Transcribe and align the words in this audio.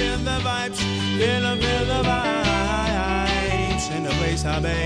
feel 0.00 0.18
the 0.18 0.38
vibes, 0.46 0.80
feel 1.18 1.40
the 1.46 1.54
feel 1.62 1.84
the 1.92 2.00
vibes 2.08 3.84
in 3.96 4.02
the 4.04 4.10
place 4.18 4.44
I 4.44 4.56
be. 4.66 4.80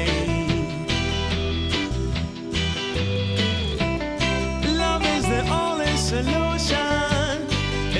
Love 4.83 5.05
is 5.17 5.25
the 5.35 5.43
only 5.63 5.95
solution. 6.11 7.33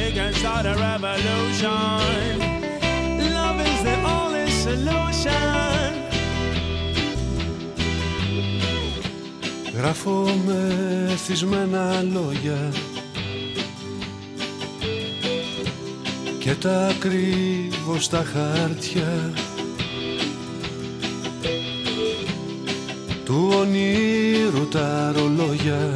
It 0.03 0.11
can 0.15 0.33
start 0.35 0.67
a 0.67 0.75
revolution. 0.87 2.35
Love 3.37 3.61
is 3.71 3.81
the 3.89 3.97
only 4.17 4.47
solution. 4.51 5.91
Γράφω 9.77 10.27
με 10.47 10.61
θυσμένα 11.17 12.03
λόγια 12.13 12.73
και 16.46 16.56
τα 16.56 16.96
κρύβω 17.00 18.00
στα 18.00 18.26
χάρτια 18.34 19.34
του 23.26 23.54
ονείρου 23.60 24.68
τα 24.68 25.14
ρολόγια. 25.16 25.96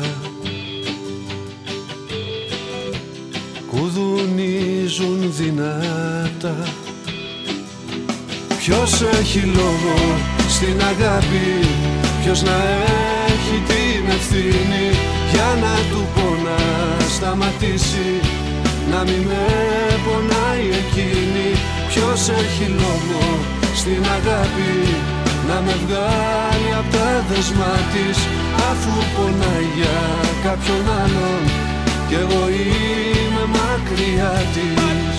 Κουδουνίζουν 3.68 5.34
δυνατά. 5.34 6.56
Ποιος 8.58 9.02
έχει 9.02 9.40
λόγο 9.40 10.18
στην 10.50 10.82
αγάπη 10.82 11.68
Ποιος 12.24 12.42
να 12.42 12.64
έχει 13.26 13.62
την 13.68 14.10
ευθύνη 14.10 14.90
Για 15.32 15.58
να 15.62 15.76
του 15.92 16.08
πω 16.16 16.36
να 16.44 16.58
σταματήσει 17.08 18.20
Να 18.92 19.00
μην 19.08 19.22
με 19.30 19.46
πονάει 20.06 20.66
εκείνη. 20.82 21.50
Ποιος 21.92 22.22
έχει 22.42 22.66
λόγο 22.84 23.24
στην 23.80 24.04
αγάπη; 24.18 24.74
Να 25.50 25.58
με 25.66 25.76
βγάλει 25.84 26.70
απ' 26.80 26.92
τα 26.96 27.10
δεσμά 27.30 27.76
της 27.94 28.18
Αφού 28.70 28.94
πονάει 29.16 29.68
για 29.78 30.00
κάποιον 30.46 30.84
άλλον. 31.02 31.42
Κι 32.08 32.16
εγώ 32.24 32.44
είμαι 32.60 33.44
μακριά 33.58 34.34
της 34.54 35.19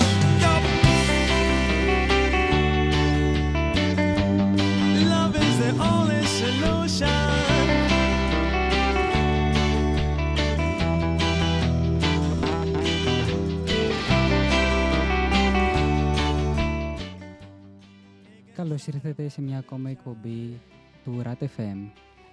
Καλώς 18.85 19.03
ήρθατε 19.03 19.29
σε 19.29 19.41
μια 19.41 19.57
ακόμα 19.57 19.89
εκπομπή 19.89 20.59
του 21.03 21.21
RAT 21.23 21.43
FM. 21.43 21.77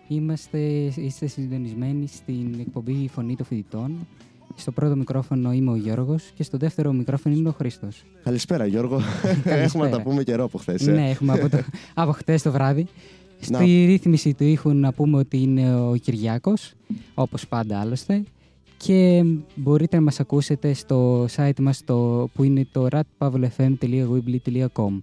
Είμαστε, 0.08 0.58
είστε 0.94 1.26
συντονισμένοι 1.26 2.06
στην 2.06 2.56
εκπομπή 2.60 2.92
«Η 2.92 3.08
Φωνή 3.08 3.36
των 3.36 3.46
Φοιτητών». 3.46 4.06
Στο 4.54 4.72
πρώτο 4.72 4.96
μικρόφωνο 4.96 5.52
είμαι 5.52 5.70
ο 5.70 5.76
Γιώργος 5.76 6.30
και 6.34 6.42
στο 6.42 6.58
δεύτερο 6.58 6.92
μικρόφωνο 6.92 7.36
είναι 7.36 7.48
ο 7.48 7.52
Χρήστος. 7.52 8.04
Καλησπέρα 8.22 8.66
Γιώργο. 8.66 9.00
Έχουμε 9.44 9.84
να 9.84 9.90
τα 9.90 10.02
πούμε 10.02 10.22
καιρό 10.22 10.44
από 10.44 10.58
χθες. 10.58 10.86
Ναι, 10.86 11.10
έχουμε 11.10 11.32
από, 11.32 11.48
το, 11.48 11.58
από 11.94 12.12
χτες 12.12 12.42
το 12.42 12.52
βράδυ. 12.52 12.86
Να. 13.48 13.58
Στη 13.58 13.84
ρύθμιση 13.84 14.34
του 14.34 14.44
ήχου 14.44 14.74
να 14.74 14.92
πούμε 14.92 15.18
ότι 15.18 15.42
είναι 15.42 15.80
ο 15.80 15.96
Κυριάκος, 15.96 16.74
όπως 17.14 17.48
πάντα 17.48 17.80
άλλωστε. 17.80 18.22
Και 18.76 19.24
μπορείτε 19.54 19.96
να 19.96 20.02
μας 20.02 20.20
ακούσετε 20.20 20.72
στο 20.72 21.24
site 21.24 21.60
μας 21.60 21.84
το, 21.84 22.28
που 22.34 22.44
είναι 22.44 22.66
το 22.72 22.88
ratpavlefm.weebly.com 22.90 25.00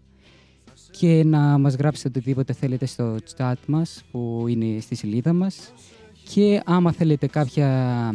και 0.97 1.23
να 1.25 1.57
μας 1.57 1.75
γράψετε 1.75 2.07
οτιδήποτε 2.07 2.53
θέλετε 2.53 2.85
στο 2.85 3.15
chat 3.37 3.53
μας 3.67 4.03
που 4.11 4.45
είναι 4.47 4.79
στη 4.79 4.95
σελίδα 4.95 5.33
μας. 5.33 5.73
Και 6.33 6.61
άμα 6.65 6.91
θέλετε 6.91 7.27
κάποια 7.27 7.69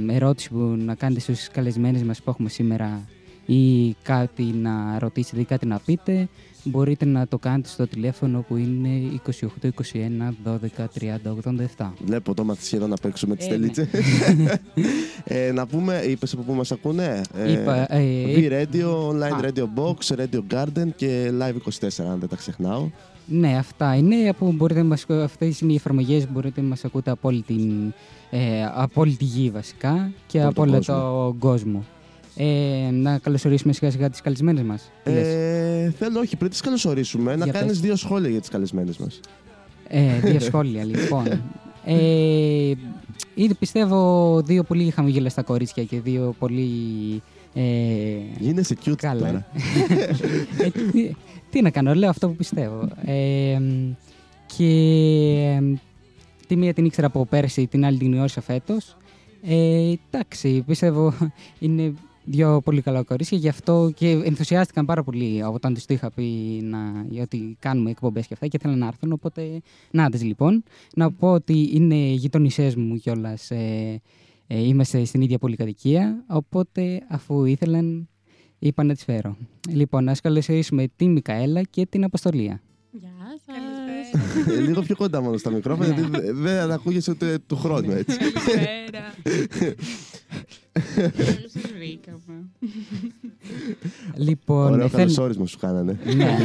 ερώτηση 0.08 0.50
που 0.50 0.58
να 0.58 0.94
κάνετε 0.94 1.20
στους 1.20 1.48
καλεσμένους 1.48 2.02
μας 2.02 2.22
που 2.22 2.30
έχουμε 2.30 2.48
σήμερα 2.48 3.08
ή 3.46 3.92
κάτι 4.02 4.42
να 4.42 4.98
ρωτήσετε 4.98 5.40
ή 5.40 5.44
κάτι 5.44 5.66
να 5.66 5.78
πείτε 5.78 6.28
μπορείτε 6.64 7.04
να 7.04 7.26
το 7.26 7.38
κάνετε 7.38 7.68
στο 7.68 7.86
τηλέφωνο 7.86 8.44
που 8.48 8.56
είναι 8.56 9.20
28 9.62 9.66
21 9.66 9.70
12 10.44 10.56
30 11.00 11.06
87. 11.76 11.90
Βλέπω 12.04 12.34
το 12.34 12.44
μάθει 12.44 12.64
σχεδόν 12.64 12.88
να 12.88 12.96
παίξουμε 12.96 13.36
τις 13.36 13.46
Ε, 13.46 13.48
τελίτσε. 13.48 13.88
ε, 15.24 15.52
να 15.52 15.66
πούμε, 15.66 16.02
είπες 16.08 16.32
από 16.32 16.42
πού 16.42 16.52
μας 16.52 16.72
ακούνε. 16.72 17.20
Ε, 17.34 17.52
Είπα, 17.52 17.94
ε, 17.94 18.02
V-Radio, 18.36 19.08
Online 19.10 19.32
Α. 19.32 19.40
Radio 19.42 19.64
Box, 19.82 20.16
Radio 20.16 20.40
Garden 20.54 20.88
και 20.96 21.30
Live 21.40 21.86
24, 21.88 21.88
αν 22.10 22.18
δεν 22.20 22.28
τα 22.28 22.36
ξεχνάω. 22.36 22.88
Ναι, 23.26 23.56
αυτά 23.58 23.94
είναι. 23.94 24.28
Από, 24.28 24.52
μπορείτε 24.52 24.80
να 24.82 24.86
μας, 24.88 25.06
αυτές 25.10 25.60
είναι 25.60 25.72
οι 25.72 25.74
εφαρμογές 25.74 26.24
που 26.24 26.30
μπορείτε 26.32 26.60
να 26.60 26.66
μας 26.68 26.84
ακούτε 26.84 27.10
από 27.10 27.28
όλη, 27.28 27.42
την, 27.42 27.92
ε, 28.30 28.64
από 28.74 29.00
όλη 29.00 29.16
τη 29.16 29.24
γη 29.24 29.50
βασικά 29.50 30.12
και 30.26 30.40
Από 30.40 30.48
από 30.48 30.60
τον 30.60 30.68
όλο 30.68 30.76
κόσμο. 30.78 30.94
τον 31.28 31.38
κόσμο. 31.38 31.84
Ε, 32.42 32.90
να 32.90 33.18
καλωσορίσουμε 33.18 33.72
σιγά 33.72 33.90
σιγά 33.90 34.10
τις 34.10 34.20
καλεσμένες 34.20 34.62
μας. 34.62 34.90
Τι 35.02 35.10
λες; 35.10 35.26
Ε, 35.26 35.94
θέλω, 35.98 36.20
όχι, 36.20 36.36
πριν 36.36 36.50
τις 36.50 36.60
καλωσορίσουμε, 36.60 37.36
να 37.36 37.44
Για 37.44 37.52
κάνεις 37.52 37.68
πες. 37.68 37.80
δύο 37.80 37.96
σχόλια 37.96 38.28
για 38.30 38.40
τις 38.40 38.48
καλεσμένες 38.48 38.96
μας. 38.96 39.20
Ε, 39.88 40.18
δύο 40.20 40.40
σχόλια 40.48 40.84
λοιπόν. 40.84 41.26
Ε, 41.84 42.72
είναι 43.34 43.54
πιστεύω 43.58 44.40
δύο 44.44 44.62
πολύ 44.62 44.90
χαμογελαστά 44.90 45.42
κορίτσια 45.42 45.84
και 45.84 46.00
δύο 46.00 46.34
πολύ... 46.38 47.22
Ε, 47.54 47.62
Γίνεσαι 48.38 48.76
cute 48.84 48.94
καλά. 48.96 49.26
τώρα. 49.26 49.46
ε, 50.64 50.70
τι, 50.92 51.10
τι 51.50 51.62
να 51.62 51.70
κάνω, 51.70 51.94
λέω 51.94 52.10
αυτό 52.10 52.28
που 52.28 52.36
πιστεύω. 52.36 52.88
Ε, 53.04 53.60
και 54.56 54.64
ε, 55.58 55.62
τη 56.46 56.56
μία 56.56 56.74
την 56.74 56.84
ήξερα 56.84 57.06
από 57.06 57.26
πέρσι, 57.26 57.66
την 57.66 57.84
άλλη 57.84 57.98
την 57.98 58.12
γνώρισα 58.12 58.40
φέτος. 58.40 58.96
Ε, 59.42 59.92
εντάξει, 60.10 60.62
πιστεύω 60.66 61.14
είναι 61.58 61.92
δύο 62.24 62.60
πολύ 62.60 62.80
καλά 62.80 63.02
κορίτσια, 63.02 63.38
γι' 63.38 63.48
αυτό 63.48 63.92
και 63.94 64.10
ενθουσιάστηκαν 64.10 64.86
πάρα 64.86 65.02
πολύ 65.02 65.42
όταν 65.42 65.74
τους 65.74 65.84
το 65.84 65.94
είχα 65.94 66.10
πει 66.10 66.22
να, 66.62 67.04
για 67.08 67.22
ότι 67.22 67.56
κάνουμε 67.58 67.90
εκπομπές 67.90 68.26
και 68.26 68.34
αυτά 68.34 68.46
και 68.46 68.56
ήθελαν 68.60 68.78
να 68.78 68.86
έρθουν, 68.86 69.12
οπότε 69.12 69.60
να 69.90 70.10
τις 70.10 70.22
λοιπόν. 70.22 70.62
Να 70.94 71.12
πω 71.12 71.32
ότι 71.32 71.70
είναι 71.72 71.94
γειτονισές 71.94 72.76
μου 72.76 72.96
κιόλας, 72.96 73.50
ε, 73.50 74.00
ε, 74.46 74.66
είμαστε 74.66 75.04
στην 75.04 75.20
ίδια 75.20 75.38
πολυκατοικία, 75.38 76.24
οπότε 76.28 77.02
αφού 77.08 77.44
ήθελαν 77.44 78.08
είπα 78.58 78.82
να 78.82 78.94
τις 78.94 79.04
φέρω. 79.04 79.36
Λοιπόν, 79.68 80.08
ας 80.08 80.20
καλωσορίσουμε 80.20 80.88
την 80.96 81.12
Μικαέλα 81.12 81.62
και 81.62 81.86
την 81.86 82.04
Αποστολία. 82.04 82.60
Γεια 82.90 83.10
σας. 83.46 83.69
Ε, 84.56 84.60
λίγο 84.60 84.80
πιο 84.80 84.96
κοντά 84.96 85.20
μόνο 85.20 85.36
στα 85.36 85.50
μικρόφωνα, 85.50 85.88
Ναι. 85.88 85.94
γιατί 85.94 86.10
δε- 86.10 86.32
δεν 86.32 86.70
ακούγεσαι 86.70 87.10
ούτε 87.10 87.38
του 87.46 87.56
χρόνου 87.56 87.90
έτσι. 87.90 88.16
Καλησπέρα. 88.18 89.14
Καλώς 90.92 91.50
σας 91.52 91.62
βρήκαμε. 91.76 92.48
Λοιπόν, 94.16 94.72
Ωραίο 94.72 94.88
θέλ- 94.88 95.00
καλωσόρισμα 95.00 95.46
σου 95.46 95.58
κάνανε. 95.58 95.98
ναι. 96.16 96.36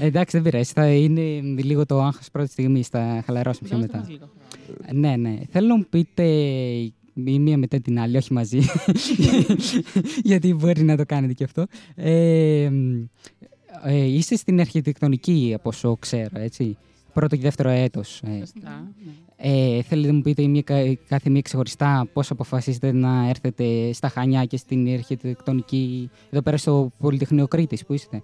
Εντάξει, 0.00 0.36
δεν 0.38 0.50
πειράζει. 0.50 0.72
Θα 0.74 0.86
είναι 0.92 1.22
λίγο 1.62 1.86
το 1.86 2.02
άγχος 2.02 2.30
πρώτη 2.30 2.50
στιγμή. 2.50 2.82
Θα 2.90 3.22
χαλαρώσουμε 3.26 3.68
πιο 3.68 3.78
Δώστε 3.78 3.92
μετά. 3.92 3.98
μας 4.04 4.08
λίγο 4.14 4.30
χρόνο. 4.86 5.00
Ναι, 5.00 5.16
ναι. 5.16 5.38
Θέλω 5.50 5.66
να 5.66 5.76
μου 5.76 5.86
πείτε 5.90 6.22
η 7.14 7.38
μία 7.38 7.58
μετά 7.58 7.80
την 7.80 7.98
άλλη, 7.98 8.16
όχι 8.16 8.32
μαζί. 8.32 8.58
Γιατί 10.22 10.54
μπορεί 10.54 10.82
να 10.82 10.96
το 10.96 11.04
κάνετε 11.06 11.32
και 11.32 11.44
αυτό. 11.44 11.66
Ε, 11.94 12.70
ε, 13.84 14.04
είστε 14.04 14.36
στην 14.36 14.60
αρχιτεκτονική, 14.60 15.52
από 15.54 15.68
όσο 15.68 15.96
ξέρω, 15.96 16.38
έτσι. 16.40 16.76
Πρώτο 17.12 17.36
και 17.36 17.42
δεύτερο 17.42 17.68
έτος. 17.68 18.22
Ε, 18.26 18.38
Σωστά. 18.38 18.92
ναι. 19.04 19.12
Ε, 19.36 19.82
θέλετε 19.82 20.08
να 20.08 20.14
μου 20.14 20.20
πείτε 20.22 20.42
η 20.42 20.48
μία, 20.48 20.62
κα- 20.62 20.96
κάθε 21.08 21.30
μία 21.30 21.40
ξεχωριστά 21.40 22.08
πώς 22.12 22.30
αποφασίσετε 22.30 22.92
να 22.92 23.28
έρθετε 23.28 23.92
στα 23.92 24.08
Χανιά 24.08 24.44
και 24.44 24.56
στην 24.56 24.88
αρχιτεκτονική 24.92 26.10
εδώ 26.30 26.42
πέρα 26.42 26.56
στο 26.56 26.92
Πολυτεχνείο 26.98 27.48
Κρήτης 27.48 27.84
που 27.86 27.92
είστε; 27.92 28.22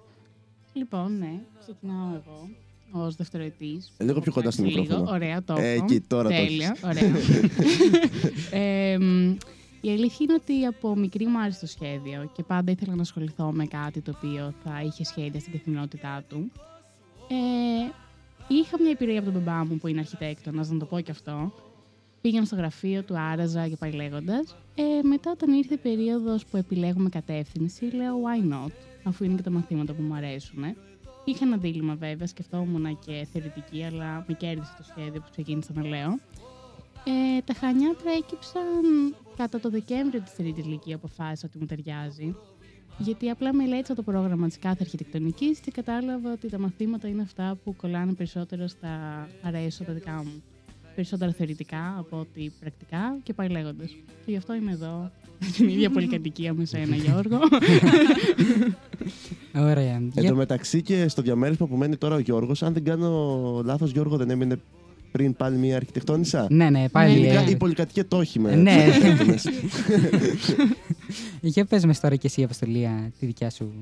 Λοιπόν, 0.73 1.17
ναι, 1.17 1.31
ξεκινάω 1.59 2.07
εγώ 2.07 2.49
ως 3.05 3.15
δευτεροετής. 3.15 3.91
Ε, 3.97 4.03
λίγο 4.03 4.19
πιο 4.19 4.31
κοντά 4.31 4.51
στο 4.51 4.63
Λίγο, 4.63 4.79
μικρόφωνο. 4.81 5.11
Ωραία, 5.11 5.43
το 5.43 5.55
Ε, 5.59 5.73
έχω. 5.73 5.83
εκεί, 5.83 5.99
τώρα 5.99 6.23
το 6.29 6.35
Τέλεια, 6.35 6.67
έχεις. 6.67 6.83
ωραία. 6.83 7.11
ε, 8.63 8.97
μ, 8.97 9.35
η 9.81 9.89
αλήθεια 9.89 10.17
είναι 10.19 10.33
ότι 10.33 10.65
από 10.65 10.95
μικρή 10.95 11.25
μου 11.25 11.39
άρεσε 11.39 11.59
το 11.59 11.67
σχέδιο 11.67 12.31
και 12.35 12.43
πάντα 12.43 12.71
ήθελα 12.71 12.95
να 12.95 13.01
ασχοληθώ 13.01 13.51
με 13.51 13.65
κάτι 13.65 14.01
το 14.01 14.13
οποίο 14.17 14.53
θα 14.63 14.81
είχε 14.81 15.03
σχέδια 15.03 15.39
στην 15.39 15.51
καθημερινότητά 15.51 16.23
του. 16.29 16.51
Ε, 17.27 17.91
είχα 18.47 18.81
μια 18.81 18.91
εμπειρία 18.91 19.19
από 19.19 19.31
τον 19.31 19.41
μπαμπά 19.41 19.65
μου 19.65 19.77
που 19.77 19.87
είναι 19.87 19.99
αρχιτέκτονας, 19.99 20.69
να 20.69 20.79
το 20.79 20.85
πω 20.85 20.99
και 20.99 21.11
αυτό. 21.11 21.53
Πήγαινα 22.21 22.45
στο 22.45 22.55
γραφείο 22.55 23.03
του, 23.03 23.19
άραζα 23.19 23.67
και 23.67 23.75
πάει 23.75 23.91
λέγοντας. 23.91 24.55
Ε, 24.75 24.83
μετά, 25.03 25.31
όταν 25.31 25.53
ήρθε 25.53 25.73
η 25.73 25.77
περίοδος 25.77 26.45
που 26.45 26.57
επιλέγουμε 26.57 27.09
κατεύθυνση, 27.09 27.85
λέω 27.85 28.15
why 28.15 28.53
not, 28.53 28.71
αφού 29.03 29.23
είναι 29.23 29.35
και 29.35 29.41
τα 29.41 29.49
μαθήματα 29.49 29.93
που 29.93 30.01
μου 30.01 30.13
αρέσουν. 30.13 30.63
Είχα 31.25 31.45
ένα 31.45 31.57
δίλημα 31.57 31.95
βέβαια, 31.95 32.27
σκεφτόμουν 32.27 32.99
και 33.05 33.27
θεωρητική, 33.31 33.83
αλλά 33.83 34.25
με 34.27 34.33
κέρδισε 34.33 34.73
το 34.77 34.83
σχέδιο 34.83 35.21
που 35.21 35.27
ξεκίνησα 35.31 35.71
να 35.75 35.87
λέω. 35.87 36.19
Ε, 37.03 37.41
τα 37.45 37.53
Χανιά 37.53 37.95
προέκυψαν 38.03 39.15
κατά 39.41 39.59
το 39.59 39.69
Δεκέμβριο 39.69 40.21
της 40.21 40.35
τρίτης 40.35 40.65
ηλικία, 40.65 40.95
αποφάσισα 40.95 41.47
ότι 41.49 41.57
μου 41.59 41.65
ταιριάζει. 41.65 42.35
Γιατί 42.97 43.29
απλά 43.29 43.53
μελέτησα 43.53 43.95
το 43.95 44.01
πρόγραμμα 44.03 44.47
της 44.47 44.59
κάθε 44.59 44.77
αρχιτεκτονικής 44.81 45.59
και 45.59 45.71
κατάλαβα 45.71 46.31
ότι 46.31 46.49
τα 46.49 46.59
μαθήματα 46.59 47.07
είναι 47.07 47.21
αυτά 47.21 47.57
που 47.63 47.75
κολλάνε 47.75 48.13
περισσότερο 48.13 48.67
στα 48.67 49.27
αρέσω 49.41 49.83
τα 49.83 49.93
δικά 49.93 50.11
μου. 50.11 50.43
Περισσότερα 50.95 51.31
θεωρητικά 51.31 51.95
από 51.97 52.17
ότι 52.19 52.51
πρακτικά 52.59 53.17
και 53.23 53.33
πάει 53.33 53.47
λέγοντας. 53.49 53.89
Και 54.25 54.31
γι' 54.31 54.37
αυτό 54.37 54.53
είμαι 54.53 54.71
εδώ, 54.71 55.11
στην 55.39 55.67
ίδια 55.69 55.89
πολυκατοικία 55.89 56.53
με 56.53 56.65
σένα, 56.65 56.95
Γιώργο. 56.95 57.39
Ωραία. 59.71 59.93
Εν 59.95 60.11
Για- 60.13 60.29
τω 60.29 60.35
μεταξύ 60.35 60.81
και 60.81 61.07
στο 61.07 61.21
διαμέρισμα 61.21 61.67
που 61.67 61.75
μένει 61.75 61.97
τώρα 61.97 62.15
ο 62.15 62.19
Γιώργος, 62.19 62.63
αν 62.63 62.73
δεν 62.73 62.83
κάνω 62.83 63.61
λάθος, 63.65 63.91
Γιώργο 63.91 64.17
δεν 64.17 64.29
έμεινε 64.29 64.57
πριν 65.11 65.35
πάλι 65.35 65.57
μια 65.57 65.75
αρχιτεκτόνισσα; 65.75 66.47
Ναι, 66.49 66.69
ναι, 66.69 66.89
πάλι. 66.89 67.13
Ναι, 67.13 67.19
Γενικά 67.19 67.39
ε, 67.41 67.49
η 67.49 67.55
πολυκατοικία 67.55 68.07
το 68.07 68.19
έχει 68.19 68.39
με. 68.39 68.55
Ναι. 68.55 68.71
τους 68.85 68.95
αρχιτέκτονες. 68.95 69.47
Για 71.41 71.65
πες 71.65 71.85
μας 71.85 71.99
τώρα 71.99 72.15
και 72.15 72.27
εσύ, 72.27 72.43
Αποστολία, 72.43 73.11
τη 73.19 73.25
δικιά 73.25 73.49
σου 73.49 73.73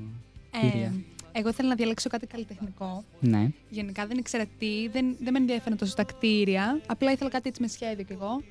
Ε, 0.64 0.70
Κύρια. 0.70 0.94
εγώ 1.32 1.48
ήθελα 1.48 1.68
να 1.68 1.74
διαλέξω 1.74 2.08
κάτι 2.08 2.26
καλλιτεχνικό. 2.26 3.04
Ναι. 3.20 3.48
Γενικά 3.70 4.06
δεν 4.06 4.18
ήξερα 4.18 4.44
τι, 4.58 4.88
δεν, 4.92 5.16
δεν 5.20 5.32
με 5.32 5.38
ενδιαφέρουν 5.38 5.78
τόσο 5.78 5.94
τα 5.94 6.04
κτίρια. 6.04 6.80
Απλά 6.86 7.12
ήθελα 7.12 7.30
κάτι 7.30 7.48
έτσι 7.48 7.62
με 7.62 7.68
σχέδιο 7.68 8.04
κι 8.04 8.12
εγώ. 8.12 8.42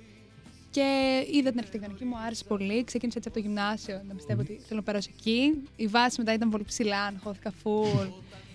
Και 0.72 1.20
είδα 1.34 1.50
την 1.50 1.60
αρχιτεκτονική, 1.60 2.06
μου 2.06 2.18
άρεσε 2.26 2.44
πολύ. 2.48 2.84
Ξεκίνησα 2.84 3.18
έτσι 3.18 3.30
από 3.30 3.40
το 3.42 3.46
γυμνάσιο 3.48 4.02
να 4.08 4.14
πιστεύω 4.16 4.42
ότι 4.42 4.60
θέλω 4.68 4.80
να 4.80 4.86
περάσω 4.86 5.10
εκεί. 5.18 5.54
Η 5.76 5.88
βάση 5.88 6.16
μετά 6.20 6.34
ήταν 6.34 6.50
πολύ 6.50 6.64
ψηλά, 6.64 7.04
αγχώθηκα 7.04 7.54
full. 7.64 8.10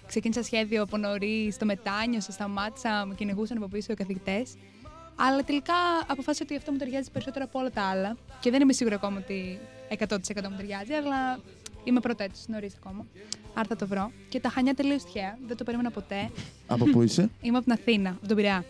Ξεκίνησα 0.06 0.42
σχέδιο 0.42 0.82
από 0.82 0.96
νωρίς, 0.96 1.54
στο 1.54 1.64
μετάνιωσα, 1.64 2.32
σταμάτησα, 2.32 3.04
με 3.08 3.14
κυνηγούσαν 3.14 3.56
από 3.56 3.66
πίσω 3.68 3.92
οι 3.92 3.94
καθηγητές. 3.94 4.54
Αλλά 5.16 5.44
τελικά 5.44 5.74
αποφάσισα 6.06 6.44
ότι 6.44 6.56
αυτό 6.56 6.72
μου 6.72 6.78
ταιριάζει 6.78 7.10
περισσότερο 7.10 7.44
από 7.44 7.58
όλα 7.58 7.70
τα 7.70 7.82
άλλα. 7.82 8.16
Και 8.40 8.50
δεν 8.50 8.60
είμαι 8.60 8.72
σίγουρη 8.72 8.94
ακόμα 8.94 9.18
ότι 9.18 9.58
100% 9.98 10.16
μου 10.50 10.56
ταιριάζει, 10.56 10.92
αλλά 10.92 11.38
είμαι 11.84 12.00
πρωτέτω, 12.00 12.34
νωρίς 12.46 12.74
ακόμα. 12.76 13.06
Άρα 13.54 13.68
θα 13.68 13.76
το 13.76 13.86
βρω. 13.86 14.10
Και 14.28 14.40
τα 14.40 14.48
χανιά 14.48 14.74
τελείως 14.74 15.04
τυχαία. 15.04 15.38
Δεν 15.46 15.56
το 15.56 15.64
περίμενα 15.64 15.90
ποτέ. 15.90 16.30
Από 16.66 16.84
πού 16.84 17.02
είσαι; 17.02 17.30
Είμαι 17.42 17.56
από 17.56 17.64
την 17.66 17.72
Αθήνα, 17.74 18.10
από 18.10 18.26
τον 18.26 18.36
Πειραιά. 18.36 18.64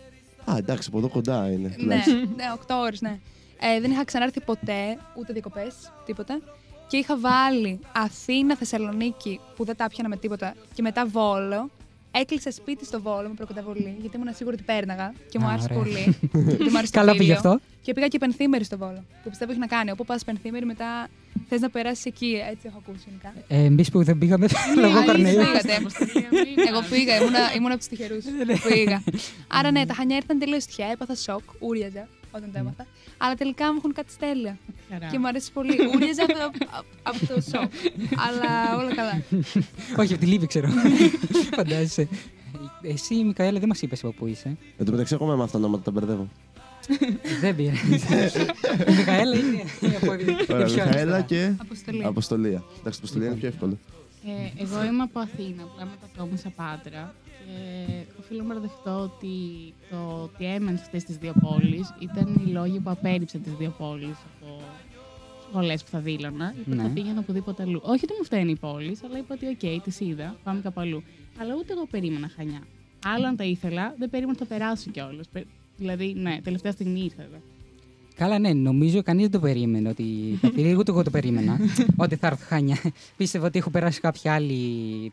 Α, 0.51 0.57
εντάξει, 0.57 0.87
από 0.89 0.97
εδώ 0.97 1.07
κοντά 1.09 1.51
είναι. 1.51 1.67
ναι, 1.67 1.75
τουλάχιστον. 1.75 2.33
ναι, 2.35 2.43
8 2.67 2.75
ώρες, 2.79 3.01
ναι. 3.01 3.19
Ε, 3.59 3.79
δεν 3.79 3.91
είχα 3.91 4.03
ξανάρθει 4.05 4.41
ποτέ, 4.41 4.97
ούτε 5.17 5.33
διακοπές, 5.33 5.75
τίποτα. 6.05 6.39
Και 6.87 6.97
είχα 6.97 7.17
βάλει 7.19 7.79
Αθήνα, 7.91 8.55
Θεσσαλονίκη, 8.55 9.39
που 9.55 9.65
δεν 9.65 9.75
τα 9.75 9.87
πιάνα 9.87 10.09
με 10.09 10.17
τίποτα, 10.17 10.53
και 10.73 10.81
μετά 10.81 11.05
Βόλο. 11.05 11.69
Έκλεισα 12.17 12.51
σπίτι 12.51 12.85
στο 12.85 13.01
Βόλο 13.01 13.27
με 13.27 13.33
προκαταβολή, 13.35 13.95
γιατί 14.01 14.17
ήμουν 14.17 14.33
σίγουρη 14.35 14.55
ότι 14.55 14.63
πέρναγα 14.63 15.13
και 15.29 15.39
μου 15.39 15.45
Α, 15.47 15.51
άρεσε 15.51 15.67
ωραία. 15.71 15.83
πολύ. 15.83 16.17
γιατί 16.47 16.63
μου 16.69 16.77
άρεσε 16.77 16.91
το 16.91 16.99
Καλό 16.99 17.11
πήγε 17.11 17.33
κτίριο. 17.33 17.51
αυτό. 17.51 17.59
Και 17.81 17.93
πήγα 17.93 18.07
και 18.07 18.17
πενθήμερη 18.17 18.63
στο 18.63 18.77
Βόλο, 18.77 19.03
που 19.23 19.29
πιστεύω 19.29 19.51
έχει 19.51 19.59
να 19.59 19.67
κάνει. 19.67 19.91
Όπου 19.91 20.05
πας 20.05 20.23
πενθήμερη, 20.23 20.65
μετά 20.65 21.07
θες 21.49 21.59
να 21.61 21.69
περάσεις 21.69 22.05
εκεί. 22.05 22.41
Έτσι 22.51 22.67
έχω 22.67 22.81
ακούσει 22.87 23.03
γενικά. 23.07 23.33
Ε, 23.47 23.63
εμείς 23.65 23.89
που 23.91 24.03
δεν 24.03 24.17
πήγαμε 24.17 24.47
λόγω 24.81 24.97
αλήθεια, 24.97 25.13
Κορνέου. 25.13 25.35
πήγατε. 25.45 25.73
Εγώ 26.69 26.81
πήγα, 26.89 27.15
ήμουν, 27.15 27.33
ήμουν 27.55 27.71
από 27.71 27.79
του 27.81 27.87
τυχερούς 27.89 28.23
που 28.23 28.69
πήγα. 28.69 29.03
Άρα 29.47 29.71
ναι, 29.71 29.85
τα 29.85 29.93
χανιά 29.93 30.15
ήρθαν 30.15 30.39
τελείως 30.39 30.65
τυχαία. 30.65 30.91
Έπαθα 30.91 31.15
σοκ, 31.15 31.41
ούριαζα 31.59 32.07
όταν 32.31 32.49
τα 32.53 32.59
έμαθα. 32.59 32.85
Αλλά 33.17 33.35
τελικά 33.35 33.71
μου 33.71 33.77
έχουν 33.77 33.93
κάτι 33.93 34.11
στέλια. 34.11 34.57
Χαρά. 34.91 35.07
Και 35.07 35.19
μου 35.19 35.27
αρέσει 35.27 35.51
πολύ. 35.51 35.73
Ούριαζα 35.95 36.23
από, 36.23 36.33
από- 36.71 36.85
από 37.03 37.19
το 37.33 37.41
σοκ. 37.41 37.71
Αλλά 38.27 38.77
όλα 38.77 38.95
καλά. 38.95 39.21
Όχι, 39.97 40.11
από 40.13 40.21
τη 40.21 40.25
Λίβη 40.27 40.47
ξέρω. 40.47 40.67
Φαντάζεσαι. 41.55 42.07
Εσύ, 42.81 43.15
Μικαέλα, 43.23 43.59
δεν 43.59 43.67
μας 43.67 43.81
είπες 43.81 44.03
από 44.03 44.11
πού 44.13 44.27
είσαι. 44.27 44.57
Εν 44.77 44.85
τω 44.85 44.91
μεταξύ, 44.91 45.13
ακόμα 45.15 45.35
με 45.35 45.43
αυτά 45.43 45.57
τα 45.59 45.63
ονόματα 45.63 45.83
τα 45.83 45.91
μπερδεύω. 45.91 46.27
δεν 47.41 47.55
πειράζει. 47.55 47.93
Η 48.87 48.91
Μικαέλα 48.97 49.35
είναι 49.37 49.63
από 50.01 50.11
Ωραία, 50.53 50.65
πιο 50.65 50.73
Μιχαέλα 50.73 51.15
αριστερά. 51.15 51.21
και 51.21 51.51
Αποστολή. 51.61 52.03
Αποστολία. 52.05 52.63
Εντάξει, 52.79 52.99
Αποστολία 53.01 53.27
είναι 53.27 53.35
πιο 53.35 53.47
εύκολο. 53.47 53.77
Ε, 54.25 54.63
εγώ 54.63 54.83
είμαι 54.83 55.03
από 55.03 55.19
Αθήνα, 55.19 55.63
απλά 55.63 55.87
μετακόμισα 55.91 56.49
Πάτρα 56.55 57.13
και 57.45 58.19
οφείλω 58.19 58.41
να 58.41 58.47
παραδεχτώ 58.47 58.99
ότι 58.99 59.29
το 59.89 60.21
ότι 60.23 60.45
έμενε 60.45 60.77
σε 60.77 60.83
αυτές 60.83 61.03
τις 61.03 61.17
δύο 61.17 61.33
πόλεις 61.39 61.93
ήταν 61.99 62.41
οι 62.45 62.51
λόγοι 62.51 62.79
που 62.79 62.89
απέρριψαν 62.89 63.41
τις 63.41 63.53
δύο 63.53 63.73
πόλεις 63.77 64.15
από 64.41 64.61
σχολές 65.49 65.83
που 65.83 65.89
θα 65.89 65.99
δήλωνα 65.99 66.53
ή 66.59 66.61
που 66.69 66.75
Ναι. 66.75 66.81
θα 66.83 66.89
πήγαινα 66.89 67.19
οπουδήποτε 67.19 67.63
αλλού. 67.63 67.79
Όχι 67.83 68.03
ότι 68.03 68.13
μου 68.17 68.23
φταίνε 68.23 68.51
οι 68.51 68.55
πόλεις, 68.55 69.03
αλλά 69.03 69.17
είπα 69.17 69.35
ότι 69.35 69.47
οκ, 69.75 69.81
τις 69.83 69.99
είδα, 69.99 70.35
πάμε 70.43 70.61
κάπου 70.61 70.79
αλλού. 70.79 71.03
Αλλά 71.39 71.53
ούτε 71.59 71.73
εγώ 71.73 71.85
περίμενα 71.91 72.29
χανιά. 72.35 72.61
Άλλο 73.05 73.27
αν 73.27 73.35
τα 73.35 73.43
ήθελα, 73.43 73.95
δεν 73.97 74.09
περίμενα 74.09 74.37
ότι 74.39 74.47
θα 74.47 74.57
περάσω 74.57 74.91
κιόλας. 74.91 75.25
Δηλαδή, 75.77 76.13
ναι, 76.17 76.39
τελευταία 76.43 76.71
στιγμή 76.71 76.99
ήρθα 77.03 77.21
εδώ. 77.23 77.37
Καλά, 78.15 78.39
ναι, 78.39 78.53
νομίζω 78.53 79.01
κανείς 79.03 79.21
δεν 79.21 79.31
το 79.31 79.39
περίμενε 79.39 79.89
ότι 79.89 80.03
θα 80.41 80.51
φύγει, 80.53 80.75
ούτε 80.75 80.91
εγώ 80.91 81.03
το 81.03 81.09
περίμενα. 81.09 81.59
ότι 82.03 82.15
θα 82.15 82.27
έρθω 82.27 82.45
χάνια. 82.47 82.77
Πίστευα 83.17 83.45
ότι 83.45 83.57
έχω 83.59 83.69
περάσει 83.69 83.99
κάποια 83.99 84.33
άλλη 84.33 84.55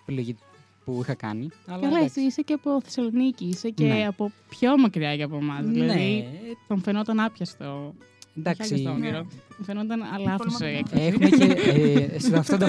επιλογή 0.03 0.37
που 0.85 0.99
είχα 1.03 1.15
κάνει. 1.15 1.49
Αλλά 1.67 1.81
Καλά, 1.83 1.97
εντάξει. 1.97 2.05
εσύ 2.05 2.21
είσαι 2.27 2.43
και 2.43 2.53
από 2.53 2.81
Θεσσαλονίκη, 2.85 3.45
είσαι 3.45 3.69
και 3.71 3.85
Ναι. 3.85 4.07
από 4.07 4.33
πιο 4.49 4.79
μακριά 4.79 5.17
και 5.17 5.23
από 5.23 5.37
εμάς. 5.37 5.65
Ναι, 5.65 5.73
Δηλαδή, 5.73 6.25
τον 6.69 6.81
φαινόταν 6.83 7.21
άπιαστο. 7.21 7.95
εντάξει. 8.39 8.63
Όχι 8.63 8.75
άγιο 8.75 8.87
στο 8.87 8.95
όνειρο. 8.97 9.27
Μου 9.59 9.65
φαινόταν 9.65 10.01
αλάθος 10.15 10.61
η 10.61 10.65
έκφραση. 10.65 11.05
Έχουμε 11.07 11.29
και, 11.29 11.45
ε, 12.15 12.19
σε, 12.19 12.37
αυτό 12.37 12.57
το, 12.57 12.67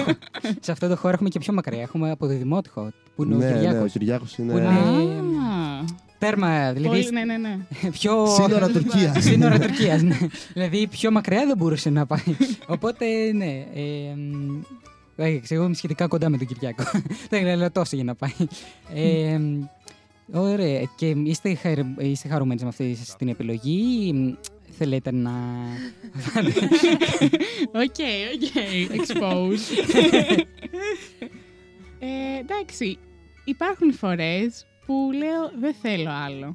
σε 0.60 0.72
αυτό 0.72 0.88
το 0.88 0.96
χώρο 0.96 1.12
έχουμε 1.14 1.28
και 1.28 1.38
πιο 1.38 1.52
μακριά. 1.52 1.80
Έχουμε 1.82 2.10
από 2.10 2.26
το 2.26 2.32
Δημότυχο, 2.36 2.90
που 3.16 3.22
είναι 3.22 3.34
ο 3.34 3.38
Ναι, 3.38 3.44
ναι, 3.50 3.52
ο 3.52 3.54
Κυριάκος. 3.60 3.92
Κυριάκος 3.92 4.34
Που 4.34 4.42
είναι. 4.42 4.52
είναι- 4.52 4.68
Α, 4.68 5.84
Τέρμα, 6.18 6.72
δηλαδή 6.72 6.88
πολύ- 7.02 7.10
ναι, 7.12 7.24
ναι, 7.24 7.36
ναι. 7.36 7.58
πιο... 7.90 8.26
Σύνορα 8.26 8.68
Τουρκίας. 8.68 9.24
Σύνορα 9.24 9.58
Τουρκίας, 9.58 10.02
ναι. 10.02 10.16
δηλαδή 10.52 10.86
πιο 10.86 11.10
μακριά 11.10 11.46
δεν 11.46 11.56
μπορούσε 11.56 11.90
να 11.90 12.06
πάει. 12.06 12.36
Οπότε, 12.66 13.04
ναι. 13.34 13.66
Ε, 13.74 14.14
μ, 14.16 14.60
εντάξει, 14.60 14.93
εγώ 15.48 15.64
είμαι 15.64 15.74
σχετικά 15.74 16.06
κοντά 16.06 16.28
με 16.28 16.38
τον 16.38 16.46
Κυριάκο. 16.46 16.84
δεν 17.30 17.46
είναι 17.46 17.70
τόσο 17.70 17.96
για 17.96 18.04
να 18.04 18.14
πάει. 18.14 18.30
Ε, 18.94 19.38
μ, 19.38 19.62
ωραία. 20.32 20.82
Και 20.96 21.06
είστε, 21.06 21.54
χαρ- 21.54 22.00
είστε 22.00 22.28
χαρούμενοι 22.28 22.62
με 22.62 22.68
αυτή 22.68 22.96
την 23.18 23.28
επιλογή 23.28 24.06
ή 24.06 24.12
μ, 24.12 24.34
θέλετε 24.78 25.12
να... 25.12 25.32
Οκ, 27.82 27.98
OK. 28.34 28.52
Exposed. 28.96 29.84
ε, 31.98 32.38
εντάξει, 32.40 32.98
υπάρχουν 33.44 33.92
φορές 33.94 34.66
που 34.86 35.10
λέω 35.18 35.50
δεν 35.60 35.74
θέλω 35.82 36.10
άλλο. 36.10 36.54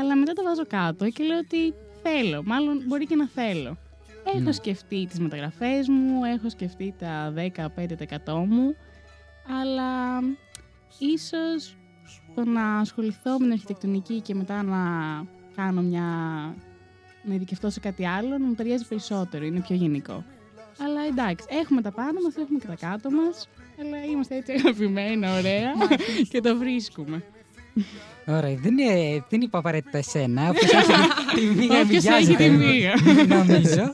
Αλλά 0.00 0.16
μετά 0.16 0.32
το 0.32 0.42
βάζω 0.42 0.66
κάτω 0.66 1.10
και 1.10 1.24
λέω 1.24 1.38
ότι 1.38 1.74
θέλω. 2.02 2.42
Μάλλον 2.44 2.82
μπορεί 2.86 3.06
και 3.06 3.14
να 3.16 3.28
θέλω. 3.28 3.76
Έχω 4.24 4.38
Ναι. 4.38 4.52
σκεφτεί 4.52 5.06
τις 5.06 5.18
μεταγραφές 5.20 5.88
μου, 5.88 6.24
έχω 6.24 6.50
σκεφτεί 6.50 6.94
τα 6.98 7.32
15% 7.36 8.44
μου, 8.46 8.76
αλλά 9.60 10.20
ίσως 10.98 11.76
το 12.34 12.44
να 12.44 12.78
ασχοληθώ 12.78 13.30
με 13.32 13.38
την 13.38 13.52
αρχιτεκτονική 13.52 14.20
και 14.20 14.34
μετά 14.34 14.62
να 14.62 14.78
κάνω 15.56 15.80
μια... 15.82 16.04
να 17.24 17.34
ειδικευτώ 17.34 17.70
σε 17.70 17.80
κάτι 17.80 18.06
άλλο, 18.06 18.38
να 18.38 18.44
μου 18.46 18.54
ταιριάζει 18.54 18.86
περισσότερο, 18.88 19.44
είναι 19.44 19.60
πιο 19.60 19.76
γενικό. 19.76 20.24
Αλλά 20.84 21.00
εντάξει, 21.08 21.46
έχουμε 21.60 21.80
τα 21.82 21.92
πάνω 21.92 22.20
μας, 22.24 22.36
έχουμε 22.36 22.58
και 22.58 22.66
τα 22.66 22.74
κάτω 22.74 23.10
μας, 23.10 23.48
αλλά 23.80 24.04
είμαστε 24.04 24.36
έτσι 24.36 24.52
αγαπημένα, 24.52 25.38
ωραία 25.38 25.72
και 26.30 26.40
το 26.40 26.56
βρίσκουμε. 26.56 27.24
Ωραία, 28.26 28.54
δεν, 28.54 28.78
είναι, 28.78 29.24
δεν 29.28 29.40
είπα 29.40 29.58
απαραίτητα 29.58 29.98
εσένα. 29.98 30.48
Όποιος 30.48 30.72
έχει 30.72 30.88
τη 31.34 31.40
μία 31.40 31.80
Όποιος 31.80 32.04
έχει 32.04 32.24
βιάζεται, 32.24 32.44
τη 32.44 32.50
μία. 32.50 32.94
νομίζω. 33.36 33.90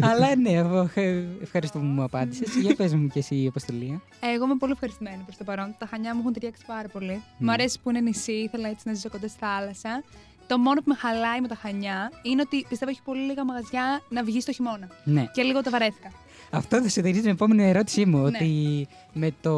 Αλλά 0.00 0.36
ναι, 0.36 0.50
εγώ 0.50 0.90
ε, 0.94 1.24
ευχαριστώ 1.42 1.78
που 1.78 1.84
μου 1.84 2.02
απάντησες. 2.02 2.56
Για 2.56 2.74
πες 2.74 2.94
μου 2.94 3.06
και 3.06 3.18
εσύ 3.18 3.34
η 3.34 3.46
αποστολία. 3.46 4.00
Εγώ 4.34 4.44
είμαι 4.44 4.56
πολύ 4.58 4.72
ευχαριστημένη 4.72 5.22
προς 5.24 5.36
το 5.36 5.44
παρόν. 5.44 5.74
Τα 5.78 5.86
χανιά 5.86 6.14
μου 6.14 6.20
έχουν 6.20 6.32
ταιριάξει 6.32 6.62
πάρα 6.66 6.88
πολύ. 6.88 7.22
Μ' 7.38 7.50
αρέσει 7.50 7.78
που 7.82 7.90
είναι 7.90 8.00
νησί, 8.00 8.32
ήθελα 8.32 8.68
έτσι 8.68 8.88
να 8.88 8.94
ζήσω 8.94 9.08
κοντά 9.08 9.28
στη 9.28 9.38
θάλασσα. 9.38 10.02
Το 10.46 10.58
μόνο 10.58 10.80
που 10.80 10.88
με 10.88 10.94
χαλάει 10.94 11.40
με 11.40 11.48
τα 11.48 11.54
χανιά 11.54 12.10
είναι 12.22 12.40
ότι 12.40 12.66
πιστεύω 12.68 12.90
έχει 12.90 13.00
πολύ 13.04 13.20
λίγα 13.20 13.44
μαγαζιά 13.44 14.02
να 14.08 14.22
βγει 14.22 14.42
το 14.42 14.52
χειμώνα. 14.52 14.88
Ναι. 15.04 15.24
Και 15.32 15.42
λίγο 15.42 15.60
τα 15.60 15.70
βαρέθηκα. 15.70 16.10
Αυτό 16.54 16.82
θα 16.82 16.88
συνδεδεί 16.88 17.20
την 17.20 17.30
επόμενη 17.30 17.68
ερώτησή 17.68 18.04
μου. 18.06 18.18
Ναι. 18.18 18.26
Ότι 18.26 18.86
με 19.12 19.30
το, 19.40 19.54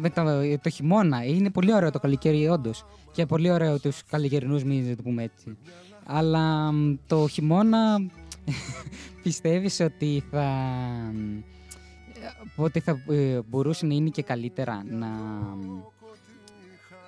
με 0.00 0.10
το, 0.10 0.22
το 0.62 0.70
χειμώνα 0.70 1.24
είναι 1.24 1.50
πολύ 1.50 1.74
ωραίο 1.74 1.90
το 1.90 1.98
καλοκαίρι, 1.98 2.48
όντως. 2.48 2.84
Και 3.12 3.26
πολύ 3.26 3.50
ωραίο 3.50 3.80
τους 3.80 4.04
καλοκαιρινούς 4.10 4.64
μήνες, 4.64 4.88
να 4.88 4.96
το 4.96 5.02
πούμε 5.02 5.22
έτσι. 5.22 5.56
Αλλά 6.04 6.72
μ, 6.72 6.94
το 7.06 7.28
χειμώνα 7.28 8.06
πιστεύεις 9.22 9.80
ότι 9.80 10.22
θα. 10.30 10.48
Ότι 12.56 12.80
θα 12.80 13.02
ε, 13.10 13.40
μπορούσε 13.48 13.86
να 13.86 13.94
είναι 13.94 14.08
και 14.08 14.22
καλύτερα 14.22 14.84
να. 14.90 15.08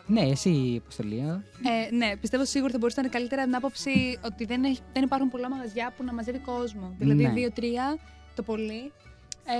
Ναι, 0.07 0.21
εσύ, 0.21 0.81
Αποστολία. 0.83 1.45
Ε, 1.91 1.95
ναι, 1.95 2.17
πιστεύω 2.17 2.45
σίγουρα 2.45 2.73
θα 2.73 2.79
μπορούσε 2.79 3.01
να 3.01 3.07
είναι 3.07 3.17
καλύτερα 3.17 3.43
από 3.43 3.51
την 3.51 3.59
άποψη 3.61 4.19
ότι 4.25 4.45
δεν, 4.45 4.65
έχει, 4.65 4.81
δεν 4.93 5.03
υπάρχουν 5.03 5.29
πολλά 5.29 5.49
μαγαζιά 5.51 5.93
που 5.97 6.05
να 6.05 6.13
μαζεύει 6.15 6.39
κόσμο. 6.39 6.95
Δηλαδή, 6.99 7.23
Ναι. 7.23 7.33
δύο-τρία 7.33 7.99
το 8.39 8.53
πολύ. 8.53 8.93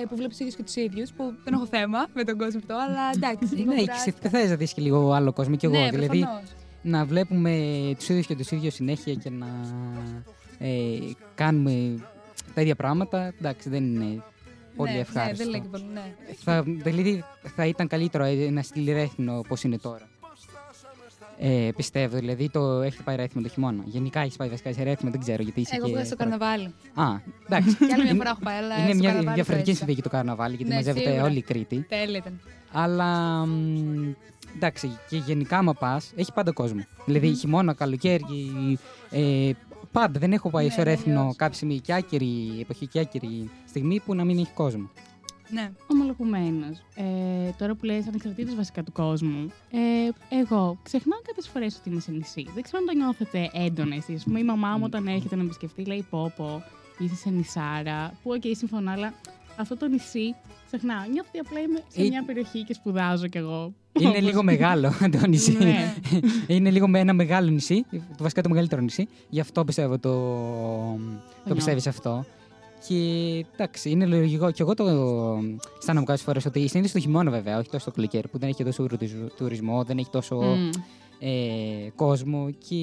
Ε, 0.03 0.07
που 0.09 0.17
βλέπεις 0.17 0.37
του 0.37 0.43
ίδιου 0.43 0.57
και 0.57 0.63
τους 0.63 0.75
ίδιους. 0.77 1.11
Που 1.13 1.35
δεν 1.45 1.55
έχω 1.55 1.67
θέμα 1.67 2.07
με 2.15 2.25
τον 2.25 2.39
κόσμο 2.39 2.59
αυτό, 2.59 2.75
αλλά 2.75 3.11
εντάξει. 3.15 3.55
λίγο 3.55 3.73
Ναι, 3.73 3.81
κουράστηκα. 3.81 4.19
και 4.21 4.29
θες 4.29 4.49
να 4.51 4.57
δεις 4.57 4.73
και 4.73 4.81
λίγο 4.81 5.13
άλλο 5.13 5.33
κόσμο 5.33 5.57
κι 5.57 5.67
εγώ. 5.67 5.79
Ναι, 5.79 5.91
δηλαδή, 5.91 6.19
προφανώς. 6.19 6.51
να 6.83 7.05
βλέπουμε 7.05 7.53
τους 7.99 8.09
ίδιους 8.09 8.27
και 8.27 8.37
τους 8.37 8.51
ίδιους 8.51 8.75
συνέχεια 8.75 9.15
και 9.15 9.31
να 9.31 9.47
ε, 10.59 10.99
κάνουμε 11.35 11.95
τα 12.55 12.61
ίδια 12.61 12.75
πράγματα, 12.75 13.33
εντάξει, 13.41 13.69
δεν 13.69 13.85
είναι 13.85 14.23
πολύ 14.77 14.91
ναι, 14.91 14.95
Ναι, 14.97 15.01
ευχάριστο. 15.03 15.37
δεν 15.45 15.49
λέει 15.49 15.61
και 15.61 15.69
πολύ, 15.69 15.85
ναι. 15.93 16.15
θα, 16.45 16.63
δηλαδή 16.63 17.25
θα 17.57 17.67
ήταν 17.67 17.87
καλύτερο 17.87 18.25
ε, 18.25 18.51
να 18.51 18.63
στείλει 18.63 18.93
ρέθυμνο 18.93 19.41
πώ 19.49 19.57
είναι 19.65 19.79
τώρα. 19.79 20.09
Ε, 21.41 21.71
πιστεύω, 21.77 22.17
δηλαδή 22.19 22.51
το 22.51 22.81
έχει 22.81 23.03
πάει 23.03 23.17
ρέθυμνο 23.17 23.47
το 23.47 23.53
χειμώνα. 23.55 23.83
Γενικά 23.87 24.21
έχεις 24.21 24.37
πάει 24.37 24.49
βασικά 24.49 24.73
σε 24.73 24.83
ρέθυμνο, 24.83 25.11
δεν 25.13 25.21
ξέρω 25.21 25.43
γιατί 25.43 25.61
είσαι 25.61 25.75
Εγώ 25.77 25.87
και 25.87 25.93
πήγα 25.93 26.05
στο 26.05 26.17
τώρα. 26.17 26.31
καρναβάλι. 26.31 26.75
Α, 26.95 27.05
εντάξει. 27.49 27.77
Και 27.77 27.85
άλλη 27.93 28.03
μια 28.03 28.11
Είναι- 28.11 28.19
φορά 28.19 28.31
έχω 28.31 28.41
πάει, 28.43 28.57
αλλά. 28.57 28.75
Είναι 28.79 28.85
στο 28.87 28.95
μια 28.95 29.09
καρναβάλι 29.09 29.35
διαφορετική 29.35 29.53
το 29.55 29.71
έζησα. 29.71 29.77
συνθήκη 29.85 30.03
το 30.03 30.09
καρναβάλι 30.09 30.55
γιατί 30.55 30.71
Ναι, 30.71 30.75
μαζεύεται 30.77 31.05
σίγουρα. 31.09 31.25
όλη 31.25 31.37
η 31.39 31.43
Κρήτη. 31.43 31.87
Τέλεια 31.89 32.17
ήταν. 32.19 32.41
Αλλά 32.73 33.45
μ, 33.47 34.15
εντάξει, 34.55 34.99
και 35.09 35.17
γενικά 35.17 35.59
άμα 35.59 35.73
πας, 35.75 36.13
έχει 36.17 36.33
πάντα 36.33 36.53
κόσμο. 36.53 36.81
Δηλαδή 37.07 37.35
χειμώνα, 37.35 37.73
καλοκαίρι, 37.75 38.25
ε, 39.11 39.51
πάντα 39.93 40.19
δεν 40.19 40.33
έχω 40.33 40.51
πάει 40.51 40.65
Ναι, 40.65 40.71
σε 40.71 40.83
ναι, 40.83 40.91
ρέθυμνο 40.91 41.27
όχι. 41.27 41.37
κάποια 41.37 41.55
στιγμή 41.55 41.79
και 41.81 41.93
άκυρη 41.95 42.59
εποχή 42.61 42.87
και 42.87 43.01
άκυρη 43.01 43.51
στιγμή 43.69 44.01
που 44.01 44.15
να 44.15 44.25
μην 44.25 44.39
έχει 44.39 44.53
κόσμο. 44.55 44.91
Ναι. 45.51 45.71
Ομολογουμένως. 45.87 46.77
Ε, 46.95 47.03
τώρα 47.59 47.75
που 47.75 47.85
λες 47.85 48.07
ανεξαρτήτως 48.07 48.55
βασικά 48.55 48.83
του 48.83 48.93
κόσμου, 48.93 49.53
ε, 49.71 50.37
εγώ 50.41 50.79
ξεχνάω 50.83 51.21
κάποιες 51.27 51.49
φορές 51.49 51.77
ότι 51.79 51.89
είμαι 51.91 52.01
σε 52.01 52.11
νησί. 52.11 52.47
Δεν 52.55 52.63
ξέρω 52.63 52.79
αν 52.79 52.87
το 52.87 52.93
νιώθετε 53.03 53.51
έντονα 53.53 53.95
εσείς. 53.95 54.21
Ας 54.21 54.25
πούμε, 54.25 54.39
η 54.41 54.45
μαμά 54.45 54.77
μου 54.77 54.83
όταν 54.85 55.07
έρχεται 55.07 55.37
να 55.37 55.41
με 55.43 55.47
επισκεφτεί 55.47 55.85
λέει 55.85 56.07
πω 56.11 56.33
πω, 56.37 56.63
είσαι 56.99 57.15
σε 57.15 57.31
νησάρα. 57.31 58.13
Που, 58.23 58.31
οκ, 58.31 58.43
συμφωνώ, 58.57 58.91
αλλά 58.91 59.13
αυτό 59.57 59.77
το 59.77 59.89
νησί 59.89 60.35
ξεχνάω. 60.67 61.01
Νιώθω 61.13 61.29
ότι 61.29 61.39
απλά 61.39 61.61
είμαι 61.61 61.83
σε 61.89 62.01
Ε, 62.03 62.09
μια 62.09 62.25
περιοχή 62.25 62.65
και 62.65 62.75
σπουδάζω 62.75 63.27
κι 63.27 63.39
εγώ. 63.39 63.73
Είναι 64.01 64.09
Όπως- 64.09 64.23
λίγο 64.23 64.43
μεγάλο 64.43 64.93
το 65.21 65.27
νησί. 65.27 65.53
Ναι. 65.53 65.95
είναι 66.47 66.71
λίγο 66.71 66.89
με 66.89 66.99
ένα 66.99 67.13
μεγάλο 67.13 67.51
νησί, 67.51 67.85
το 67.91 68.23
βασικά 68.23 68.43
το 68.43 68.49
μεγαλύτερο 68.49 68.81
νησί. 68.83 69.09
Γι' 69.29 69.41
αυτό 69.41 69.65
πιστεύω 69.65 69.99
το, 69.99 70.13
το 71.49 71.55
πιστεύεις 71.55 71.87
αυτό. 71.87 72.25
Και 72.87 72.95
εντάξει, 73.55 73.91
είναι 73.91 74.07
λογικό. 74.07 74.51
Και 74.51 74.63
εγώ 74.63 74.75
το 74.75 74.85
αισθάνομαι 75.79 76.07
κάποιες 76.07 76.23
φορές 76.23 76.45
ότι 76.47 76.69
συνήθω 76.69 76.93
το 76.93 76.99
χειμώνα 76.99 77.31
βέβαια, 77.31 77.59
όχι 77.59 77.69
τόσο 77.71 77.85
το 77.85 77.91
καλοκαίρι, 77.91 78.29
που 78.29 78.39
δεν 78.39 78.49
έχει 78.49 78.65
τόσο 78.65 78.87
τουρισ- 78.87 79.35
τουρισμό, 79.37 79.83
δεν 79.85 79.99
έχει 79.99 80.11
τόσο 80.11 80.37
Μμ. 80.37 80.71
ε, 81.19 81.31
κόσμο 81.97 82.51
και 82.69 82.77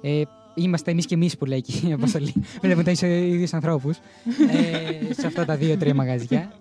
ε, 0.00 0.22
είμαστε 0.54 0.90
εμείς 0.90 1.06
και 1.06 1.14
εμείς 1.14 1.36
που 1.36 1.44
λέει 1.44 1.60
και 1.60 1.86
η 1.88 1.92
Αποστολή. 1.92 2.32
Βλέπουμε 2.62 2.94
τα 2.94 3.06
ίδιου 3.06 3.46
ανθρώπους 3.52 3.96
ε, 5.08 5.12
σε 5.14 5.26
αυτά 5.26 5.44
τα 5.44 5.56
δύο-τρία 5.56 5.94
μαγαζιά. 5.94 6.52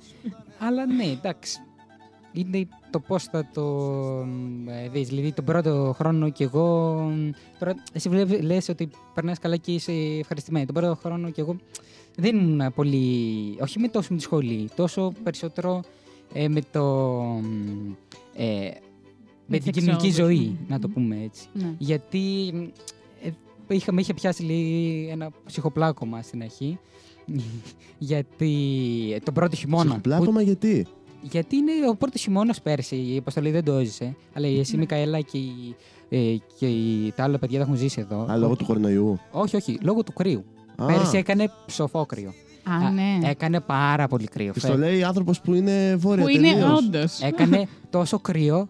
Αλλά 0.60 0.86
ναι, 0.86 1.04
εντάξει. 1.04 1.60
Είναι 2.34 2.68
το 2.90 3.00
πώς 3.00 3.24
θα 3.24 3.50
το 3.54 3.88
ε, 4.68 4.90
δεις. 4.90 5.08
Δηλαδή, 5.08 5.32
τον 5.32 5.46
πρώτο 5.46 5.94
χρόνο 5.98 6.30
κι 6.30 6.44
εγώ. 6.44 6.94
μ, 7.16 7.30
Τώρα, 7.60 7.76
εσύ 7.94 8.10
βλέπει- 8.10 8.42
λες 8.42 8.70
ότι 8.70 8.90
περνάς 9.14 9.40
καλά 9.40 9.56
και 9.56 9.72
είσαι 9.72 9.92
ευχαριστημένη. 10.20 10.66
Τον 10.66 10.76
πρώτο 10.76 10.96
χρόνο 10.96 11.30
κι 11.30 11.40
εγώ 11.40 11.56
δεν 12.16 12.38
ήμουν 12.38 12.74
πολύ. 12.76 13.08
Όχι 13.62 13.80
με 13.80 13.88
τόσο 13.88 14.08
με 14.12 14.18
τη 14.18 14.24
σχολή, 14.24 14.70
τόσο 14.76 15.14
περισσότερο 15.24 15.82
ε, 16.34 16.48
με 16.48 16.62
το. 16.72 16.84
μ, 17.44 17.92
Ε, 18.36 18.72
με 19.48 19.58
τις 19.58 19.64
την 19.66 19.74
κοινωνική 19.74 20.08
εξόδους. 20.08 20.28
ζωή, 20.36 20.46
Μμμ. 20.48 20.56
να 20.68 20.80
το 20.80 20.88
πούμε 20.88 21.18
έτσι. 21.24 21.48
Ναι. 21.54 21.74
Γιατί 21.78 22.48
ε, 23.24 23.30
είχα, 23.68 23.92
με 23.94 24.02
είχε 24.02 24.14
πιάσει 24.14 24.44
λίγο 24.44 25.12
ένα 25.12 25.32
ψυχοπλάκωμα 25.46 26.22
στην 26.22 26.42
αρχή. 26.42 26.80
γιατί 27.98 28.52
ε, 29.16 29.20
τον 29.20 29.34
πρώτο 29.34 29.56
χειμώνα. 29.56 29.84
που- 29.84 29.90
Ψυχοπλάκωμα 30.02 30.42
γιατί; 30.42 30.86
γιατί 31.22 31.56
είναι 31.56 31.72
ο 31.90 31.96
πρώτος 31.96 32.22
χειμώνας 32.22 32.62
πέρσι. 32.62 32.96
Η 32.96 33.18
αποστολή 33.18 33.52
δεν 33.52 33.64
το 33.64 33.74
έζησε. 33.74 34.16
Αλλά 34.34 34.48
η 34.48 34.60
εσύ, 34.60 34.74
Ναι. 34.74 34.80
Μικαέλα 34.80 35.20
και, 35.22 35.38
η- 35.38 35.76
ε, 36.10 36.36
και 36.60 36.68
η- 36.68 37.12
τα 37.16 37.24
άλλα 37.24 37.40
παιδιά 37.40 37.58
τα 37.60 37.64
έχουν 37.66 37.76
ζήσει 37.78 38.02
εδώ. 38.02 38.26
Α, 38.32 38.38
λόγω 38.38 38.56
του 38.56 38.66
κορονοϊού. 38.66 39.20
Όχι, 39.32 39.56
όχι, 39.56 39.78
λόγω 39.82 40.04
του 40.04 40.14
κρύου. 40.14 40.44
Α, 40.76 40.86
Πέρσι 40.86 41.18
έκανε 41.18 41.52
ψοφό 41.66 42.06
κρύο. 42.06 42.34
Α, 42.64 42.90
ναι. 42.90 43.30
Έκανε 43.30 43.60
πάρα 43.60 44.08
πολύ 44.08 44.28
κρύο. 44.28 44.52
και 44.54 44.60
στο 44.60 44.78
λέει 44.78 45.04
άνθρωπος 45.04 45.42
που 45.42 45.54
είναι 45.54 45.96
βόρεια 45.96 46.24
Που 46.24 46.30
είναι 46.30 46.52
τελείως. 46.52 46.78
όντως. 46.80 47.20
Έκανε 47.22 47.68
τόσο 47.90 48.20
κρύο. 48.20 48.70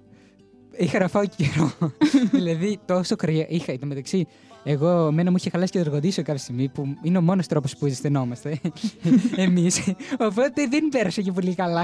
Είχα 0.77 0.99
να 0.99 1.07
φάω 1.07 1.23
καιρό. 1.35 1.71
δηλαδή 2.33 2.79
τόσο 2.85 3.15
κρύο. 3.15 3.45
Είχα, 3.49 3.71
εν 3.71 3.79
τω 3.79 3.85
μεταξύ, 3.85 4.27
εγώ, 4.63 5.07
εμένα 5.07 5.29
μου 5.29 5.35
είχε 5.39 5.49
χαλάσει 5.49 5.71
και 5.71 5.77
το 5.77 5.83
εργοντήσιο 5.87 6.23
κάποια 6.23 6.41
στιγμή 6.41 6.67
που 6.67 6.95
είναι 7.01 7.17
ο 7.17 7.21
μόνος 7.21 7.47
τρόπος 7.47 7.77
που 7.77 7.87
ζεσθενόμαστε 7.87 8.59
εμείς. 9.35 9.93
Οπότε 10.19 10.67
δεν 10.69 10.89
πέρασε 10.89 11.21
και 11.21 11.31
πολύ 11.31 11.55
καλά. 11.55 11.81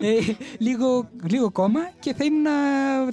Ε, 0.00 0.34
λίγο, 0.58 1.08
λίγο 1.30 1.50
κόμμα 1.50 1.80
και 2.00 2.14
θα 2.14 2.24
ήμουν. 2.24 2.44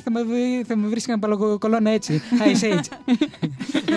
θα 0.03 0.11
με, 0.11 0.23
βρει- 0.23 0.65
θα 0.67 0.75
με 0.75 0.87
βρίσκαν 0.87 1.19
παλοκολόνα 1.19 1.89
έτσι. 1.89 2.21
Ice 2.53 2.63
Age. 2.73 2.83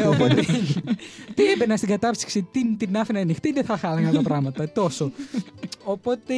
Ε, 0.03 0.07
οπότε 0.07 0.35
τι 1.35 1.45
έμπαινα 1.53 1.77
στην 1.77 1.89
κατάψυξη, 1.89 2.49
την, 2.51 2.77
την 2.77 2.97
άφηνα 2.97 3.21
ανοιχτή, 3.21 3.53
δεν 3.53 3.65
θα 3.65 3.77
χάλαγαν 3.77 4.13
τα 4.15 4.23
πράγματα 4.23 4.73
τόσο. 4.73 5.13
Οπότε 5.85 6.35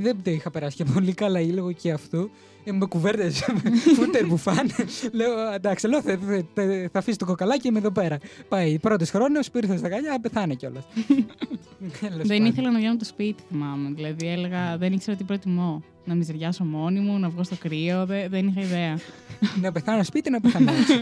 δεν 0.00 0.16
το 0.24 0.30
είχα 0.30 0.50
περάσει 0.50 0.76
και 0.76 0.84
πολύ 0.84 1.12
καλά 1.12 1.40
ή 1.40 1.44
λίγο 1.46 1.72
και 1.72 1.92
αυτού. 1.92 2.30
Ε, 2.64 2.72
με 2.72 2.86
κουβέρτες, 2.86 3.44
φούτερ 3.96 4.24
που 4.26 4.36
φαν. 4.36 4.70
λέω, 5.12 5.52
εντάξει, 5.52 5.88
λέω, 5.88 6.02
θα, 6.02 6.18
θα, 6.26 6.42
θα, 6.54 6.88
θα 6.92 6.98
αφήσει 6.98 7.16
το 7.18 7.24
κοκαλάκι 7.24 7.68
είμαι 7.68 7.78
εδώ 7.78 7.90
πέρα. 7.90 8.18
Πάει 8.48 8.78
πρώτο 8.78 9.06
χρόνο, 9.06 9.40
που 9.52 9.58
ήρθε 9.58 9.76
στα 9.76 9.88
καλιά, 9.88 10.20
πεθάνε 10.20 10.54
κιόλας. 10.54 10.84
Δεν 12.22 12.44
ήθελα 12.44 12.70
να 12.70 12.76
βγαίνω 12.76 12.90
από 12.90 12.98
το 12.98 13.04
σπίτι, 13.04 13.42
θυμάμαι. 13.48 13.90
Δηλαδή 13.94 14.26
έλεγα, 14.28 14.76
δεν 14.78 14.92
ήξερα 14.92 15.16
τι 15.16 15.24
προτιμώ. 15.24 15.82
Να 16.04 16.14
μιζεριάσω 16.14 16.64
μόνη 16.64 17.00
μου, 17.00 17.18
να 17.18 17.28
βγω 17.28 17.42
στο 17.44 17.56
κρύο, 17.56 18.06
δε- 18.06 18.28
δεν 18.28 18.46
είχα 18.46 18.60
ιδέα. 18.60 18.98
να 19.62 19.72
πεθάνω 19.72 20.02
σπίτι, 20.02 20.30
να 20.30 20.40
πεθάνω 20.40 20.72
έτσι. 20.72 20.94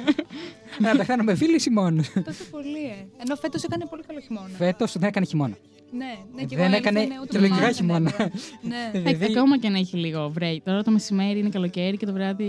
να 0.78 0.96
πεθάνω 0.96 1.22
με 1.22 1.34
φίλου 1.34 1.56
ή 1.68 1.70
μόνος. 1.72 2.08
Τόσο 2.24 2.44
πολύ, 2.50 2.84
ε. 2.84 3.06
Ενώ 3.22 3.36
φέτος 3.40 3.62
έκανε 3.62 3.86
πολύ 3.90 4.02
καλό 4.06 4.20
χειμώνα. 4.20 4.48
Φέτος 4.56 4.92
δεν 4.98 5.08
έκανε 5.08 5.26
χειμώνα. 5.26 5.54
Ναι, 5.90 6.04
ναι, 6.34 6.42
και 6.44 6.56
Δεν 6.56 6.66
εγώ 6.66 6.76
έκανε 6.76 6.98
αλήθεια 6.98 7.14
είναι, 7.14 7.22
ούτε 7.22 7.32
και 7.32 7.38
λογικά 7.38 7.54
μάθανε, 7.54 7.72
χειμώνα. 7.72 8.12
ναι. 8.18 8.74
Ναι. 8.74 8.90
Δηλαδή- 9.00 9.24
Ε, 9.24 9.38
Ακόμα 9.38 9.58
και 9.58 9.68
να 9.68 9.78
έχει 9.78 9.96
λίγο 9.96 10.28
βρέι. 10.28 10.62
Τώρα 10.64 10.82
το 10.82 10.90
μεσημέρι 10.90 11.38
είναι 11.38 11.48
καλοκαίρι 11.48 11.96
και 11.96 12.06
το 12.06 12.12
βράδυ 12.12 12.44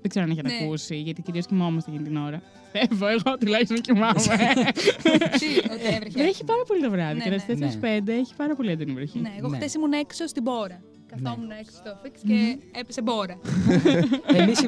δεν 0.00 0.08
ξέρω 0.10 0.24
αν 0.24 0.30
έχετε 0.30 0.48
Ναι. 0.48 0.58
ακούσει, 0.64 0.96
γιατί 0.96 1.22
κυρίως 1.22 1.46
κοιμόμαστε 1.46 1.90
εκείνη 1.90 2.04
την 2.06 2.16
ώρα. 2.16 2.42
Πιστεύω, 2.72 3.06
εγώ 3.06 3.38
τουλάχιστον 3.38 3.76
κοιμάμαι. 3.80 4.12
Τι, 5.38 5.46
ότι 5.72 5.94
έβρεχε. 5.94 6.18
Βρέχει 6.22 6.44
πάρα 6.44 6.62
πολύ 6.66 6.80
το 6.82 6.90
βράδυ. 6.90 7.14
Ναι, 7.18 7.22
και 7.24 7.30
ναι. 7.30 7.36
τα 7.36 7.78
4-5 7.80 8.08
έχει 8.12 8.34
πάρα 8.36 8.54
πολύ 8.56 8.70
έντονη 8.70 8.92
βροχή. 8.92 9.18
Ναι, 9.20 9.32
εγώ 9.38 9.48
Ναι. 9.48 9.56
χθε 9.58 9.68
ήμουν 9.78 9.92
έξω 9.92 10.26
στην 10.26 10.42
Μπόρα. 10.42 10.82
Καθόμουν 11.10 11.50
έξω 11.60 11.72
στο 11.76 11.98
φίξ 12.02 12.20
και 12.26 12.58
έπεσε 12.80 13.02
Μπόρα. 13.02 13.38
Εμείς 14.40 14.58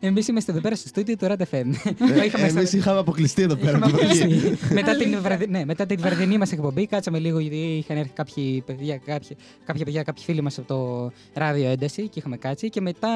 εμείς 0.00 0.28
είμαστε 0.28 0.52
εδώ 0.52 0.60
πέρα 0.60 0.74
στο 0.76 0.88
στούντιο 0.88 1.16
του 1.16 1.26
Rad 1.26 1.32
FM. 1.32 1.64
Το 1.98 2.22
είχαμε 2.24 2.46
Εμείς 2.46 2.68
στα- 2.68 2.76
είχαμε 2.78 2.98
αποκλειστεί 2.98 3.42
εδώ 3.42 3.54
πέρα. 3.56 3.76
Είχαμε 3.76 3.84
από 3.86 3.96
την 3.98 4.06
βροχή. 4.06 4.22
αποκλειστεί. 4.22 4.74
μετά, 4.74 4.96
την 4.96 5.18
βραδι... 5.22 5.46
ναι, 5.46 5.64
μετά 5.64 5.86
την 5.86 6.00
βραδινή 6.00 6.38
μας 6.38 6.52
εκπομπή, 6.52 6.86
κάτσαμε 6.86 7.18
λίγο 7.18 7.38
γιατί 7.38 7.56
είχαν 7.56 7.96
έρθει 7.96 8.10
κάποιοι 8.14 8.62
παιδιά, 8.66 8.96
κάποιοι, 8.96 9.36
κάποια 9.66 9.84
παιδιά, 9.84 10.02
κάποιοι 10.02 10.24
φίλοι 10.24 10.40
μας 10.42 10.58
από 10.58 10.66
το 10.66 11.10
ράδιο 11.34 11.68
ένταση 11.70 12.02
και 12.08 12.18
είχαμε 12.18 12.36
κάτσει. 12.36 12.68
Και 12.70 12.80
μετά 12.80 13.08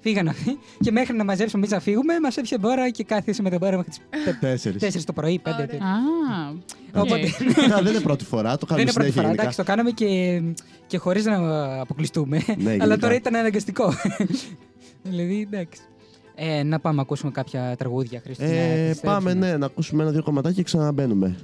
φύγαν 0.00 0.28
αυτοί. 0.28 0.58
Και 0.80 0.90
μέχρι 0.90 1.16
να 1.16 1.24
μαζέψουμε 1.24 1.62
εμείς 1.62 1.74
να 1.74 1.80
φύγουμε, 1.80 2.20
μας 2.20 2.36
έπιασε 2.36 2.58
μπόρα 2.58 2.90
και 2.90 3.04
κάθισε 3.04 3.42
με 3.42 3.50
τον 3.50 3.58
μπόρα 3.58 3.76
μέχρι 3.76 3.90
τις 3.90 4.00
Τέσσερις. 4.40 4.96
4 4.96 5.00
το 5.04 5.12
πρωί, 5.12 5.40
5. 5.44 5.48
Ωραία. 5.52 5.64
Α, 5.64 6.52
Οπότε 6.96 7.20
οκ. 7.20 7.82
δεν 7.82 7.92
είναι 7.92 8.00
πρώτη 8.00 8.24
φορά, 8.24 8.56
το 8.58 8.66
δεν 8.66 8.68
κάνουμε 8.68 8.82
είναι 8.82 8.92
πρώτη 8.92 9.10
συνέχεια 9.10 9.12
φορά. 9.12 9.22
γενικά. 9.26 9.42
Εντάξει, 9.42 9.56
το 9.56 9.64
κάναμε 9.64 9.90
και, 9.90 10.42
και 10.86 10.98
χωρίς 10.98 11.24
να 11.24 11.36
αποκλειστούμε. 11.80 12.33
Ναι, 12.56 12.70
Αλλά 12.70 12.76
γενικά. 12.76 12.96
τώρα 12.98 13.14
ήταν 13.14 13.34
αναγκαστικό. 13.36 13.92
δηλαδή, 15.02 15.40
εντάξει. 15.40 15.80
Ε, 16.34 16.62
να 16.62 16.80
πάμε 16.80 16.96
να 16.96 17.02
ακούσουμε 17.02 17.30
κάποια 17.30 17.74
τραγούδια, 17.78 18.20
Χρήστο. 18.20 18.44
Ε, 18.44 18.94
πάμε, 19.02 19.34
ναι, 19.34 19.56
να 19.56 19.66
ακούσουμε 19.66 20.02
ένα-δύο 20.02 20.22
κομματάκια 20.22 20.56
και 20.56 20.62
ξαναμπαίνουμε. 20.62 21.36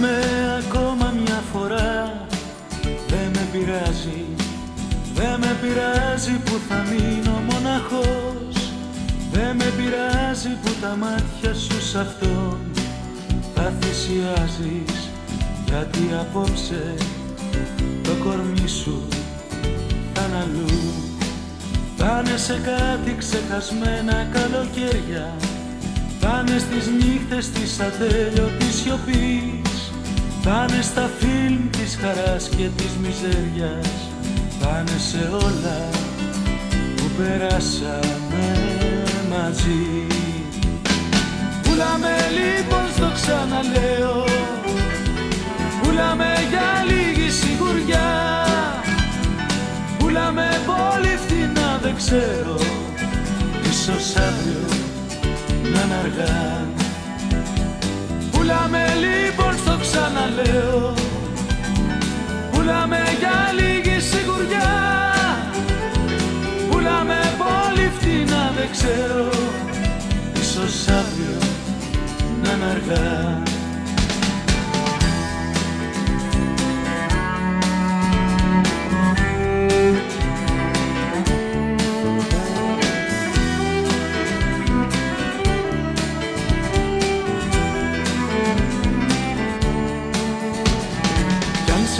Πουλάμε 0.00 0.62
ακόμα 0.66 1.14
μια 1.22 1.42
φορά. 1.52 2.26
Δεν 2.82 3.30
με 3.34 3.48
πειράζει 3.52 4.24
Δεν 5.14 5.38
με 5.40 5.56
πειράζει 5.60 6.38
που 6.44 6.60
θα 6.68 6.84
μείνω 6.90 7.42
μοναχός. 7.50 8.72
Δεν 9.32 9.56
με 9.56 9.72
πειράζει 9.76 10.48
που 10.62 10.70
τα 10.80 10.96
μάτια 10.96 11.54
σου 11.54 11.82
σ' 11.82 11.94
αυτόν 11.94 12.58
Θα 13.54 13.72
θυσιάζεις. 13.80 15.10
Γιατί 15.66 16.08
απόψε 16.20 16.94
το 18.02 18.10
κορμί 18.24 18.68
σου 18.68 19.08
θα 20.12 20.22
αλλού. 20.22 20.76
Πάνε 21.96 22.36
σε 22.36 22.60
κάτι 22.64 23.14
ξεχασμένα 23.18 24.28
καλοκαίρια. 24.32 25.34
Πάνε 26.20 26.58
στις 26.58 26.86
νύχτες 26.86 27.50
της 27.50 27.80
ατέλειωτης 27.80 28.74
σιωπής 28.74 29.59
Πάνε 30.44 30.82
στα 30.82 31.10
φιλμ 31.18 31.70
της 31.70 31.98
χαράς 32.00 32.48
και 32.48 32.68
της 32.76 32.92
μιζέριας. 33.02 33.88
Πάνε 34.60 34.98
σε 34.98 35.28
όλα 35.32 35.88
που 36.96 37.04
περάσαμε 37.16 38.46
μαζί. 39.30 40.06
Πουλάμε 41.62 42.14
λοιπόν 42.36 42.84
στο 42.96 43.10
ξαναλέω. 43.14 44.24
Πουλάμε 45.82 46.32
για 46.50 46.84
λίγη 46.88 47.30
σιγουριά. 47.30 48.10
Πουλάμε 49.98 50.48
πολύ 50.66 51.18
φθηνά 51.26 51.78
δεν 51.82 51.94
ξέρω. 51.96 52.56
Ίσως 53.70 54.16
αύριο 54.16 54.64
να 55.62 55.80
είναι 55.82 55.94
αργά. 56.02 56.68
Πουλάμε 58.30 58.84
λοιπόν 59.04 59.49
στο 59.49 59.49
ξαναλέω. 60.10 60.94
Πουλάμε 62.50 62.98
για 63.18 63.52
λίγη 63.58 64.00
σιγουριά. 64.00 64.70
Πουλάμε 66.70 67.18
πολύ 67.38 67.90
φτηνά 67.98 68.52
δεν 68.56 68.70
ξέρω. 68.70 69.28
Ίσως 70.40 70.88
αύριο 70.88 71.38
να 72.42 72.52
είναι 72.52 72.64
αργά 72.70 73.42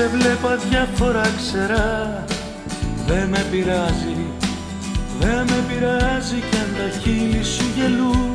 σε 0.01 0.09
βλέπα 0.09 0.57
διάφορα 0.57 1.27
ξερά. 1.37 2.25
Δεν 3.07 3.29
με 3.29 3.47
πειράζει, 3.51 4.17
δεν 5.21 5.45
με 5.51 5.65
πειράζει 5.69 6.41
κι 6.51 6.57
αν 6.57 6.71
τα 6.77 6.99
χείλη 6.99 7.45
σου 7.45 7.65
γελούν. 7.77 8.31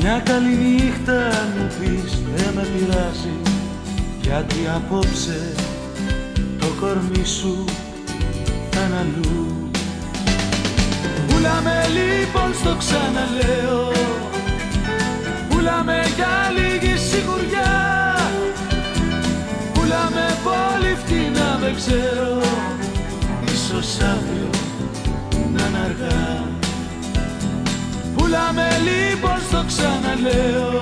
Μια 0.00 0.20
καλή 0.24 0.54
νύχτα 0.54 1.26
αν 1.26 1.48
μου 1.56 1.66
πεις 1.78 2.12
δεν 2.36 2.54
με 2.54 2.62
πειράζει. 2.62 3.36
Γιατί 4.20 4.68
απόψε 4.74 5.54
το 6.58 6.66
κορμί 6.80 7.24
σου 7.24 7.64
θα 8.70 8.80
είναι 8.80 8.96
αλλού. 9.00 9.70
Πουλάμε 11.26 11.76
λοιπόν 11.96 12.54
στο 12.60 12.76
ξαναλέω. 12.76 13.92
Πουλάμε 15.48 16.02
για 16.16 16.32
λίγη 16.56 16.96
σιγουριά 16.96 17.95
Πουλάμε 19.96 20.38
πολύ 20.44 20.96
φτηνά 21.04 21.58
δεν 21.60 21.74
ξέρω. 21.74 22.40
Ίσως 23.44 23.96
αύριο 24.00 24.50
να 25.32 25.66
είναι 25.66 25.78
αργά. 25.84 26.44
Πουλάμε 28.16 28.68
λοιπόν 28.88 29.38
στο 29.48 29.64
ξαναλέω. 29.66 30.80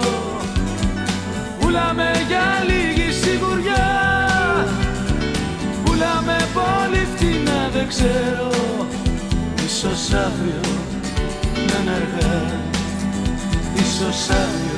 Πουλάμε 1.61 2.11
για 2.29 2.47
λίγη 2.69 3.13
σιγουριά. 3.13 3.89
Πουλάμε 5.85 6.37
πολύ 6.55 7.07
φτηνά 7.15 7.69
δεν 7.73 7.89
ξέρω. 7.89 8.51
Ίσως 9.65 10.13
αύριο 10.13 10.61
να 11.55 11.77
είναι 11.81 11.91
αργά. 11.91 12.43
Ίσως 13.75 14.29
αύριο 14.31 14.74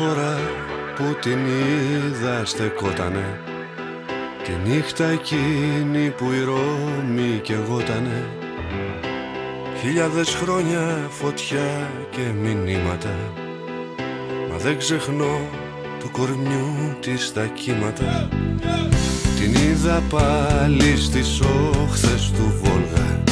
φορά 0.00 0.38
που 0.96 1.16
την 1.20 1.38
είδα 1.46 2.44
στεκότανε 2.44 3.40
Τη 4.44 4.70
νύχτα 4.70 5.04
εκείνη 5.04 6.10
που 6.10 6.24
η 6.32 6.44
Ρώμη 6.44 7.40
καιγότανε 7.42 8.26
Χιλιάδες 9.80 10.34
χρόνια 10.34 11.08
φωτιά 11.10 11.90
και 12.10 12.20
μηνύματα 12.42 13.14
Μα 14.50 14.56
δεν 14.56 14.78
ξεχνώ 14.78 15.40
του 15.98 16.10
κορμιού 16.10 16.96
της 17.00 17.32
τα 17.32 17.46
κύματα. 17.46 18.28
Την 19.40 19.54
είδα 19.54 20.02
πάλι 20.10 20.96
στις 20.96 21.40
όχθες 21.40 22.30
του 22.30 22.60
Βόλγα 22.62 23.22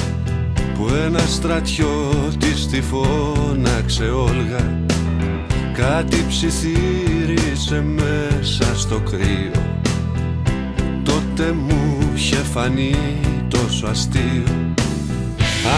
Που 0.74 0.88
ένα 1.04 1.18
στρατιώτης 1.18 2.66
τη 2.66 2.82
φώναξε 2.82 4.10
Όλγα 4.10 4.87
Κάτι 5.78 6.24
ψιθύρισε 6.28 7.80
μέσα 7.82 8.76
στο 8.76 9.00
κρύο. 9.00 9.62
Τότε 11.04 11.52
μου 11.52 11.98
είχε 12.14 12.36
φανεί 12.36 12.96
τόσο 13.48 13.86
αστείο. 13.86 14.44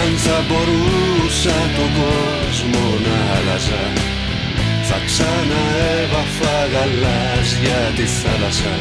Αν 0.01 0.09
θα 0.25 0.39
μπορούσα 0.47 1.57
τον 1.77 1.91
κόσμο 2.01 2.85
να 3.07 3.17
άλλαζα 3.37 3.83
Θα 4.89 4.99
ξαναέβαφα 5.07 6.57
γαλάζια 6.73 7.81
τη 7.97 8.07
θάλασσα. 8.21 8.75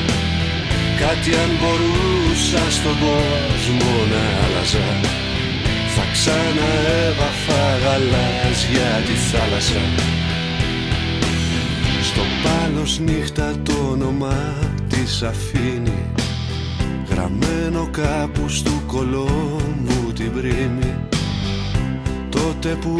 Κάτι 0.99 1.31
αν 1.43 1.51
μπορούσα 1.59 2.71
στον 2.77 2.97
κόσμο 2.99 3.91
να 4.11 4.23
άλλαζα 4.43 4.87
Θα 5.95 6.03
ξαναέβαφα 6.11 7.63
γαλάζια 7.83 8.91
τη 9.07 9.13
θάλασσα 9.31 9.81
Στο 12.09 12.21
πάλος 12.43 12.99
νύχτα 12.99 13.55
το 13.63 13.73
όνομα 13.91 14.53
της 14.87 15.23
αφήνει. 15.23 16.05
Γραμμένο 17.09 17.89
κάπου 17.91 18.49
στο 18.49 18.71
κολόμβου 18.87 20.13
την 20.13 20.31
πρίμη 20.31 20.95
Τότε 22.29 22.77
που 22.81 22.99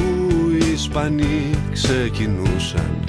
οι 0.52 0.72
Ισπανοί 0.72 1.50
ξεκινούσαν 1.72 3.04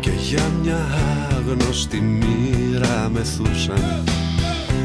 Και 0.00 0.10
για 0.10 0.50
μια 0.62 0.86
άγνωστη 1.30 2.00
μοίρα 2.00 3.08
μεθούσαν. 3.12 4.04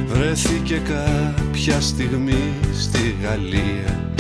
Βρέθηκε 0.08 0.82
κάποια 0.88 1.82
στιγμή 1.82 2.54
στη 2.74 3.16
Γαλλία. 3.24 4.12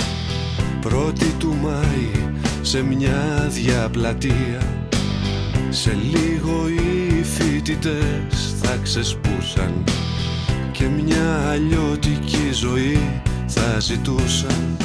Πρώτη 0.82 1.34
του 1.40 1.56
Μάη 1.62 2.32
σε 2.62 2.84
μια 2.84 3.48
διαπλατεία 3.50 4.89
Σε 5.72 5.98
λίγο 6.12 6.68
οι 6.68 7.24
φοιτητές 7.24 8.56
θα 8.62 8.80
ξεσπούσαν 8.84 9.84
Και 10.72 10.84
μια 10.84 11.50
αλλιώτικη 11.52 12.52
ζωή 12.52 13.22
θα 13.48 13.80
ζητούσαν. 13.80 14.78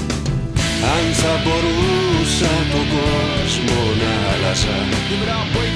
Αν 0.95 1.05
θα 1.21 1.33
μπορούσα 1.43 2.53
τον 2.73 2.87
κόσμο 2.97 3.81
να 4.01 4.13
άλλαζα 4.33 4.77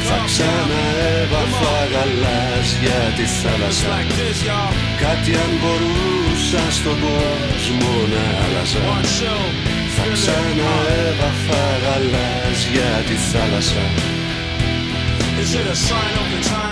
Θα 0.08 0.18
ξαναέβαφα 0.28 1.76
γαλάζια 1.92 3.00
τη 3.16 3.26
θάλασσα. 3.40 3.96
Κάτι 5.04 5.32
αν 5.44 5.52
μπορούσα 5.60 6.62
στον 6.78 6.98
κόσμο 7.08 7.92
να 8.12 8.24
άλλαζα 8.44 8.80
Θα 9.96 10.06
ξαναέβαφα 10.12 11.62
γαλάζια 11.84 12.90
τη 13.08 13.14
θάλασσα 13.30 14.16
Is 15.38 15.54
it 15.54 15.68
a 15.68 15.76
sign 15.76 16.18
of 16.18 16.30
the 16.32 16.48
times? 16.48 16.67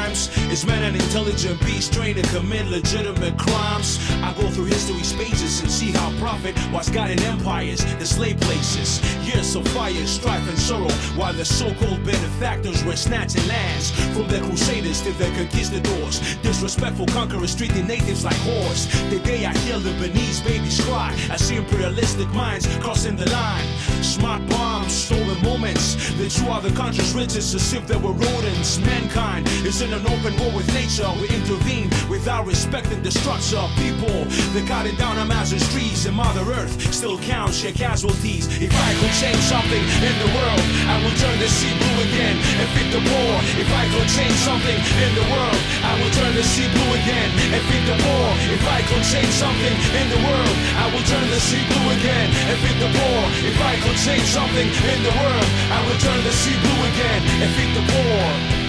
Is 0.50 0.64
man 0.64 0.82
an 0.84 0.94
intelligent 0.94 1.60
beast 1.66 1.92
trained 1.92 2.22
to 2.22 2.34
commit 2.34 2.66
legitimate 2.68 3.36
crimes? 3.36 3.98
I 4.22 4.32
go 4.38 4.48
through 4.48 4.66
history's 4.66 5.12
pages 5.12 5.60
and 5.60 5.70
see 5.70 5.90
how 5.90 6.16
profit 6.18 6.54
was 6.72 6.88
guiding 6.88 7.20
empires, 7.24 7.84
enslaved 7.94 8.40
places. 8.40 9.02
Years 9.26 9.56
of 9.56 9.66
fire, 9.68 10.06
strife, 10.06 10.48
and 10.48 10.58
sorrow, 10.58 10.90
while 11.16 11.32
the 11.32 11.44
so-called 11.44 12.04
benefactors 12.04 12.84
were 12.84 12.94
snatching 12.96 13.46
lands 13.48 13.90
from 14.14 14.28
the 14.28 14.40
crusaders 14.40 15.02
to 15.02 15.12
the 15.14 15.26
conquistadors. 15.36 16.36
Disrespectful 16.36 17.06
conquerors 17.06 17.54
treating 17.54 17.86
natives 17.86 18.24
like 18.24 18.36
whores. 18.46 18.86
The 19.10 19.18
day 19.20 19.44
I 19.44 19.56
hear 19.58 19.80
the 19.80 19.92
Benin's 20.00 20.40
babies 20.40 20.80
cry, 20.84 21.12
I 21.28 21.36
see 21.36 21.56
imperialistic 21.56 22.28
minds 22.28 22.66
crossing 22.78 23.16
the 23.16 23.28
line. 23.30 23.66
Smart 24.00 24.46
bombs, 24.48 24.92
stolen 24.92 25.42
moments. 25.42 25.96
They 26.14 26.28
chew 26.28 26.46
out 26.46 26.62
the 26.62 26.70
country's 26.70 27.12
riches 27.14 27.52
as 27.54 27.72
if 27.72 27.86
they 27.86 27.96
were 27.96 28.12
rodents. 28.12 28.78
Mankind 28.78 29.48
is 29.66 29.82
in 29.82 29.92
an 29.92 30.06
open 30.06 30.35
war 30.38 30.52
with 30.52 30.68
nature. 30.74 31.08
We 31.20 31.28
intervene 31.28 31.90
without 32.08 32.46
respecting 32.46 33.02
the 33.02 33.10
structure 33.10 33.58
of 33.58 33.70
people. 33.76 34.24
They 34.54 34.64
cut 34.66 34.86
it 34.86 34.98
down 34.98 35.18
Amazon's 35.18 35.66
trees 35.72 36.06
and 36.06 36.16
Mother 36.16 36.44
Earth 36.52 36.74
still 36.92 37.18
counts 37.18 37.62
your 37.62 37.72
casualties. 37.72 38.46
If 38.60 38.72
I 38.72 38.90
could 39.00 39.14
change 39.20 39.42
something 39.44 39.84
in 40.00 40.14
the 40.22 40.30
world, 40.36 40.64
I 40.88 40.96
will 41.02 41.16
turn 41.20 41.38
the 41.38 41.48
sea 41.48 41.72
blue 41.76 41.98
again 42.08 42.36
and 42.60 42.66
feed 42.74 42.90
the 42.92 43.02
poor. 43.02 43.32
If 43.60 43.70
I 43.70 43.84
could 43.92 44.08
change 44.08 44.38
something 44.44 44.78
in 45.04 45.12
the 45.14 45.26
world, 45.32 45.60
I 45.84 45.92
will 46.00 46.12
turn 46.12 46.32
the 46.34 46.44
sea 46.44 46.68
blue 46.72 46.90
again 47.00 47.28
and 47.52 47.62
feed 47.68 47.84
the 47.84 47.96
poor. 48.00 48.26
If 48.52 48.64
I 48.64 48.80
could 48.88 49.04
change 49.04 49.32
something 49.32 49.74
in 50.00 50.06
the 50.12 50.20
world, 50.24 50.56
I 50.80 50.86
will 50.92 51.04
turn 51.04 51.26
the 51.30 51.40
sea 51.40 51.62
blue 51.68 51.86
again 51.96 52.28
and 52.50 52.56
feed 52.62 52.78
the 52.80 52.90
poor. 52.90 53.20
If 53.44 53.58
I 53.60 53.74
could 53.84 53.98
change 54.00 54.26
something 54.28 54.68
in 54.68 54.98
the 55.02 55.14
world, 55.20 55.48
I 55.72 55.78
will 55.86 55.98
turn 56.00 56.20
the 56.24 56.32
sea 56.32 56.56
blue 56.60 56.80
again 56.92 57.20
and 57.44 57.48
feed 57.54 57.72
the 57.76 57.84
poor. 57.92 58.65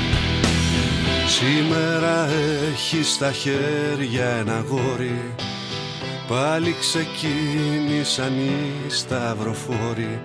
Σήμερα 1.30 2.28
έχει 2.72 3.04
στα 3.04 3.32
χέρια 3.32 4.26
ένα 4.26 4.66
γόρι. 4.70 5.22
Πάλι 6.28 6.76
ξεκίνησαν 6.80 8.34
οι 8.38 8.90
σταυροφόροι. 8.90 10.20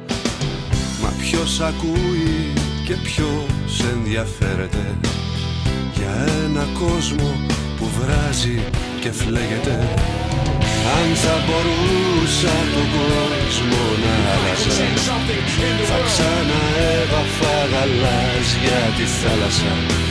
Μα 1.03 1.13
ποιος 1.19 1.61
ακούει 1.61 2.53
και 2.87 2.95
ποιος 2.95 3.85
ενδιαφέρεται. 3.93 4.99
Για 5.95 6.13
ένα 6.45 6.67
κόσμο 6.79 7.47
που 7.79 7.87
βράζει 7.99 8.63
και 9.01 9.11
φλέγεται. 9.11 9.79
Αν 10.99 11.15
θα 11.15 11.35
μπορούσα 11.45 12.55
τον 12.75 12.87
κόσμο 12.99 13.83
να 14.03 14.15
άλλαζα 14.33 14.71
Θα 15.91 15.99
ξαναέβαφα 16.07 17.55
γαλάζια 17.73 18.81
τη 18.97 19.05
θάλασσα 19.05 20.11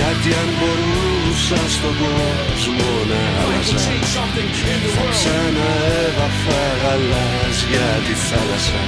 Κάτι 0.00 0.30
αν 0.40 0.48
μπορούσα 0.58 1.60
στον 1.74 1.94
κόσμο 2.00 2.90
να 3.10 3.22
άλλαζα. 3.42 3.78
Θα 4.96 5.04
ξαναέβαφα 5.14 6.60
γαλάζια 6.82 7.88
τη 8.06 8.14
θάλασσα 8.28 8.80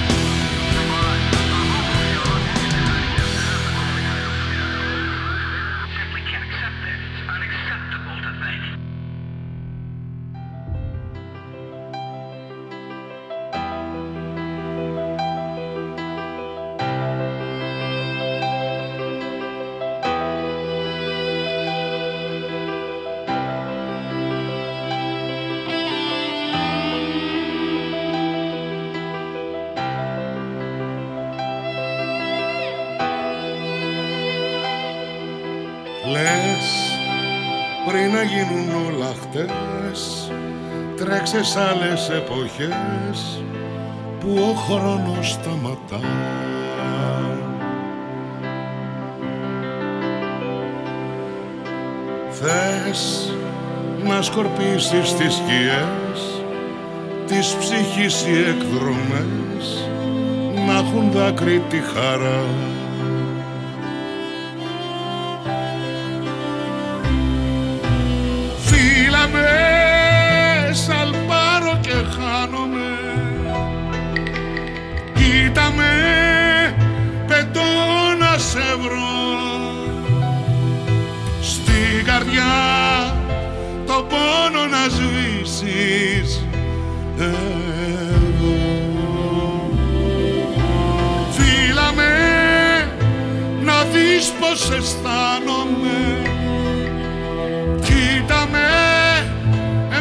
Τρέξες 41.32 41.56
άλλες 41.56 42.08
εποχές 42.08 43.42
που 44.20 44.34
ο 44.50 44.54
χρόνος 44.54 45.30
σταματά. 45.30 46.00
Θες 52.30 53.32
να 54.04 54.22
σκορπίσεις 54.22 55.14
τις 55.14 55.34
σκιές 55.34 56.42
της 57.26 57.56
ψυχής 57.58 58.26
οι 58.26 58.38
εκδρομές 58.38 59.88
να 60.66 60.72
έχουν 60.72 61.10
δάκρυ 61.10 61.62
τη 61.68 61.78
χαρά 61.94 62.44
πως 94.52 94.70
αισθάνομαι. 94.70 96.22
Κοίτα 97.80 98.48
με, 98.50 98.68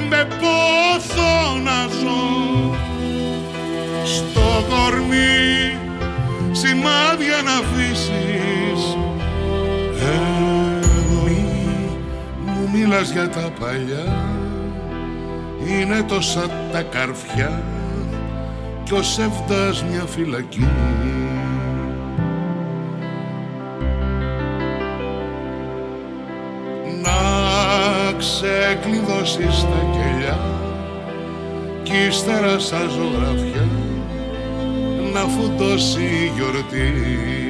με 0.10 0.28
πόθο 0.40 1.60
να 1.64 1.88
ζω. 1.88 2.76
Στο 4.04 4.66
κορμί 4.70 5.78
σημάδια 6.52 7.42
να 7.44 7.54
αφήσεις. 7.54 8.98
Εδώ 9.96 11.22
μη 11.26 11.46
μου 12.46 12.70
μίλας 12.74 13.12
για 13.12 13.30
τα 13.30 13.52
παλιά. 13.60 14.26
Είναι 15.68 16.04
τόσα 16.04 16.50
τα 16.72 16.82
καρφιά. 16.82 17.64
Κι 18.84 18.94
ο 18.94 19.04
σεύδας 19.04 19.84
μια 19.84 20.06
φυλακή 20.06 20.68
να 28.42 28.48
ξεκλειδώσεις 28.48 29.62
τα 29.62 29.86
κελιά 29.92 30.40
κι 31.84 31.94
ύστερα 32.08 32.60
σαν 32.60 32.90
ζωγραφιά 32.90 33.68
να 35.14 35.20
φουντώσει 35.20 36.02
η 36.02 36.32
γιορτή. 36.36 37.41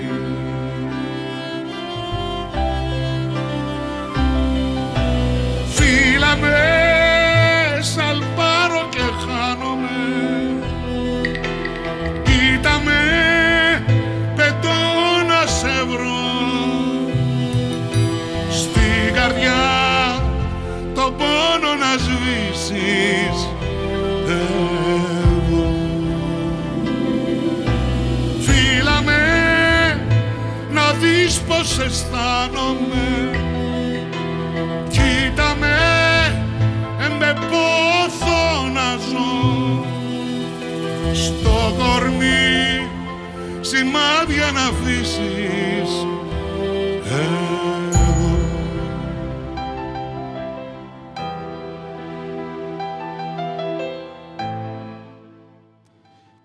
Αισθάνομαι 32.44 33.11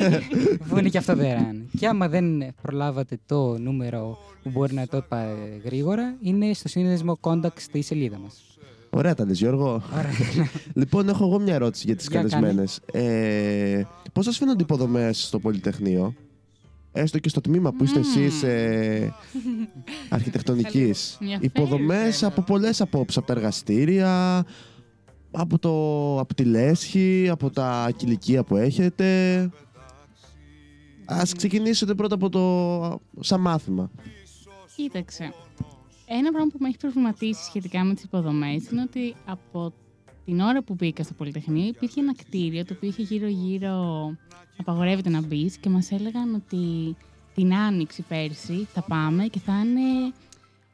που 0.69 0.77
είναι 0.77 0.89
και 0.89 0.97
αυτό 0.97 1.15
δωρεάν. 1.15 1.69
Και 1.79 1.87
άμα 1.87 2.07
δεν 2.07 2.53
προλάβατε 2.61 3.19
το 3.25 3.57
νούμερο 3.57 4.17
που 4.43 4.49
μπορεί 4.49 4.73
να 4.73 4.87
το 4.87 4.97
είπα 4.97 5.19
ε, 5.19 5.33
γρήγορα, 5.63 6.15
είναι 6.21 6.53
στο 6.53 6.67
σύνδεσμο 6.67 7.17
contact 7.21 7.57
στη 7.59 7.81
σελίδα 7.81 8.17
μας. 8.19 8.43
Ωραία 8.89 9.15
τα 9.15 9.25
λες, 9.25 9.37
Γιώργο. 9.37 9.81
λοιπόν, 10.73 11.09
έχω 11.09 11.25
εγώ 11.25 11.39
μια 11.39 11.53
ερώτηση 11.53 11.83
για 11.85 11.95
τις 11.95 12.07
Για 12.07 12.21
κάνε. 12.21 12.29
καλεσμένες. 12.29 12.79
Ε, 12.91 13.81
πώς 14.13 14.25
σας 14.25 14.37
φαίνονται 14.37 14.61
οι 14.61 14.65
υποδομές 14.69 15.23
στο 15.23 15.39
Πολυτεχνείο, 15.39 16.13
έστω 16.91 17.19
και 17.19 17.29
στο 17.29 17.41
τμήμα 17.41 17.71
που 17.71 17.83
είστε 17.83 17.99
εσείς 17.99 18.43
ε, 18.43 19.13
αρχιτεκτονικής. 20.09 21.17
Ενδιαφέρον 21.21 21.45
Υποδομές 21.45 22.17
θέμα. 22.17 22.31
από 22.31 22.41
πολλές 22.41 22.81
απόψεις, 22.81 23.17
από 23.17 23.27
τα 23.27 23.33
εργαστήρια, 23.33 24.43
από, 25.31 25.59
το, 25.59 25.73
από 26.19 26.33
τη 26.33 26.43
λέσχη, 26.43 27.29
από 27.31 27.49
τα 27.49 27.91
κηλικία 27.95 28.43
που 28.43 28.55
έχετε. 28.55 29.49
Ας 31.05 31.33
ξεκινήσετε 31.33 31.93
πρώτα 31.95 32.15
από 32.15 32.29
το 32.29 33.01
σαν 33.19 33.41
μάθημα. 33.41 33.91
Κοίταξε. 34.75 35.33
Ένα 36.05 36.31
πράγμα 36.31 36.49
που 36.51 36.57
με 36.59 36.67
έχει 36.67 36.77
προβληματίσει 36.77 37.43
σχετικά 37.43 37.83
με 37.83 37.93
τις 37.93 38.03
υποδομές 38.03 38.69
είναι 38.69 38.81
ότι 38.81 39.15
από 39.25 39.73
την 40.25 40.39
ώρα 40.39 40.63
που 40.63 40.73
μπήκα 40.73 41.03
στο 41.03 41.13
Πολυτεχνείο 41.13 41.67
υπήρχε 41.67 41.99
ένα 41.99 42.15
κτίριο 42.15 42.65
το 42.65 42.73
οποίο 42.73 42.89
είχε 42.89 43.01
γύρω-γύρω 43.01 43.75
απαγορεύεται 44.57 45.09
να 45.09 45.21
μπεις 45.21 45.57
και 45.57 45.69
μας 45.69 45.91
έλεγαν 45.91 46.35
ότι 46.35 46.95
την 47.35 47.53
άνοιξη 47.53 48.01
πέρσι 48.01 48.67
θα 48.73 48.81
πάμε 48.81 49.27
και 49.27 49.39
θα 49.39 49.53
είναι 49.65 50.13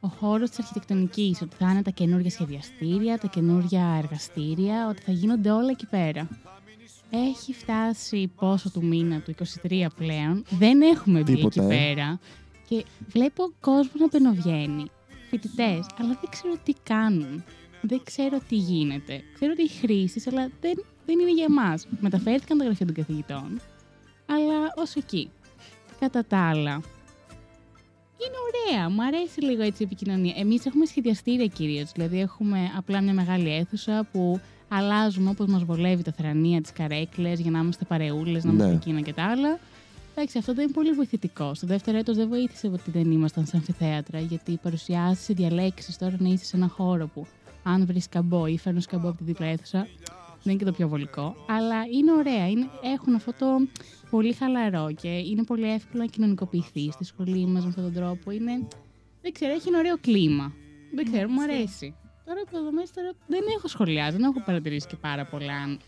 ο 0.06 0.12
χώρος 0.20 0.48
της 0.48 0.58
αρχιτεκτονικής, 0.58 1.42
ότι 1.42 1.56
θα 1.56 1.70
είναι 1.70 1.82
τα 1.82 1.90
καινούργια 1.90 2.30
σχεδιαστήρια, 2.30 3.18
τα 3.18 3.26
καινούργια 3.26 3.94
εργαστήρια, 4.02 4.88
ότι 4.88 5.02
θα 5.02 5.12
γίνονται 5.12 5.50
όλα 5.50 5.70
εκεί 5.70 5.86
πέρα. 5.86 6.28
Έχει 7.10 7.52
φτάσει 7.52 8.32
πόσο 8.36 8.70
του 8.70 8.84
μήνα, 8.84 9.20
του 9.20 9.34
23 9.68 9.86
πλέον, 9.96 10.44
δεν 10.50 10.80
έχουμε 10.80 11.20
μπει 11.20 11.34
Τίποτα, 11.34 11.62
εκεί 11.62 11.74
ε. 11.74 11.76
πέρα 11.76 12.18
και 12.68 12.84
βλέπω 13.08 13.52
κόσμος 13.60 14.00
να 14.00 14.06
μπαινοβγαίνει, 14.06 14.90
φοιτητές, 15.30 15.86
αλλά 15.98 16.08
δεν 16.20 16.30
ξέρω 16.30 16.54
τι 16.62 16.72
κάνουν. 16.82 17.44
Δεν 17.80 18.00
ξέρω 18.04 18.38
τι 18.48 18.56
γίνεται. 18.56 19.22
Ξέρω 19.34 19.52
ότι 19.52 19.62
έχει 19.62 19.78
χρήσεις, 19.78 20.26
αλλά 20.26 20.50
δεν, 20.60 20.84
δεν 21.06 21.18
είναι 21.18 21.32
για 21.32 21.46
εμάς. 21.48 21.86
Μεταφέρθηκαν 22.00 22.58
τα 22.58 22.64
γραφεία 22.64 22.86
των 22.86 22.94
καθηγητών, 22.94 23.60
αλλά 24.26 24.72
ως 24.76 24.94
εκεί. 24.94 25.30
Κατά 26.00 26.24
τα 26.24 26.48
άλλα, 26.48 26.72
είναι 26.72 26.95
ωραία. 28.46 28.90
Μου 28.90 29.04
αρέσει 29.04 29.40
λίγο 29.44 29.62
έτσι 29.62 29.82
η 29.82 29.86
επικοινωνία. 29.86 30.34
Εμείς 30.36 30.66
έχουμε 30.66 30.86
σχεδιαστήρια 30.86 31.46
κυρίως. 31.46 31.92
Δηλαδή, 31.92 32.20
έχουμε 32.20 32.58
απλά 32.76 33.00
μια 33.02 33.12
μεγάλη 33.12 33.54
αίθουσα 33.54 34.06
που 34.12 34.40
αλλάζουμε 34.68 35.30
όπως 35.30 35.46
μας 35.46 35.64
βολεύει 35.64 36.02
τα 36.02 36.12
θρανία, 36.12 36.60
τις 36.60 36.72
καρέκλες, 36.72 37.40
για 37.40 37.50
να 37.50 37.58
είμαστε 37.58 37.84
παρεούλες, 37.84 38.44
να 38.44 38.50
είμαστε 38.50 38.68
Ναι. 38.70 38.76
εκείνα 38.76 39.00
και 39.00 39.12
τα 39.12 39.24
άλλα. 39.24 39.58
Εντάξει, 40.14 40.38
αυτό 40.38 40.54
δεν 40.54 40.64
είναι 40.64 40.72
πολύ 40.72 40.92
βοηθητικό. 40.92 41.54
Στο 41.54 41.66
δεύτερο 41.66 41.98
έτος 41.98 42.16
δεν 42.16 42.28
βοήθησε 42.28 42.66
ότι 42.66 42.90
δεν 42.90 43.10
ήμασταν 43.10 43.46
σε 43.46 43.56
αμφιθέατρα, 43.56 44.20
γιατί 44.20 44.52
οι 44.52 44.58
παρουσιάσεις, 44.62 45.28
οι 45.28 45.32
διαλέξεις 45.32 45.98
τώρα 45.98 46.16
να 46.18 46.28
είσαι 46.28 46.44
σε 46.44 46.56
ένα 46.56 46.68
χώρο 46.68 47.06
που 47.06 47.26
αν 47.62 47.86
βρεις 47.86 48.08
καμπό 48.08 48.46
ή 48.46 48.58
φέρνεις 48.58 48.86
καμπό 48.86 49.08
από 49.08 49.16
τη 49.18 49.24
δίπλα 49.24 49.46
αίθουσα, 49.46 49.86
δεν 50.46 50.54
είναι 50.54 50.64
και 50.64 50.70
το 50.70 50.76
πιο 50.76 50.88
βολικό. 50.88 51.34
Αλλά 51.48 51.76
είναι 51.92 52.12
ωραία. 52.12 52.48
Είναι, 52.48 52.66
έχουν 52.94 53.14
αυτό 53.14 53.32
το 53.38 53.46
πολύ 54.10 54.32
χαλαρό 54.32 54.92
και 55.02 55.08
είναι 55.08 55.44
πολύ 55.44 55.72
εύκολο 55.72 56.02
να 56.02 56.08
κοινωνικοποιηθείς 56.08 56.94
στη 56.94 57.04
σχολή 57.04 57.46
μας 57.46 57.62
με 57.62 57.68
αυτόν 57.68 57.84
τον 57.84 57.92
τρόπο. 57.92 58.30
Είναι, 58.30 58.68
δεν 59.22 59.32
ξέρω, 59.32 59.52
έχει 59.52 59.68
ένα 59.68 59.78
ωραίο 59.78 59.96
κλίμα. 60.00 60.52
Δεν 60.94 61.04
ξέρω, 61.12 61.28
μου 61.28 61.42
αρέσει. 61.42 61.94
Τώρα 62.24 62.40
υποδομέ 62.48 62.82
τώρα 62.94 63.10
δεν 63.26 63.40
έχω 63.56 63.68
σχολιάσει, 63.68 64.12
δεν 64.16 64.22
έχω 64.22 64.42
παρατηρήσει 64.44 64.86
και 64.86 64.96
πάρα 64.96 65.24
πολλά. 65.24 65.52
αν- 65.54 65.78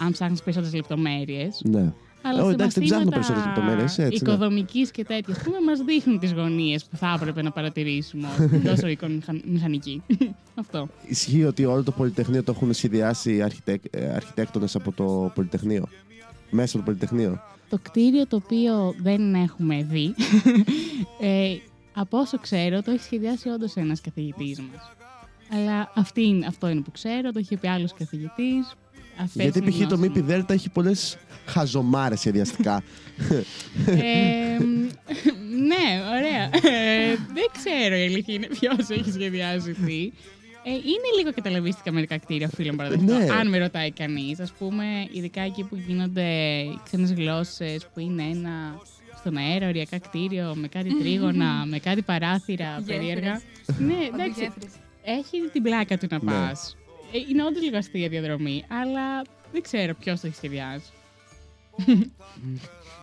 Αν 0.00 0.12
ψάχνεις 0.12 0.42
περισσότερες 0.42 0.74
λεπτομέρειες. 0.74 1.60
Ναι. 1.64 1.92
Αλλά 2.22 2.42
Ω, 2.42 2.46
σε 2.46 2.52
εντάξει, 2.52 2.78
δεν 2.78 2.88
ψάχνω 2.88 3.04
μαθήματα 3.04 3.10
περισσότερες 3.10 3.46
λεπτομέρειες, 3.46 3.98
έτσι, 3.98 4.24
ναι. 4.24 4.30
Οικοδομικής 4.32 4.90
και 4.90 5.04
τέτοια, 5.04 5.34
ας 5.34 5.42
πούμε, 5.42 5.56
μας 5.60 5.80
δείχνουν 5.80 6.18
τις 6.18 6.32
γωνίες 6.32 6.84
που 6.84 6.96
θα 6.96 7.14
έπρεπε 7.16 7.42
να 7.42 7.50
παρατηρήσουμε 7.50 8.28
ως 8.28 8.62
τόσο 8.70 8.86
οικομηχανική. 8.86 10.02
Αυτό. 10.60 10.88
Ισχύει 11.06 11.44
ότι 11.44 11.64
όλο 11.64 11.82
το 11.82 11.90
Πολυτεχνείο 11.90 12.42
το 12.42 12.52
έχουν 12.56 12.72
σχεδιάσει 12.72 13.42
αρχιτεκ, 13.42 13.82
ε, 13.90 14.08
αρχιτέκτονες 14.14 14.74
από 14.74 14.92
το 14.92 15.32
Πολυτεχνείο. 15.34 15.88
Μέσα 16.50 16.76
από 16.76 16.78
το 16.78 16.92
Πολυτεχνείο. 16.92 17.40
Το 17.68 17.78
κτίριο 17.82 18.26
το 18.26 18.36
οποίο 18.36 18.94
δεν 19.02 19.34
έχουμε 19.34 19.82
δει, 19.82 20.14
ε, 21.20 21.56
από 21.94 22.18
όσο 22.18 22.38
ξέρω, 22.38 22.82
το 22.82 22.90
έχει 22.90 23.02
σχεδιάσει 23.02 23.48
όντως 23.48 23.74
ένας 23.74 24.00
καθηγητής 24.00 24.60
μας. 24.60 24.92
Αλλά 25.52 25.92
αυτή 25.94 26.24
είναι, 26.24 26.46
αυτό 26.46 26.68
είναι 26.68 26.80
που 26.80 26.90
ξέρω, 26.90 27.32
το 27.32 27.38
είχε 27.38 27.56
πει 27.56 27.68
άλλος 27.68 27.94
καθηγητής. 27.94 28.74
Αυτές 29.18 29.42
Γιατί 29.42 29.58
είναι 29.58 29.68
οι 29.68 29.70
π.χ. 29.70 29.78
το 29.78 29.84
γνώσεις 29.84 29.98
μου. 29.98 30.14
ΜΥΠΙ 30.14 30.20
Δέλτα 30.20 30.54
έχει 30.54 30.68
πολλές 30.70 31.16
χαζομάρες 31.46 32.18
σχεδιαστικά. 32.18 32.82
Ε, 33.86 34.64
μ, 34.64 34.86
ναι, 35.66 36.00
ωραία. 36.18 36.44
Ε, 36.72 37.16
δεν 37.34 37.46
ξέρω 37.56 37.96
η 37.96 38.02
αλήθεια 38.06 38.34
είναι 38.34 38.46
ποιος 38.46 38.88
έχει 38.88 39.10
σχεδιάσει 39.10 39.72
τι. 39.72 40.12
Ε, 40.64 40.70
είναι 40.70 41.08
λίγο 41.18 41.32
καταλαβίστικα 41.34 41.92
μερικά 41.92 42.18
κτίρια, 42.18 42.48
οφείλω 42.52 42.70
να 42.70 42.76
παραδεχτώ. 42.76 43.18
Ναι. 43.18 43.26
Αν 43.32 43.48
με 43.48 43.58
ρωτάει 43.58 43.90
κανείς. 43.92 44.40
Α 44.40 44.46
πούμε, 44.58 44.84
ειδικά 45.12 45.40
εκεί 45.40 45.62
που 45.64 45.76
γίνονται 45.86 46.22
οι 46.60 46.78
ξένες 46.84 47.12
γλώσσες, 47.12 47.86
που 47.94 48.00
είναι 48.00 48.22
ένα 48.22 48.80
στον 49.18 49.36
αέρα 49.36 49.68
οριακά 49.68 49.98
κτίριο 49.98 50.52
με 50.56 50.68
κάτι 50.68 50.98
τρίγωνα, 50.98 51.66
με 51.66 51.78
κάτι 51.78 52.02
παράθυρα 52.02 52.76
Γέφυρες. 52.78 52.96
περίεργα. 52.98 53.40
ναι, 53.78 53.94
εντάξει. 54.12 54.30
Οδηγέφρες. 54.30 54.70
Έχει 55.04 55.38
την 55.52 55.62
πλάκα 55.62 55.98
του 55.98 56.06
να 56.10 56.18
Ναι. 56.22 56.30
πας. 56.48 56.76
Είναι 57.28 57.44
όντως 57.44 57.62
λίγο 57.62 57.76
αστεία 57.76 58.08
διαδρομή, 58.08 58.64
αλλά 58.68 59.22
δεν 59.52 59.62
ξέρω 59.62 59.94
ποιος 59.94 60.20
το 60.20 60.26
έχει 60.26 60.36
σχεδιάσει. 60.36 60.90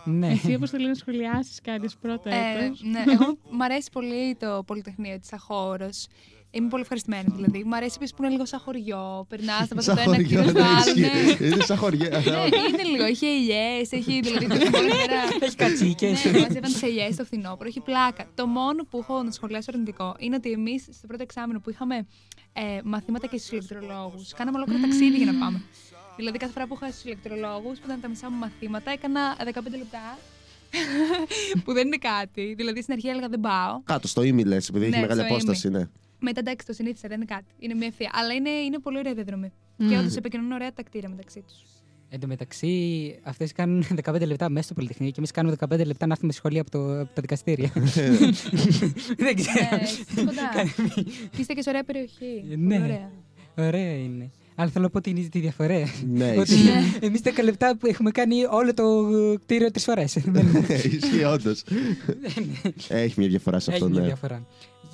ναι. 0.04 0.30
Εσύ, 0.30 0.54
όπως 0.54 0.70
θέλει 0.70 0.86
να 0.86 0.94
σχολιάσεις 0.94 1.60
κάτι 1.62 1.86
ως 1.86 1.96
πρώτο 1.96 2.28
Ε, 2.28 2.64
έτος. 2.64 2.82
ναι, 2.82 3.04
εγώ 3.12 3.38
μου 3.50 3.64
αρέσει 3.64 3.90
πολύ 3.92 4.34
το 4.34 4.62
Πολυτεχνείο 4.66 5.18
της 5.18 5.32
Αχώρος. 5.32 6.06
Είμαι 6.56 6.68
πολύ 6.68 6.82
ευχαριστημένη 6.82 7.28
δηλαδή. 7.34 7.64
Μου 7.64 7.76
αρέσει 7.76 7.92
επίσης 7.96 8.14
που 8.14 8.22
είναι 8.22 8.32
λίγο 8.32 8.46
σαν 8.46 8.60
χωριό. 8.60 9.26
Περνάς, 9.28 9.66
θα 9.68 9.74
πα 9.74 9.80
Σαν 9.80 9.94
το 9.94 10.00
ένα 10.00 10.10
χωριό, 10.10 10.24
κτίριο 10.26 10.42
στο 10.50 10.52
ναι, 10.60 10.66
άλλο. 10.66 10.78
ισχύει. 10.78 11.42
ναι. 11.44 11.46
Είναι 11.46 11.62
σαν 11.64 11.76
χωριό. 11.76 12.08
Ναι, 12.10 12.16
είναι 12.68 12.82
λίγο. 12.92 13.04
Έχει 13.04 13.26
ελιές, 13.26 13.92
έχει 13.92 14.20
δηλαδή. 14.20 14.46
το 14.46 14.54
χειμώνα. 14.58 14.88
Έχει 15.40 15.54
κατσίκες. 15.56 16.24
Ναι, 16.24 16.30
μα 16.30 16.46
έβαν 16.58 16.72
τι 16.80 16.86
ελιές 16.86 17.14
στο 17.14 17.24
φθινόπωρο. 17.24 17.68
Έχει 17.68 17.80
πλάκα. 17.80 18.26
Το 18.34 18.46
μόνο 18.46 18.84
που 18.90 18.98
έχω 18.98 19.22
να 19.22 19.30
σχολιάσω 19.30 19.70
αρνητικό 19.72 20.14
είναι 20.18 20.36
ότι 20.36 20.50
εμείς 20.50 20.82
στο 20.82 21.06
πρώτο 21.06 21.22
εξάμεινο 21.22 21.60
που 21.60 21.70
είχαμε 21.70 21.96
ε, 22.52 22.80
μαθήματα 22.84 23.26
και 23.26 23.36
στους 23.38 23.50
ηλεκτρολόγους, 23.50 24.32
κάναμε 24.32 24.56
ολόκληρο 24.56 24.80
ταξίδι 24.80 25.16
για 25.16 25.32
να 25.32 25.38
πάμε. 25.38 25.62
Δηλαδή, 26.16 26.38
κάθε 26.38 26.52
φορά 26.52 26.66
που 26.66 26.74
είχα 26.80 26.90
στους 26.90 27.04
ηλεκτρολόγους, 27.04 27.78
που 27.78 27.84
ήταν 27.86 28.00
τα 28.00 28.08
μισά 28.08 28.30
μου 28.30 28.38
μαθήματα, 28.38 28.90
έκανα 28.90 29.36
15 29.38 29.44
λεπτά. 29.70 30.18
που 31.64 31.72
δεν 31.72 31.86
είναι 31.86 31.96
κάτι. 31.96 32.54
Δηλαδή, 32.56 32.82
στην 32.82 32.92
αρχή 32.94 33.08
έλεγα 33.08 33.28
δεν 33.28 33.40
πάω. 33.40 33.80
Κάτω 33.84 34.08
στο 34.08 34.22
ήμι 34.22 34.44
λες, 34.44 34.68
επειδή 34.68 34.84
έχει 34.84 34.94
Ναι, 34.94 35.00
μεγάλη 35.00 35.20
στο 35.20 35.28
απόσταση, 35.28 35.68
ναι. 35.68 35.88
Μετά 36.28 36.40
εντάξει, 36.40 36.66
το 36.66 36.72
συνήθισα, 36.72 37.08
δεν 37.08 37.16
είναι 37.16 37.34
κάτι. 37.34 37.50
Είναι 37.58 37.74
μια 37.74 37.86
ευθεία. 37.86 38.10
Αλλά 38.12 38.32
είναι, 38.32 38.50
είναι 38.50 38.78
πολύ 38.78 38.98
ωραία 38.98 39.14
διαδρομή. 39.14 39.52
Μμμ. 39.76 39.88
Και 39.88 39.96
όντως 39.96 40.16
επικοινωνούν 40.16 40.52
ωραία 40.52 40.72
τα 40.72 40.82
κτίρια 40.82 41.08
μεταξύ 41.08 41.40
τους. 41.46 41.56
Εν 42.08 42.20
τω 42.20 42.26
μεταξύ, 42.26 42.70
αυτές 43.22 43.52
κάνουν 43.52 43.84
15 44.04 44.26
λεπτά 44.26 44.48
μέσα 44.48 44.64
στο 44.64 44.74
Πολυτεχνείο 44.74 45.08
και 45.10 45.14
εμείς 45.18 45.30
κάνουμε 45.30 45.56
15 45.68 45.86
λεπτά 45.86 46.06
να 46.06 46.12
έρθουμε 46.12 46.32
στη 46.32 46.40
σχολή 46.40 46.58
από, 46.58 46.70
το, 46.70 47.00
από 47.00 47.14
τα 47.14 47.20
δικαστήρια. 47.20 47.70
Δεν 49.24 49.34
ξέρω. 49.34 49.76
Ναι, 50.14 50.24
κοντά. 50.24 50.50
Είστε 51.38 51.52
και 51.54 51.62
σε 51.62 51.68
ωραία 51.70 51.84
περιοχή. 51.84 52.44
Ναι. 52.56 52.74
Πολύ 52.78 52.84
ωραία. 52.84 53.10
Ωραία 53.56 53.96
είναι. 53.96 54.30
Αλλά 54.54 54.70
θέλω 54.70 54.84
να 54.84 54.90
πω 54.90 54.98
ότι 54.98 55.10
είναι 55.10 55.28
τη 55.28 55.38
διαφορά. 55.40 55.82
Ναι, 56.06 56.30
Ότι 56.38 56.54
ισχύει. 56.54 56.96
εμείς 57.00 57.20
10 57.24 57.30
λεπτά 57.42 57.76
που 57.76 57.86
έχουμε 57.86 58.10
κάνει 58.10 58.44
όλο 58.50 58.74
το 58.74 58.84
κτίριο 59.42 59.70
τρεις 59.70 59.84
φορές. 59.84 60.16
Ισχύει, 60.16 61.24
όντως. 61.24 61.64
Έχει 62.88 63.14
μια 63.20 63.28
διαφορά 63.28 63.58
σε 63.58 63.70
Έχει 63.70 63.82
αυτό, 63.84 63.94
μια 64.00 64.06
ναι. 64.06 64.40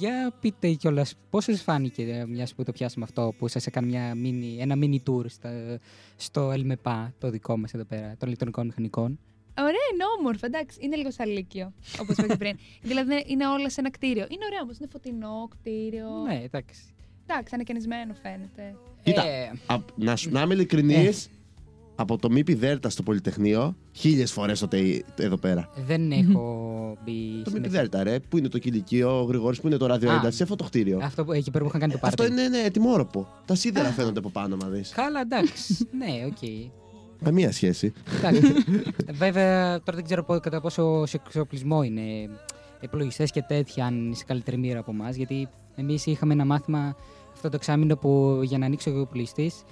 Διαφορά. 0.06 0.20
Για 0.22 0.32
πείτε 0.40 0.72
κιόλας, 0.72 1.14
πώς 1.30 1.44
σας 1.44 1.62
φάνηκε, 1.62 2.24
μιας 2.28 2.54
που 2.54 2.64
το 2.64 2.72
πιάσαμε 2.72 3.04
αυτό, 3.04 3.34
που 3.38 3.48
σας 3.48 3.66
έκανε 3.66 3.86
μια 3.86 4.12
mini, 4.14 4.56
ένα 4.60 4.74
mini 4.80 4.96
tour 5.10 5.24
στα, 5.28 5.78
στο 6.16 6.50
ΕΛΜΕΠΑ, 6.50 7.14
το 7.18 7.30
δικό 7.30 7.56
μας 7.56 7.74
εδώ 7.74 7.84
πέρα, 7.84 8.14
των 8.18 8.26
ηλεκτρονικών 8.28 8.66
μηχανικών; 8.66 9.18
Ωραία, 9.58 9.70
είναι 9.92 10.04
όμορφο, 10.18 10.46
εντάξει. 10.46 10.78
Είναι 10.80 10.96
λίγο 10.96 11.10
σαν 11.10 11.28
λύκειο, 11.28 11.72
όπως 12.00 12.16
είπα 12.16 12.26
και 12.26 12.36
πριν. 12.36 12.56
δηλαδή 12.82 13.12
είναι- 13.12 13.24
είναι 13.26 13.46
όλα 13.46 13.70
σε 13.70 13.80
ένα 13.80 13.90
κτίριο. 13.90 14.26
Είναι 14.28 14.44
ωραίο 14.46 14.60
όμως, 14.62 14.78
είναι 14.78 14.88
φωτεινό 14.92 15.48
κτίριο. 15.50 16.08
Ναι, 16.26 16.40
εντάξει. 16.44 16.80
Εντάξει, 17.26 17.54
ανακαινισμένο 17.54 18.14
φαίνεται. 18.22 18.76
Κοίτα, 19.02 19.26
Ε, 19.26 19.52
α, 19.66 19.76
να, 19.96 20.16
σου, 20.16 20.30
να 20.30 20.40
είμαι 20.42 20.54
ειλικρινής, 20.54 21.28
από 21.94 22.18
το 22.18 22.30
ΜΥΠΙ 22.30 22.54
Δέλτα 22.54 22.90
στο 22.90 23.02
Πολυτεχνείο, 23.02 23.76
χίλιες 23.92 24.32
φορές 24.32 24.58
τότε 24.60 25.04
εδώ 25.18 25.36
πέρα. 25.36 25.68
δεν 25.86 26.10
έχω 26.12 26.96
μπει. 27.04 27.12
Το 27.44 27.50
στην 27.50 27.52
ΜΥΠΙ 27.52 27.56
ευθύ- 27.56 27.70
Δέλτα, 27.70 28.02
ρε, 28.02 28.18
που 28.20 28.38
είναι 28.38 28.48
το 28.48 28.58
κηλικείο, 28.58 29.20
ο 29.20 29.22
Γρηγόρης 29.24 29.60
που 29.60 29.66
είναι 29.66 29.76
το 29.76 29.84
Α, 29.84 29.88
ραδιοένταση, 29.88 30.36
σε 30.36 30.42
αυτό 30.42 30.56
το 30.56 30.64
κτίριο. 30.64 30.98
Αυτό 31.02 31.24
που 31.24 31.32
εκεί 31.32 31.50
πέρα 31.50 31.62
που 31.64 31.68
είχαν 31.68 31.80
κάνει 31.80 31.92
το 31.92 31.98
πάρτι. 31.98 32.22
Αυτό 32.22 32.32
είναι 32.34 32.48
ναι, 32.48 32.58
ετοιμόρροπο. 32.58 33.28
Τα 33.44 33.54
σίδερα 33.54 33.88
φαίνονται 33.88 34.18
από 34.18 34.30
πάνω, 34.30 34.56
μα 34.56 34.68
δεις. 34.68 34.92
Καλά, 34.94 35.20
εντάξει. 35.20 35.76
ναι, 35.98 36.26
οκ. 36.26 36.70
Καμία 37.24 37.52
σχέση. 37.52 37.92
Εντάξει. 38.22 38.52
Βέβαια, 39.24 39.68
τώρα 39.82 39.96
δεν 39.96 40.04
ξέρω 40.04 40.24
πο- 40.24 40.40
κατά 40.40 40.60
πόσο 40.60 41.06
σε 41.06 41.20
εξοπλισμό 41.26 41.82
είναι 41.82 42.02
υπολογιστές 42.80 43.30
και 43.30 43.42
τέτοια, 43.42 43.86
αν 43.86 44.04
είναι 44.04 44.14
σε 44.14 44.24
καλύτερη 44.24 44.56
μοίρα 44.56 44.78
από 44.78 44.90
εμάς. 44.90 45.16
Γιατί 45.16 45.48
εμείς 45.76 46.06
είχαμε 46.06 46.32
ένα 46.32 46.44
μάθημα 46.44 46.96
αυτό 47.32 47.48
το 47.48 47.56
εξάμεινο 47.56 47.96
που 47.96 48.40
για 48.44 48.58
να 48.58 48.66
ανοίξει 48.66 48.90
ο 48.90 49.00
υπολογιστής 49.00 49.62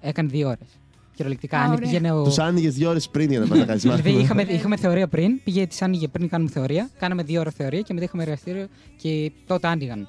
έκανε 0.00 0.28
δύο 0.28 0.48
ώρες. 0.48 0.79
Κυριολεκτικά, 1.14 1.58
Α, 1.58 1.62
αν 1.64 1.66
ωραία. 1.72 1.78
πήγαινε 1.78 2.12
ο. 2.12 2.22
Τους 2.24 2.38
άνοιγες 2.38 2.74
δύο 2.74 2.90
ώρες 2.90 3.08
πριν 3.08 3.30
για 3.30 3.38
να 3.40 3.46
πας 3.46 3.58
να 3.58 3.64
κάνεις 3.64 3.82
Δηλαδή 3.82 4.02
μάθημα. 4.02 4.22
είχαμε, 4.22 4.42
είχαμε 4.42 4.76
θεωρία 4.76 5.08
πριν, 5.08 5.42
πήγε 5.44 5.66
τη 5.66 5.76
άνοιγε 5.80 6.08
πριν 6.08 6.28
κάνουμε 6.28 6.50
θεωρία, 6.50 6.90
κάναμε 6.98 7.22
δύο 7.22 7.40
ώρες 7.40 7.54
θεωρία 7.54 7.80
και 7.80 7.92
μετά 7.92 8.04
είχαμε 8.04 8.22
εργαστήριο 8.22 8.66
και 8.96 9.32
τότε 9.46 9.66
άνοιγαν. 9.68 10.08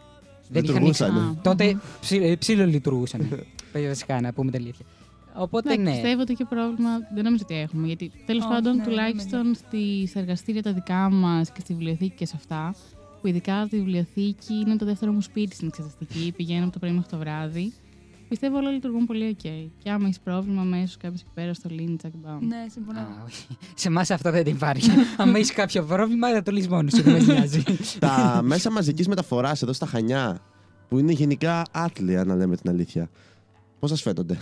Δεν 0.49 0.63
είχαν 0.63 0.75
ανοίξει. 0.75 1.03
Λειτουργούσανε. 1.03 1.37
Α. 1.37 1.41
Τότε 1.43 1.77
ψι, 2.01 2.15
ε, 2.17 2.35
ψήλο 2.35 2.65
λειτουργούσαν. 2.65 3.27
Βασικά, 3.87 4.21
να 4.21 4.33
πούμε 4.33 4.51
τα 4.51 4.57
αλήθεια. 4.57 4.85
Οπότε 5.35 5.75
Ναι, 5.75 5.83
ναι. 5.83 5.91
πιστεύω 5.91 6.21
ότι 6.21 6.33
και 6.33 6.45
πρόβλημα 6.49 6.89
δεν 7.13 7.23
νομίζω 7.23 7.43
ότι 7.49 7.59
έχουμε. 7.59 7.87
Γιατί 7.87 8.11
τέλος 8.25 8.43
Όχι, 8.43 8.53
πάντων, 8.53 8.71
ναι, 8.75 8.77
δεν 8.83 8.87
τουλάχιστον 8.89 9.55
στις 9.55 10.15
εργαστήρια 10.15 10.61
τα 10.61 10.73
δικά 10.73 11.09
μας 11.09 11.51
και 11.51 11.59
στη 11.59 11.73
βιβλιοθήκη 11.73 12.13
και 12.15 12.25
σε 12.25 12.33
αυτά, 12.35 12.75
που 13.21 13.27
ειδικά 13.27 13.67
τη 13.69 13.77
βιβλιοθήκη 13.77 14.53
είναι 14.65 14.75
το 14.75 14.85
δεύτερο 14.85 15.11
μου 15.11 15.21
σπίτι 15.21 15.55
στην 15.55 15.67
εξεταστική, 15.67 16.33
πηγαίνω 16.35 16.63
από 16.63 16.73
το 16.73 16.79
πρωί 16.79 16.91
μέχρι 16.91 17.09
το 17.09 17.17
βράδυ. 17.17 17.73
Πιστεύω 18.31 18.57
όλα 18.57 18.69
λειτουργούν 18.71 19.05
πολύ 19.05 19.37
ok. 19.39 19.69
Και 19.77 19.89
άμα 19.89 20.05
έχεις 20.05 20.19
πρόβλημα, 20.19 20.61
αμέσω 20.61 20.97
κάποιος 21.01 21.21
εκεί 21.21 21.29
πέρα 21.33 21.53
στο 21.53 21.69
link, 21.73 21.95
τσακ 21.97 22.11
μπαμ. 22.15 22.45
Ναι, 22.47 22.65
συμφωνώ. 22.71 22.99
Α, 22.99 23.05
όχι. 23.25 23.47
Σε 23.75 23.87
εμάς 23.87 24.11
αυτό 24.11 24.31
δεν 24.31 24.45
υπάρχει. 24.45 24.89
Αν 25.17 25.35
έχεις 25.35 25.51
κάποιο 25.53 25.83
πρόβλημα, 25.83 26.29
θα 26.31 26.41
το 26.43 26.51
λύσεις 26.51 26.67
μόνος 26.67 26.93
σου. 26.93 27.01
Δεν 27.01 27.13
μα 27.27 27.33
νοιάζει. 27.33 27.63
Τα 27.99 28.41
μέσα 28.43 28.71
μαζικής 28.71 29.07
μεταφοράς 29.07 29.61
εδώ 29.61 29.73
στα 29.73 29.85
Χανιά, 29.85 30.39
που 30.87 30.97
είναι 30.97 31.11
γενικά 31.11 31.63
άθλια, 31.71 32.23
να 32.23 32.35
λέμε 32.35 32.55
την 32.55 32.69
αλήθεια. 32.69 33.09
Πώς 33.79 33.89
σας 33.89 34.01
φαίνονται; 34.01 34.33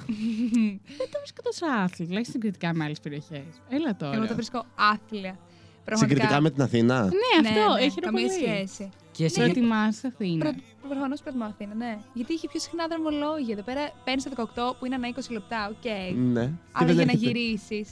Δεν 0.97 1.07
το 1.11 1.17
βρίσκω 1.19 1.41
τόσο 1.43 1.65
άθλιο, 1.83 2.07
τουλάχιστον 2.07 2.41
συγκριτικά 2.41 2.73
με 2.73 2.83
άλλες 2.83 2.99
περιοχές. 2.99 3.61
Έλα 3.69 3.95
τώρα. 3.95 4.15
Εγώ 4.15 4.27
το 4.27 4.35
βρίσκω 4.35 4.65
άθλια. 4.75 5.39
Πραγματικά. 5.85 6.21
Συγκριτικά 6.21 6.41
με 6.41 6.49
την 6.49 6.61
Αθήνα; 6.61 7.03
Ναι, 7.03 7.47
αυτό 7.49 7.73
ναι, 7.73 7.83
έχει 7.85 7.99
καμία 7.99 8.27
πολύ. 8.27 8.33
σχέση. 8.33 8.89
Και 9.19 9.25
εσύ. 9.25 9.39
Προτιμάς 9.43 10.03
Αθήνα. 10.03 10.45
Προ... 10.45 10.61
Προφανώς 10.89 11.21
προτιμώ 11.21 11.43
Αθήνα, 11.45 11.73
ναι. 11.73 11.97
Γιατί 12.13 12.33
έχει 12.33 12.47
πιο 12.47 12.59
συχνά 12.59 12.87
δρομολόγια. 12.87 13.53
Εδώ 13.53 13.61
πέρα 13.61 13.81
παίρνεις 14.03 14.23
το 14.23 14.31
18 14.37 14.75
που 14.79 14.85
είναι 14.85 14.95
ανά 14.95 15.07
20 15.15 15.19
λεπτά, 15.29 15.67
οκ. 15.73 15.85
Ναι. 16.15 16.45
Και 16.45 16.51
Αλλά 16.71 16.85
δεν 16.87 16.95
για 16.95 17.05
να 17.05 17.11
έρχεται. 17.11 17.31
γυρίσεις. 17.31 17.87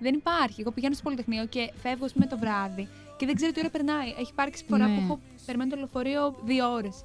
Δεν 0.00 0.14
υπάρχει. 0.14 0.60
Εγώ 0.60 0.70
πηγαίνω 0.72 0.94
στο 0.94 1.02
Πολυτεχνείο 1.02 1.46
και 1.46 1.72
φεύγω 1.82 2.04
ας 2.04 2.12
πούμε, 2.12 2.26
το 2.26 2.38
βράδυ 2.38 2.88
και 3.16 3.26
δεν 3.26 3.34
ξέρω 3.34 3.52
τι 3.52 3.58
ώρα 3.60 3.70
περνάει. 3.70 4.08
Έχει 4.20 4.30
υπάρξει 4.30 4.64
φορά 4.68 4.86
Ναι. 4.86 4.94
που 4.94 5.00
έχω 5.04 5.18
περιμένει 5.46 5.70
το 5.70 5.76
λεωφορείο 5.76 6.34
δύο 6.44 6.72
ώρες. 6.72 7.04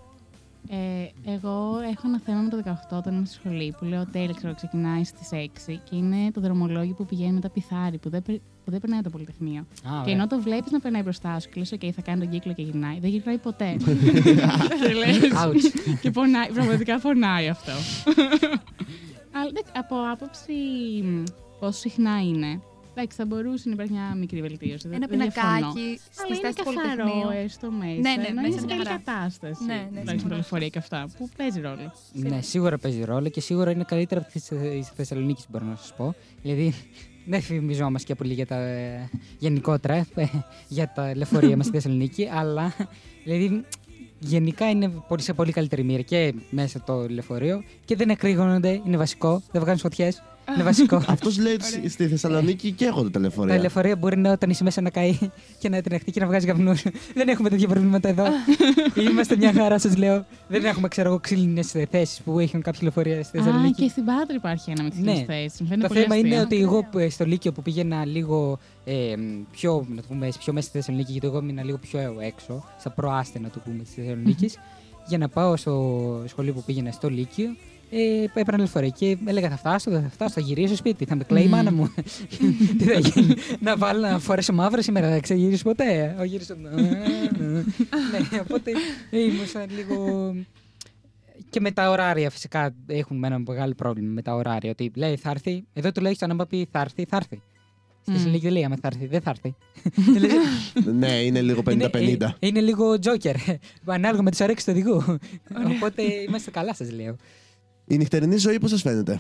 Ε, 0.70 1.32
εγώ 1.32 1.80
έχω 1.92 2.02
ένα 2.08 2.20
θέμα 2.26 2.42
με 2.42 2.50
το 2.50 2.58
18 2.66 2.98
όταν 2.98 3.16
είμαι 3.16 3.26
στη 3.26 3.36
σχολή 3.36 3.76
που 3.80 3.86
λέω 3.86 4.06
τέλει, 4.12 4.34
ξέρω, 4.34 4.54
ξεκινάει 4.56 5.04
στις 5.04 5.30
6 5.32 5.80
και 5.84 5.96
είναι 5.96 6.32
το 6.32 6.42
δρομολόγιο 6.42 6.94
που 6.94 7.06
πηγαίνει 7.06 7.34
μετά 7.34 7.50
πιθάρι 7.50 7.98
που 7.98 8.10
δεν, 8.10 8.24
περ- 8.64 8.66
που 8.66 8.72
δεν 8.72 8.80
περνάει 8.80 9.00
από 9.00 9.10
το 9.10 9.18
Πολυτεχνείο. 9.18 9.60
Α, 9.62 9.66
Και 9.84 9.88
ωραία. 10.02 10.14
ενώ 10.14 10.28
το 10.28 10.42
βλέπεις 10.42 10.72
να 10.72 10.80
περνάει 10.80 11.02
μπροστά 11.02 11.40
σου 11.40 11.50
και 11.50 11.60
λες: 11.60 11.74
OK, 11.76 11.90
θα 11.96 12.02
κάνει 12.02 12.20
τον 12.20 12.30
κύκλο 12.30 12.54
και 12.54 12.62
γυρνάει. 12.62 13.00
Δεν 13.00 13.10
γυρνάει 13.10 13.38
ποτέ. 13.38 13.76
και 14.82 14.94
λες, 14.94 15.18
Ouch. 15.46 15.96
και 16.02 16.12
πονάει, 16.12 16.48
πραγματικά 16.52 17.00
πονάει 17.00 17.48
αυτό. 17.50 17.72
Αλλά 19.36 19.48
εντάξει, 19.50 19.72
από 19.76 19.96
άποψη 20.12 20.54
μ, 21.04 21.24
πόσο 21.60 21.80
συχνά 21.80 22.22
είναι, 22.22 22.62
εντάξει, 22.96 23.18
θα 23.18 23.26
μπορούσε 23.26 23.64
να 23.68 23.74
υπάρχει 23.74 23.92
μια 23.94 24.16
μικρή 24.16 24.42
βελτίωση. 24.42 24.88
δεν- 24.88 24.98
Ένα 24.98 25.08
δεν 25.08 25.20
διαφωνώ. 25.20 25.48
πινακάκι 25.56 25.80
Αλλά 25.80 26.00
στη 26.12 26.28
είναι 26.28 26.36
στάση 26.36 26.56
του 26.56 26.64
καθαρό 26.64 27.04
Πολυτεχνείου. 27.04 27.44
έστω 27.46 27.72
μέσα. 27.72 27.92
Ναι, 27.94 28.14
ναι, 28.24 28.30
να 28.34 28.42
μέσα 28.42 28.48
είναι 28.48 28.60
σε 28.60 28.66
μια 28.66 28.76
καλή 28.76 28.88
χαρά. 28.88 29.02
κατάσταση. 29.06 29.64
Ναι, 29.66 29.74
ναι, 29.74 29.80
τουλάχιστον 29.80 30.08
συμφωνώ. 30.10 30.30
τα 30.30 30.36
λεωφορεία 30.36 30.68
και 30.70 30.78
αυτά. 30.80 31.08
Που 31.18 31.30
παίζει 31.38 31.60
ρόλο. 31.62 31.94
Ναι, 32.14 32.42
σίγουρα 32.42 32.78
παίζει 32.78 33.04
ρόλο 33.04 33.30
και 33.30 33.42
σίγουρα 33.42 33.72
είναι 33.72 33.84
καλύτερα 33.84 34.22
από 34.22 34.32
τη 34.32 34.40
Θεσσαλονίκη, 34.96 35.44
μπορώ 35.50 35.66
να 35.66 35.76
σας 35.76 35.94
πω. 35.98 36.16
Δηλαδή, 36.42 36.74
δεν 37.26 37.42
φημιζόμαστε 37.42 38.08
και 38.08 38.16
πολύ 38.16 38.34
για 38.34 38.46
τα 38.46 38.56
ε, 38.56 39.10
γενικότερα 39.38 39.96
ε, 40.16 40.26
για 40.68 40.92
τα 40.96 41.16
λεωφορεία 41.16 41.58
μας 41.58 41.66
στη 41.66 41.76
Θεσσαλονίκη, 41.76 42.30
αλλά 42.34 42.74
δηλαδή, 43.24 43.64
γενικά 44.20 44.70
είναι 44.70 44.90
πολύ, 45.08 45.22
σε 45.22 45.34
πολύ 45.34 45.52
καλύτερη 45.52 45.84
μοίρα 45.84 46.02
και 46.02 46.34
μέσα 46.50 46.84
το 46.84 47.10
λεωφορείο 47.10 47.64
και 47.86 47.96
δεν 47.96 48.10
εκρήγωνονται, 48.10 48.82
είναι 48.86 48.98
βασικό, 48.98 49.42
δεν 49.52 49.62
βγάζουν 49.62 49.80
φωτιές. 49.80 50.24
Είναι 50.54 50.64
βασικό. 50.64 50.96
Αυτός 51.08 51.38
λέει 51.40 51.54
ότι 51.54 51.66
στη- 51.66 51.90
στη 51.90 52.08
Θεσσαλονίκη 52.08 52.72
καίγονται 52.72 53.06
τα 53.06 53.12
Τα 53.12 53.20
λεωφορεία. 53.20 53.58
λεωφορεία 53.60 53.96
μπορεί 53.96 54.18
να 54.18 54.32
όταν 54.32 54.50
είσαι 54.50 54.64
μέσα 54.64 54.82
να 54.82 54.90
καεί 54.90 55.18
και 55.60 55.70
να 55.70 55.82
τρεχτεί 55.82 56.12
και 56.12 56.20
να 56.20 56.26
βγάζει 56.26 56.46
καπνού. 56.46 56.74
Δεν 57.20 57.28
έχουμε 57.28 57.50
τέτοια 57.50 57.68
προβλήματα 57.68 58.10
εδώ. 58.10 58.26
Είμαστε 59.10 59.36
μια 59.38 59.54
χαρά, 59.54 59.80
σας 59.80 59.98
λέω. 59.98 60.26
Δεν 60.48 60.66
έχουμε, 60.66 60.88
ξέρω 60.88 61.10
εγώ, 61.10 61.20
ξύλινες 61.20 61.72
θέσεις 61.90 62.22
που 62.22 62.40
έχουν 62.40 62.62
κάποια 62.62 62.80
λεωφορεία 62.84 63.24
στη 63.24 63.38
Α, 63.38 63.44
Θεσσαλονίκη. 63.44 63.84
και 63.84 63.90
στην 63.90 64.06
Πάτρη 64.06 64.36
υπάρχει 64.36 64.72
ένα 64.72 64.84
με 64.84 64.90
τι 64.90 65.02
Ναι. 65.02 65.12
ναι. 65.12 65.24
θέσει. 65.28 65.64
Μου 65.64 65.68
φαίνεται 65.68 65.88
Το 65.88 65.94
πολύ 65.94 66.00
θέμα 66.00 66.16
είναι 66.16 66.28
αστείο. 66.28 66.42
ότι 66.44 66.56
Ωραία. 66.56 66.68
εγώ 66.68 66.88
που, 66.92 66.98
ε, 66.98 67.10
στο 67.10 67.26
Λύκειο 67.26 67.52
που 67.52 67.62
πήγαινα 67.62 68.06
λίγο 68.06 68.60
ε, 68.86 69.16
μ, 69.18 69.42
πιο, 69.52 69.86
να 69.90 70.02
το 70.02 70.08
πούμε, 70.08 70.28
έτσι, 70.28 70.40
πιο 70.40 70.54
μέσα 70.54 70.68
στη 70.68 70.78
Θεσσαλονίκη, 70.78 71.12
γιατί 71.12 71.28
εγώ 71.28 71.38
ήμουν 71.38 71.64
λίγο 71.66 71.78
πιο 71.78 72.00
έξω, 72.20 72.64
στα 72.80 72.90
προάστε 72.90 73.40
να 73.40 73.50
το 73.50 73.60
πούμε 73.60 73.84
τη 73.84 73.90
Θεσσαλονίκης, 74.02 74.58
για 75.08 75.18
να 75.18 75.28
πάω 75.30 75.56
στο 75.58 76.24
σχολείο 76.28 76.54
που 76.54 76.64
πήγαινα 76.66 76.92
στο 76.92 77.10
Λύκειο. 77.10 77.56
Ε, 77.96 78.24
έπαιρνα 78.40 78.58
λεωφορεία 78.58 78.90
και 78.90 79.18
έλεγα 79.26 79.50
θα 79.50 79.58
φτάσω, 79.58 79.92
δεν 79.92 80.02
θα 80.02 80.10
φτάσω, 80.10 80.34
θα 80.34 80.42
γυρίσω 80.42 80.68
στο 80.68 80.76
σπίτι. 80.76 81.06
Θα 81.06 81.16
με 81.16 81.24
κλαίει 81.24 81.44
η 81.44 81.46
Μμμ. 81.46 81.52
μάνα 81.52 81.72
μου. 81.72 81.94
Τι 82.78 82.84
θα 82.84 83.00
γίνει, 83.00 83.36
να 83.60 83.78
βάλω 83.78 84.00
να 84.00 84.20
φορέσω 84.20 84.54
μαύρα 84.54 84.82
σήμερα, 84.82 85.06
δεν 85.06 85.16
θα 85.16 85.22
ξεγυρίσω 85.22 85.64
ποτέ. 85.64 86.16
Ο 86.20 86.24
γύρισο. 86.24 86.56
ναι, 86.56 88.40
οπότε 88.42 88.72
ήμουν 89.10 89.48
σαν 89.48 89.66
λίγο. 89.76 90.36
Και 91.50 91.60
με 91.60 91.72
τα 91.72 91.90
ωράρια 91.90 92.30
φυσικά 92.30 92.76
έχουν 92.88 93.24
ένα 93.24 93.40
μεγάλο 93.40 93.74
πρόβλημα 93.78 94.14
με 94.14 94.22
τα 94.22 94.36
ωράρια. 94.36 94.72
Ότι 94.72 94.92
λέει 94.96 95.16
θα 95.16 95.30
έρθει, 95.30 95.64
εδώ 95.74 95.92
τουλάχιστον 95.92 96.32
άμα 96.32 96.46
πει 96.46 96.68
θα 96.72 96.80
έρθει, 96.80 97.06
θα 97.10 97.16
έρθει. 97.16 97.42
Στη 98.02 98.12
Μμ. 98.12 98.14
Θεσσαλονίκη 98.14 98.44
δεν 98.44 98.54
λέει 98.54 98.64
άμα 98.64 98.76
θα 98.82 98.88
έρθει, 98.88 99.06
δεν 99.06 99.22
θα 99.22 99.30
έρθει. 99.30 99.56
Δηλαδή, 100.14 100.36
ναι, 100.94 101.12
είναι 101.12 101.42
λίγο 101.42 101.62
50-50. 101.66 101.72
είναι, 101.72 102.18
ε, 102.40 102.48
είναι 102.48 102.62
λίγο 102.62 103.00
τζόκερ. 103.00 103.36
Ανάλογα 103.86 104.22
με 104.22 104.30
τις 104.30 104.40
ωρέξει 104.40 104.66
του 104.66 104.72
οδηγού. 104.76 105.20
Οπότε 105.76 106.04
είμαστε 106.28 106.52
καλά, 106.52 106.74
σας 106.74 106.92
λέω. 106.92 107.16
Η 107.88 107.98
νυχτερινή 107.98 108.38
ζωή 108.38 108.60
πώς 108.60 108.70
σας 108.70 108.82
φαίνεται; 108.82 109.20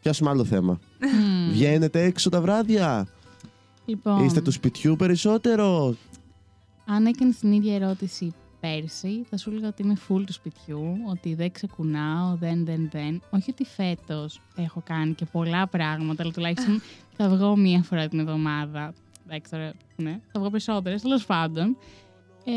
Πιάσουμε 0.00 0.30
άλλο 0.30 0.44
θέμα. 0.44 0.78
Μμμ. 1.00 1.50
Βγαίνετε 1.50 2.02
έξω 2.02 2.30
τα 2.30 2.40
βράδια; 2.40 3.06
Λοιπόν, 3.84 4.24
Είστε 4.24 4.40
του 4.40 4.50
σπιτιού 4.50 4.96
περισσότερο; 4.96 5.96
αν 6.86 7.06
έκανες 7.06 7.38
την 7.38 7.52
ίδια 7.52 7.74
ερώτηση 7.74 8.34
πέρσι 8.60 9.24
θα 9.30 9.36
σου 9.36 9.50
έλεγα 9.50 9.68
ότι 9.68 9.82
είμαι 9.82 9.96
full 10.08 10.22
του 10.26 10.32
σπιτιού, 10.32 10.96
ότι 11.10 11.34
δεν 11.34 11.52
ξεκουνάω, 11.52 12.36
δεν, 12.36 12.64
δεν, 12.64 12.88
δεν. 12.92 13.22
Όχι 13.30 13.50
ότι 13.50 13.64
φέτος 13.64 14.40
έχω 14.56 14.82
κάνει 14.86 15.12
και 15.12 15.24
πολλά 15.24 15.66
πράγματα, 15.66 16.22
αλλά 16.22 16.32
τουλάχιστον 16.32 16.82
θα 17.16 17.28
βγω 17.28 17.56
μία 17.56 17.82
φορά 17.82 18.08
την 18.08 18.18
εβδομάδα. 18.18 18.92
Εντάξει, 19.26 19.50
τώρα, 19.50 19.72
ναι, 19.96 20.20
θα 20.32 20.40
βγω 20.40 20.50
περισσότερες, 20.50 21.02
τέλος 21.02 21.26
πάντων. 21.26 21.76
Ε, 22.46 22.52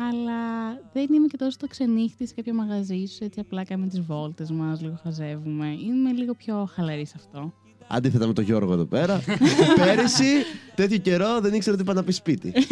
αλλά 0.00 0.72
δεν 0.92 1.06
είμαι 1.12 1.26
και 1.26 1.36
τόσο 1.36 1.56
το 1.60 1.66
ξενύχτη 1.66 2.26
σε 2.26 2.34
κάποιο 2.34 2.54
μαγαζί 2.54 3.04
σου, 3.06 3.24
έτσι 3.24 3.40
απλά 3.40 3.64
κάνουμε 3.64 3.88
τις 3.88 4.00
βόλτες 4.00 4.50
μας, 4.50 4.80
λίγο 4.80 4.98
χαζεύουμε. 5.02 5.66
Είμαι 5.66 6.12
λίγο 6.12 6.34
πιο 6.34 6.68
χαλαρή 6.74 7.06
σε 7.06 7.14
αυτό. 7.16 7.52
Αντίθετα 7.88 8.26
με 8.26 8.32
τον 8.32 8.44
Γιώργο 8.44 8.72
εδώ 8.72 8.84
πέρα. 8.84 9.20
Πέρυσι, 9.84 10.32
τέτοιο 10.74 10.98
καιρό 10.98 11.40
δεν 11.40 11.54
ήξερα 11.54 11.76
τι 11.76 11.84
πάει 11.84 11.94
να 11.94 12.04
πει 12.04 12.12
σπίτι. 12.12 12.52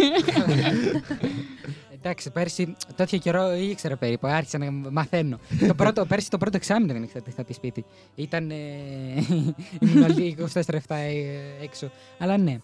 Εντάξει, 1.99 2.31
πέρσι 2.31 2.77
τέτοιο 2.97 3.19
καιρό 3.19 3.53
ήξερα 3.55 3.97
περίπου, 3.97 4.27
άρχισα 4.27 4.59
να 4.59 4.71
μαθαίνω. 4.71 5.39
το 5.69 5.75
πρώτο, 5.83 6.07
πέρσι 6.07 6.31
το 6.31 6.39
πρώτο 6.39 6.57
εξάμεινο 6.57 6.93
δεν 6.93 7.03
ήξερα 7.03 7.25
τι 7.25 7.31
θα 7.31 7.45
πει 7.45 7.53
σπίτι. 7.53 7.85
Ήταν. 8.15 8.51
Ε, 8.51 8.55
ήμουν 9.81 10.03
όλοι 10.11 10.37
24-7 10.55 10.71
έξω. 11.63 11.91
Αλλά 12.19 12.37
ναι, 12.37 12.59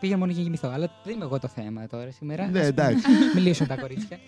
πήγα 0.00 0.16
μόνο 0.16 0.32
για 0.32 0.42
γεννηθώ. 0.42 0.68
Αλλά 0.68 0.90
δεν 1.04 1.14
είμαι 1.14 1.24
εγώ 1.24 1.38
το 1.38 1.48
θέμα 1.48 1.86
τώρα 1.86 2.10
σήμερα. 2.10 2.46
ναι, 2.46 2.60
εντάξει. 2.60 3.04
Μιλήσω 3.34 3.66
τα 3.66 3.76
κορίτσια. 3.76 4.18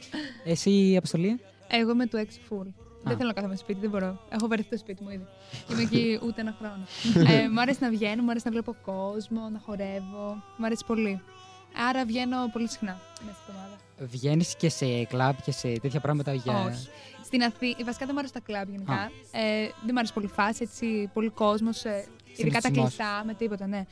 Εσύ, 0.45 0.95
Αποστολία. 0.97 1.39
Εγώ 1.71 1.91
είμαι 1.91 2.07
του 2.07 2.17
έξω 2.17 2.39
full. 2.51 2.67
Δεν 3.05 3.17
θέλω 3.17 3.29
να 3.29 3.35
κάθομαι 3.35 3.57
σπίτι, 3.57 3.81
δεν 3.81 3.91
μπορώ. 3.91 4.21
Έχω 4.29 4.47
βαρεθεί 4.49 4.69
το 4.69 4.77
σπίτι 4.79 5.03
μου 5.03 5.11
ήδη. 5.11 5.27
Είμαι 5.71 5.83
εκεί 5.83 6.19
ούτε 6.23 6.41
ένα 6.41 6.57
χρόνο. 6.59 6.85
ε, 7.33 7.49
μου 7.49 7.61
αρέσει 7.61 7.79
να 7.81 7.91
βγαίνω, 7.91 8.23
μου 8.23 8.31
αρέσει 8.31 8.45
να 8.47 8.51
βλέπω 8.53 8.77
κόσμο, 8.85 9.49
να 9.53 9.59
χορεύω. 9.59 10.43
Μου 10.57 10.65
αρέσει 10.67 10.85
πολύ. 10.87 11.21
Άρα 11.89 12.05
βγαίνω 12.05 12.37
πολύ 12.53 12.69
συχνά 12.69 13.01
μέσα 13.25 13.39
στην 13.43 13.55
εβδομάδα. 13.55 13.77
Βγαίνεις 14.11 14.55
και 14.57 14.69
σε 14.69 15.05
κλαμπ 15.05 15.35
και 15.45 15.53
σε 15.53 15.73
τέτοια 15.83 16.01
πράγματα 16.01 16.33
για. 16.35 16.65
Όχι. 16.67 16.89
Στην 17.25 17.43
Αθήνα, 17.43 17.75
βασικά 17.85 18.05
δεν 18.07 18.11
μου 18.15 18.19
αρέσει 18.19 18.33
τα 18.33 18.41
κλαμπ 18.41 18.69
γενικά. 18.71 19.11
Ε, 19.33 19.41
δεν 19.63 19.91
μου 19.93 19.99
αρέσει 19.99 20.13
πολύ 20.13 20.27
φάση, 20.27 20.59
έτσι, 20.63 21.11
πολύ 21.13 21.29
κόσμος. 21.29 21.85
Ε, 21.85 22.05
ειδικά 22.37 22.61
τα 22.61 22.61
Συνηθισμός. 22.61 22.95
κλειστά, 22.95 23.23
με 23.27 23.35
τίποτα, 23.35 23.67
ναι. 23.67 23.85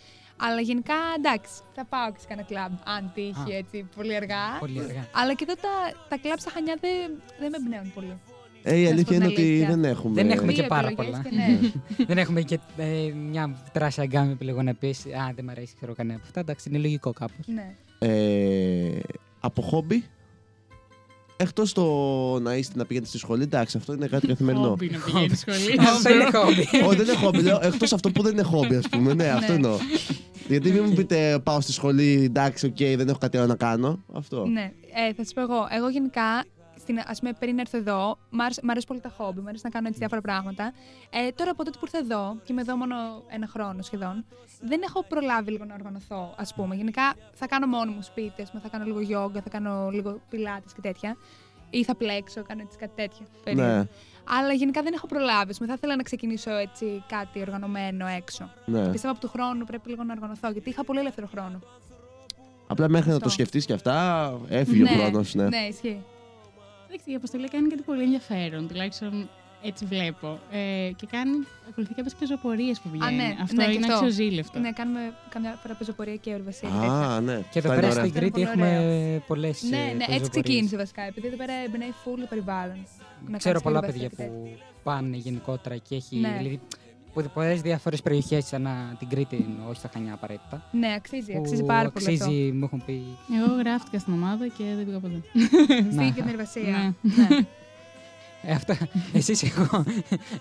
Αλλά 0.42 0.60
γενικά 0.60 0.94
εντάξει, 1.16 1.52
θα 1.74 1.84
πάω 1.84 2.12
και 2.12 2.18
σε 2.20 2.26
κάνα 2.28 2.42
κλαμπ, 2.42 2.72
αν 2.84 3.10
τύχει 3.14 3.52
Α. 3.54 3.56
έτσι, 3.56 3.88
πολύ 3.96 4.16
αργά. 4.16 4.44
Πολύ 4.58 4.78
αργά. 4.80 5.06
Αλλά 5.12 5.34
και 5.34 5.44
εδώ 5.48 5.54
τα, 5.60 5.68
τα 6.08 6.16
κλαμπ 6.18 6.38
στα 6.38 6.50
Χανιά 6.50 6.76
δεν, 6.80 7.22
δεν 7.40 7.50
με 7.50 7.56
εμπνέουν 7.56 7.92
πολύ. 7.94 8.18
Ε, 8.62 8.76
η 8.76 8.82
Να 8.82 8.86
σου 8.88 8.92
αλήθεια 8.92 9.18
πω 9.18 9.24
είναι 9.24 9.24
την 9.24 9.32
ότι 9.42 9.42
αλήθεια. 9.50 9.68
δεν 9.68 9.84
έχουμε. 9.84 10.14
Δεν 10.14 10.30
έχουμε 10.30 10.52
και 10.52 10.60
Δύο 10.60 10.68
πάρα 10.68 10.88
επιλογές 10.88 11.16
πολλά. 11.16 11.28
και 11.28 11.36
ναι. 11.36 12.04
δεν 12.08 12.18
έχουμε 12.18 12.40
και 12.42 12.58
ε, 12.76 13.12
μια 13.12 13.56
τεράστια 13.72 14.06
γκάμη 14.06 14.32
επιλογών 14.32 14.64
να 14.64 14.74
πεις 14.74 14.98
Α, 15.06 15.32
δεν 15.34 15.44
μ' 15.44 15.50
αρέσει, 15.50 15.74
ξέρω 15.76 15.94
κανένα 15.94 16.14
από 16.16 16.24
αυτά. 16.26 16.40
Εντάξει, 16.40 16.68
είναι 16.68 16.78
λογικό 16.78 17.12
κάπως. 17.12 17.46
ναι. 17.46 17.74
Ε, 19.42 19.46
από 19.46 19.62
χόμπι. 19.62 20.04
Εκτός 21.36 21.72
το 21.72 21.84
να 22.40 22.54
είστε 22.56 22.72
να 22.78 22.84
πηγαίνετε 22.84 23.10
στη 23.10 23.18
σχολή, 23.18 23.42
εντάξει, 23.42 23.76
αυτό 23.76 23.92
είναι 23.92 24.06
κάτι 24.06 24.26
καθημερινό. 24.26 24.68
Χόμπι 24.68 24.90
να 24.90 24.98
πηγαίνει 24.98 25.34
σχολείο. 25.34 25.74
Αυτό 25.94 26.10
είναι 26.14 26.30
χόμπι. 26.32 26.60
Όχι, 26.86 26.96
δεν 26.96 27.06
είναι 27.06 27.16
χόμπι. 27.16 27.42
Λέω 27.42 27.58
εκτός 27.62 27.92
αυτό 27.92 28.10
που 28.10 28.22
δεν 28.22 28.32
είναι 28.32 28.42
χόμπι, 28.42 28.74
ας 28.74 28.88
πούμε. 28.88 29.14
Ναι, 29.14 29.28
αυτό 29.28 29.46
Ναι. 29.52 29.54
εννοώ. 29.54 29.76
Γιατί 30.48 30.70
μην 30.70 30.84
μου 30.86 30.94
πείτε 30.94 31.38
πάω 31.42 31.60
στη 31.60 31.72
σχολή, 31.72 32.22
εντάξει, 32.24 32.66
οκ, 32.66 32.76
δεν 32.76 33.08
έχω 33.08 33.18
κάτι 33.18 33.36
άλλο 33.36 33.46
να 33.46 33.54
κάνω. 33.56 34.04
Αυτό. 34.14 34.46
Ναι, 34.46 34.72
ε, 35.08 35.14
θα 35.14 35.24
σας 35.24 35.32
πω 35.32 35.40
εγώ. 35.40 35.66
Εγώ 35.70 35.88
γενικά, 35.88 36.44
στην, 36.90 37.02
ας 37.06 37.18
πούμε, 37.18 37.32
πριν 37.38 37.58
έρθω 37.58 37.76
εδώ, 37.78 38.18
μ' 38.30 38.40
άρεσε, 38.40 38.60
μ' 38.64 38.70
αρέσει 38.70 38.86
πολύ 38.86 39.00
τα 39.00 39.12
χόμπι, 39.16 39.40
μ' 39.40 39.46
αρέσει 39.48 39.62
να 39.64 39.70
κάνω 39.70 39.86
έτσι 39.86 39.98
διάφορα 39.98 40.20
πράγματα. 40.20 40.72
Ε, 41.10 41.30
τώρα 41.30 41.50
από 41.50 41.64
τότε 41.64 41.78
που 41.78 41.84
ήρθα 41.84 41.98
εδώ, 41.98 42.36
και 42.44 42.52
είμαι 42.52 42.60
εδώ 42.60 42.76
μόνο 42.76 42.94
ένα 43.28 43.46
χρόνο 43.46 43.82
σχεδόν, 43.82 44.24
δεν 44.60 44.80
έχω 44.82 45.02
προλάβει 45.04 45.50
λίγο 45.50 45.64
να 45.64 45.74
οργανωθώ, 45.74 46.34
ας 46.36 46.54
πούμε. 46.54 46.74
Γενικά 46.74 47.14
θα 47.34 47.46
κάνω 47.46 47.66
μόνο 47.66 47.90
μου 47.92 48.02
σπίτι, 48.02 48.42
ας 48.42 48.50
πούμε, 48.50 48.62
θα 48.62 48.68
κάνω 48.68 48.84
λίγο 48.84 49.00
γιόγκα, 49.00 49.40
θα 49.42 49.48
κάνω 49.48 49.90
λίγο 49.90 50.20
πιλάτες 50.30 50.72
και 50.72 50.80
τέτοια. 50.80 51.16
Ή 51.70 51.84
θα 51.84 51.94
πλέξω, 51.94 52.42
κάνω 52.42 52.60
έτσι 52.64 52.78
κάτι 52.78 52.92
τέτοιο. 52.94 53.26
περίεργο. 53.44 53.72
Ναι, 53.72 53.86
Αλλά 54.38 54.52
γενικά 54.52 54.82
δεν 54.82 54.92
έχω 54.92 55.06
προλάβει. 55.06 55.50
ας 55.50 55.56
πούμε, 55.56 55.68
Θα 55.68 55.74
ήθελα 55.76 55.96
να 55.96 56.02
ξεκινήσω 56.02 56.50
έτσι 56.56 57.04
κάτι 57.08 57.40
οργανωμένο 57.40 58.06
έξω. 58.06 58.50
ναι. 58.66 58.88
Πιστεύω 58.90 59.12
από 59.12 59.20
του 59.22 59.28
χρόνου 59.28 59.64
πρέπει 59.64 59.88
λίγο 59.88 60.04
να 60.04 60.12
οργανωθώ, 60.12 60.50
γιατί 60.50 60.68
είχα 60.68 60.84
πολύ 60.84 60.98
ελεύθερο 60.98 61.26
χρόνο. 61.26 61.58
Απλά 62.66 62.88
μέχρι 62.88 63.08
να 63.08 63.14
Αυτό. 63.14 63.24
το 63.26 63.32
σκεφτείς 63.32 63.64
και 63.66 63.72
αυτά, 63.72 64.32
έφυγε 64.48 64.82
ο 64.82 64.86
χρόνος. 64.86 65.34
Ναι. 65.34 65.48
ναι, 65.48 65.56
ισχύει. 65.68 66.02
Εντάξει, 66.92 67.10
η 67.10 67.14
αποστολή 67.14 67.48
κάνει 67.48 67.68
κάτι 67.68 67.82
πολύ 67.82 68.02
ενδιαφέρον, 68.02 68.68
τουλάχιστον 68.68 69.28
έτσι 69.62 69.84
βλέπω. 69.84 70.38
Ε, 70.50 70.90
και 70.96 71.06
κάνει, 71.10 71.30
ακολουθεί 71.68 71.94
κάποιες 71.94 72.14
πεζοπορίες 72.14 72.80
που 72.80 72.88
βγαίνουν. 72.92 73.14
ναι, 73.16 73.36
αυτό 73.42 73.54
ναι, 73.56 73.64
και 73.66 73.72
είναι 73.72 73.86
αυτό. 73.86 73.92
αξιοζήλευτο. 73.92 74.58
Ναι, 74.58 74.72
κάνουμε 74.72 75.14
καμιά 75.28 75.58
φορά 75.62 75.74
πεζοπορία 75.74 76.16
και 76.16 76.32
ορβασία. 76.34 76.68
και 76.68 76.74
τέτοια. 76.74 76.90
Α, 76.90 77.20
ναι. 77.20 77.40
Και 77.50 77.58
εδώ 77.58 77.68
Αυτά 77.70 77.72
είναι 77.72 77.80
πέρα 77.80 77.90
ωραία. 77.92 78.04
στην 78.04 78.12
Κρήτη 78.20 78.42
Αυτό 78.42 78.58
είναι 78.58 78.68
έχουμε 78.68 79.22
πολλές. 79.26 79.62
Ναι, 79.62 79.76
ναι, 79.96 80.14
έτσι 80.14 80.30
ξεκίνησε 80.30 80.76
βασικά. 80.76 81.02
Επειδή 81.02 81.26
εδώ 81.26 81.36
πέρα 81.36 81.52
εμπνέει 81.52 81.94
full 82.04 82.22
περιβάλλον. 82.28 82.86
Να 83.28 83.38
Ξέρω 83.38 83.60
κάνεις 83.60 83.62
πολλά 83.62 83.78
ορβασία 83.78 84.08
παιδιά 84.08 84.24
και 84.26 84.32
που 84.32 84.42
τέτοια. 84.44 84.56
πάνε 84.82 85.16
γενικότερα 85.16 85.76
και 85.76 85.94
έχει. 85.94 86.16
Ναι. 86.16 86.34
Δηλαδή, 86.38 86.60
πολλές 87.34 87.60
διάφορες 87.60 88.02
περιοχές 88.02 88.52
ανά 88.52 88.96
την 88.98 89.08
Κρήτη, 89.08 89.46
όχι 89.68 89.78
στα 89.78 89.90
Χανιά 89.92 90.12
απαραίτητα. 90.14 90.62
Ναι, 90.70 90.92
αξίζει, 90.96 91.32
που 91.32 91.38
αξίζει 91.38 91.64
πάρα 91.64 91.90
πολύ. 91.90 92.06
αυτό. 92.08 92.24
Αξίζει, 92.24 92.52
μου 92.52 92.64
έχουν 92.64 92.82
πει. 92.86 93.02
Εγώ 93.44 93.54
γράφτηκα 93.58 93.98
στην 93.98 94.12
ομάδα 94.12 94.46
και 94.46 94.64
δεν 94.76 94.84
πήγα 94.84 94.98
ποτέ. 94.98 95.20
Να. 95.94 96.02
Στην 96.02 96.14
και 96.14 96.20
την 96.22 96.28
εργασία. 96.28 96.94
Ναι. 98.42 98.48
Ναι. 98.48 98.52
Ε, 98.52 98.54
αυτά. 98.54 98.76
Εσείς, 99.18 99.42
εγώ. 99.42 99.84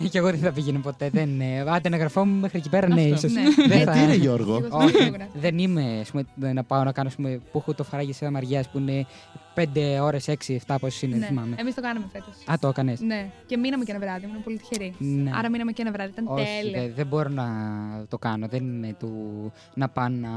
και 0.09 0.17
εγώ 0.17 0.29
δεν 0.29 0.39
θα 0.39 0.51
πήγαινε 0.51 0.79
ποτέ. 0.79 1.09
Δεν, 1.09 1.41
ε, 1.41 1.59
άντε 1.67 1.89
να 1.89 1.97
γραφώ 1.97 2.25
μέχρι 2.25 2.57
εκεί 2.57 2.69
πέρα, 2.69 2.87
ναι, 2.87 3.01
Αυτό. 3.01 3.13
ίσως. 3.27 3.31
Ναι. 3.31 3.41
Δεν 3.67 3.77
Γιατί 3.77 4.05
ρε 4.05 4.13
Γιώργο; 4.13 4.55
Εγώ 4.65 4.77
Όχι, 4.77 4.95
σίγουρα. 4.95 5.27
δεν 5.33 5.57
είμαι 5.57 5.97
ας 6.01 6.11
πούμε, 6.11 6.53
να 6.53 6.63
πάω 6.63 6.83
να 6.83 6.91
κάνω 6.91 7.07
ας 7.07 7.15
πούμε, 7.15 7.39
που 7.51 7.57
έχω 7.57 7.73
το 7.73 7.83
φαράγγι 7.83 8.13
σε 8.13 8.29
Μαριάς 8.29 8.69
που 8.69 8.77
είναι 8.77 9.05
5 9.55 9.99
ώρες, 10.01 10.27
6-7 10.27 10.75
πόσο 10.79 11.05
είναι, 11.05 11.11
δεν 11.11 11.19
Ναι. 11.19 11.25
θυμάμαι. 11.25 11.55
Εμείς 11.59 11.75
το 11.75 11.81
κάναμε 11.81 12.05
φέτος. 12.11 12.35
Α, 12.45 12.53
το 12.59 12.67
έκανες. 12.67 12.99
Ναι, 12.99 13.29
και 13.45 13.57
μείναμε 13.57 13.83
και 13.83 13.91
ένα 13.91 13.99
βράδυ. 13.99 14.25
Ήμουν 14.25 14.43
πολύ 14.43 14.57
τυχερή. 14.57 14.93
Ναι. 14.97 15.31
Άρα 15.33 15.49
μείναμε 15.49 15.71
και 15.71 15.81
ένα 15.81 15.91
βράδυ. 15.91 16.11
Ήταν 16.11 16.25
Όχι, 16.27 16.45
τέλειο. 16.61 16.81
δε- 16.81 16.93
δεν 16.93 17.07
μπορώ 17.07 17.29
να 17.29 17.45
το 18.09 18.17
κάνω. 18.17 18.47
Δεν 18.47 18.63
είμαι 18.63 18.95
του 18.99 19.11
να 19.73 19.89
πάω 19.89 20.07
να 20.07 20.29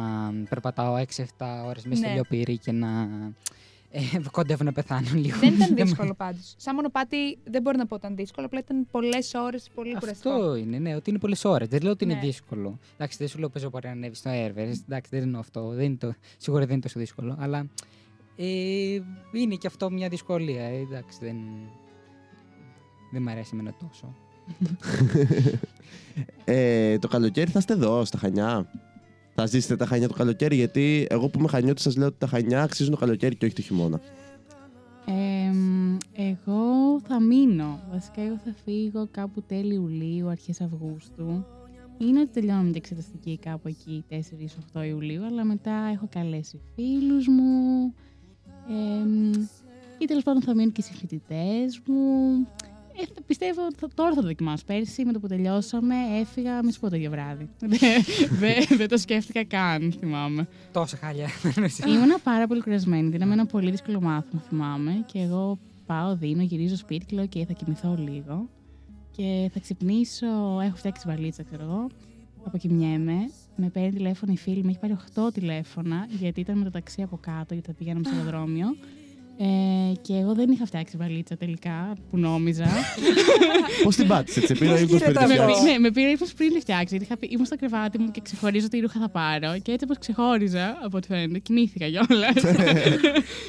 περπατάω 0.49 0.97
6-7 0.97 1.65
ώρες 1.67 1.85
μέσα 1.85 1.97
στο 2.01 2.07
Ναι. 2.09 2.15
λιοπύρι 2.15 2.59
και 2.59 2.73
να 2.73 3.09
ε, 3.95 4.01
κοντεύω 4.31 4.65
να 4.65 4.73
πεθάνω 4.73 5.09
λίγο. 5.15 5.39
Δεν 5.39 5.55
ήταν 5.55 5.73
με- 5.75 5.83
δύσκολο 5.85 6.15
πάντως. 6.15 6.55
Σαν 6.57 6.75
μονοπάτι 6.75 7.39
δεν 7.45 7.63
μπορώ 7.63 7.77
να 7.79 7.87
πω 7.87 7.95
ότι 7.95 8.05
ήταν 8.05 8.17
δύσκολο, 8.17 8.47
απλά 8.47 8.59
ήταν 8.59 8.87
πολλές 8.91 9.35
ώρες, 9.35 9.69
πολύ 9.75 9.95
κουραστικό. 9.99 10.31
Αυτό 10.35 10.55
είναι, 10.57 10.79
ναι, 10.79 10.95
ότι 10.95 11.11
είναι 11.11 11.19
πολλές 11.19 11.45
ώρες. 11.45 11.69
Δεν 11.69 11.83
λέω 11.83 11.93
ότι 11.93 12.05
είναι 12.05 12.15
Ναι. 12.15 12.21
δύσκολο. 12.21 12.79
Εντάξει, 12.95 13.17
δεν 13.19 13.29
σου 13.29 13.39
λέω 13.39 13.49
παίζω 13.49 13.69
μπορεί 13.71 13.87
να 13.87 13.93
ανέβεις 13.93 14.19
στο 14.19 14.31
Everest. 14.31 14.81
Εντάξει, 14.89 15.11
δεν 15.11 15.23
εννοώ 15.23 15.41
αυτό. 15.41 15.69
Δεν 15.69 15.85
είναι 15.85 15.97
το, 15.97 16.15
σίγουρα 16.37 16.63
δεν 16.65 16.73
είναι 16.73 16.83
τόσο 16.83 16.99
δύσκολο. 16.99 17.37
Αλλά 17.41 17.67
ε, 18.37 18.45
είναι 19.33 19.55
και 19.59 19.67
αυτό 19.67 19.91
μια 19.91 20.09
δυσκολία. 20.09 20.63
Ε, 20.65 20.79
εντάξει, 20.79 21.19
δεν, 21.21 21.37
δεν 23.13 23.23
μ' 23.23 23.29
αρέσει 23.29 23.51
εμένα 23.53 23.75
τόσο. 23.81 24.15
Ε, 26.45 26.99
το 26.99 27.09
καλοκαίρι 27.09 27.51
θα 27.51 27.59
είστε 27.59 27.73
εδώ, 27.73 28.05
στα 28.05 28.19
Χανιά; 28.19 28.71
Θα 29.35 29.47
ζήσετε 29.47 29.77
τα 29.77 29.87
Χανιά 29.87 30.09
το 30.09 30.15
καλοκαίρι, 30.15 30.57
γιατί 30.57 31.07
εγώ 31.11 31.29
που 31.29 31.39
είμαι 31.39 31.49
Χανιώτης 31.49 31.83
σας 31.83 31.97
λέω 31.97 32.07
ότι 32.07 32.17
τα 32.19 32.27
Χανιά 32.27 32.63
αξίζουν 32.63 32.93
το 32.93 32.99
καλοκαίρι 32.99 33.37
και 33.37 33.45
όχι 33.45 33.55
το 33.55 33.63
χειμώνα. 33.63 34.01
Ε, 35.07 35.53
μ, 35.53 35.97
εγώ 36.13 37.01
θα 37.07 37.21
μείνω. 37.21 37.81
Βασικά, 37.93 38.23
εγώ 38.23 38.41
θα 38.45 38.55
φύγω 38.65 39.09
κάπου 39.11 39.43
τέλη 39.43 39.75
Ιουλίου, 39.75 40.29
αρχές 40.29 40.61
Αυγούστου. 40.61 41.45
Είναι 41.99 42.21
ότι 42.21 42.31
τελειώνουμε 42.33 42.67
την 42.67 42.77
εξεταστική 42.77 43.39
κάπου 43.39 43.69
εκεί 43.69 44.05
4-8 44.75 44.87
Ιουλίου, 44.87 45.25
αλλά 45.25 45.45
μετά 45.45 45.91
έχω 45.93 46.09
καλέσει 46.11 46.61
φίλους 46.75 47.27
μου. 47.29 47.95
Ε, 48.69 49.05
μ, 49.05 49.33
ή 49.99 50.05
τέλος 50.05 50.23
πάντων 50.23 50.43
θα 50.43 50.55
μείνουν 50.55 50.73
και 50.73 50.81
οι 50.81 50.85
συμφοιτητές 50.85 51.81
μου. 51.87 52.47
Ε, 53.01 53.05
θα- 53.15 53.23
πιστεύω 53.27 53.65
ότι 53.67 53.75
θα, 53.79 53.89
τώρα 53.95 54.15
θα 54.15 54.21
το 54.21 54.27
δοκιμάσω. 54.27 54.65
Πέρσι 54.67 55.05
με 55.05 55.13
το 55.13 55.21
που 55.21 55.27
τελειώσαμε 55.27 55.95
έφυγα, 56.21 56.63
μη 56.65 56.73
σου 56.73 56.81
πω 56.81 56.91
το 56.91 56.97
ίδιο 56.97 57.11
βράδυ. 57.11 57.49
Δεν 57.59 57.79
δεν- 58.39 58.77
δεν 58.77 58.89
το 58.89 58.97
σκέφτηκα 58.99 59.45
καν, 59.45 59.93
θυμάμαι. 59.99 60.49
Τόσα 60.73 60.97
χάλια. 60.97 61.29
Ήμουνα 61.95 62.19
πάρα 62.19 62.47
πολύ 62.47 62.63
κουρασμένη. 62.63 63.09
Δίναμε 63.09 63.33
ένα 63.33 63.47
πολύ 63.47 63.71
δύσκολο 63.71 64.01
μάθημα, 64.01 64.43
θυμάμαι. 64.49 65.05
Και 65.13 65.19
εγώ 65.19 65.59
πάω, 65.87 66.17
δίνω, 66.17 66.43
γυρίζω 66.43 66.77
σπίτι 66.77 67.05
και 67.07 67.17
λέω: 67.17 67.25
OK, 67.25 67.43
θα 67.47 67.53
κοιμηθώ 67.53 67.97
λίγο. 67.99 68.49
Και 69.17 69.51
θα 69.55 69.61
ξυπνήσω. 69.61 70.27
Έχω 70.63 70.77
φτιάξει 70.77 71.05
βαλίτσα, 71.07 71.43
ξέρω 71.43 71.63
εγώ. 71.63 71.87
Αποκοιμιέμαι. 72.45 73.17
Με 73.57 73.69
παίρνει 73.69 73.91
τηλέφωνο 73.93 74.33
η 74.33 74.37
φίλη 74.37 74.63
μου. 74.63 74.69
Έχει 74.69 74.79
πάρει 74.79 74.97
8 75.15 75.33
τηλέφωνα, 75.33 76.07
γιατί 76.19 76.41
ήταν 76.41 76.59
με 76.59 76.65
το 76.65 76.71
ταξί 76.71 77.03
από 77.03 77.17
κάτω, 77.17 77.55
γιατί 77.55 77.69
θα 77.69 77.75
πηγαίναμε 77.75 78.05
σε 78.09 78.15
αεροδρόμιο. 78.17 78.67
Ε, 79.39 79.93
και 80.03 80.15
εγώ 80.15 80.35
δεν 80.35 80.51
είχα 80.51 80.67
φτιάξει 80.67 80.97
βαλίτσα 80.97 81.37
τελικά, 81.37 81.93
που 82.11 82.17
νόμιζα. 82.19 82.67
Πώς 83.85 83.97
την 83.97 84.07
πάτησες, 84.07 84.43
έτσι, 84.43 84.55
πήρε 84.59 84.71
Πώς 84.71 84.81
ύπνο 84.81 84.97
γίνεται 84.97 85.13
πριν 85.13 85.27
τη 85.29 85.33
αυτό; 85.35 85.43
φτιάξει. 85.45 85.63
ναι, 85.73 85.79
με 85.79 85.91
πήρε 85.91 86.09
ύπνο 86.11 86.27
πριν 86.37 86.53
τη 86.53 86.61
φτιάξει. 86.61 86.87
Γιατί 86.89 87.05
είχα 87.05 87.17
πει, 87.17 87.29
ήμουν 87.31 87.47
στο 87.47 87.57
κρεβάτι 87.57 87.99
μου 87.99 88.11
και 88.11 88.21
ξεχωρίζω 88.21 88.69
τι 88.69 88.79
ρούχα 88.81 89.01
θα 89.01 89.09
πάρω. 89.09 89.59
Και 89.59 89.73
έτσι 89.73 89.85
όπως 89.85 89.99
ξεχώριζα, 89.99 90.79
από 90.85 90.97
ό,τι 90.97 91.07
φαίνεται, 91.07 91.39
κοιμήθηκα 91.39 91.89
κιόλας. 91.89 92.35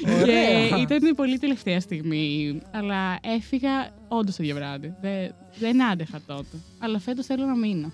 και 0.04 0.10
Ωραία. 0.22 0.80
ήταν 0.80 1.14
πολύ 1.16 1.38
τελευταία 1.38 1.80
στιγμή. 1.80 2.60
Αλλά 2.70 3.18
έφυγα 3.22 3.90
όντως 4.08 4.36
το 4.36 4.42
ίδιο 4.42 4.54
βράδυ. 4.54 4.94
Δεν, 5.00 5.34
δεν 5.58 5.82
άντεχα 5.84 6.20
τότε. 6.26 6.56
Αλλά 6.78 6.98
φέτος 6.98 7.26
θέλω 7.26 7.44
να 7.46 7.56
μείνω. 7.56 7.92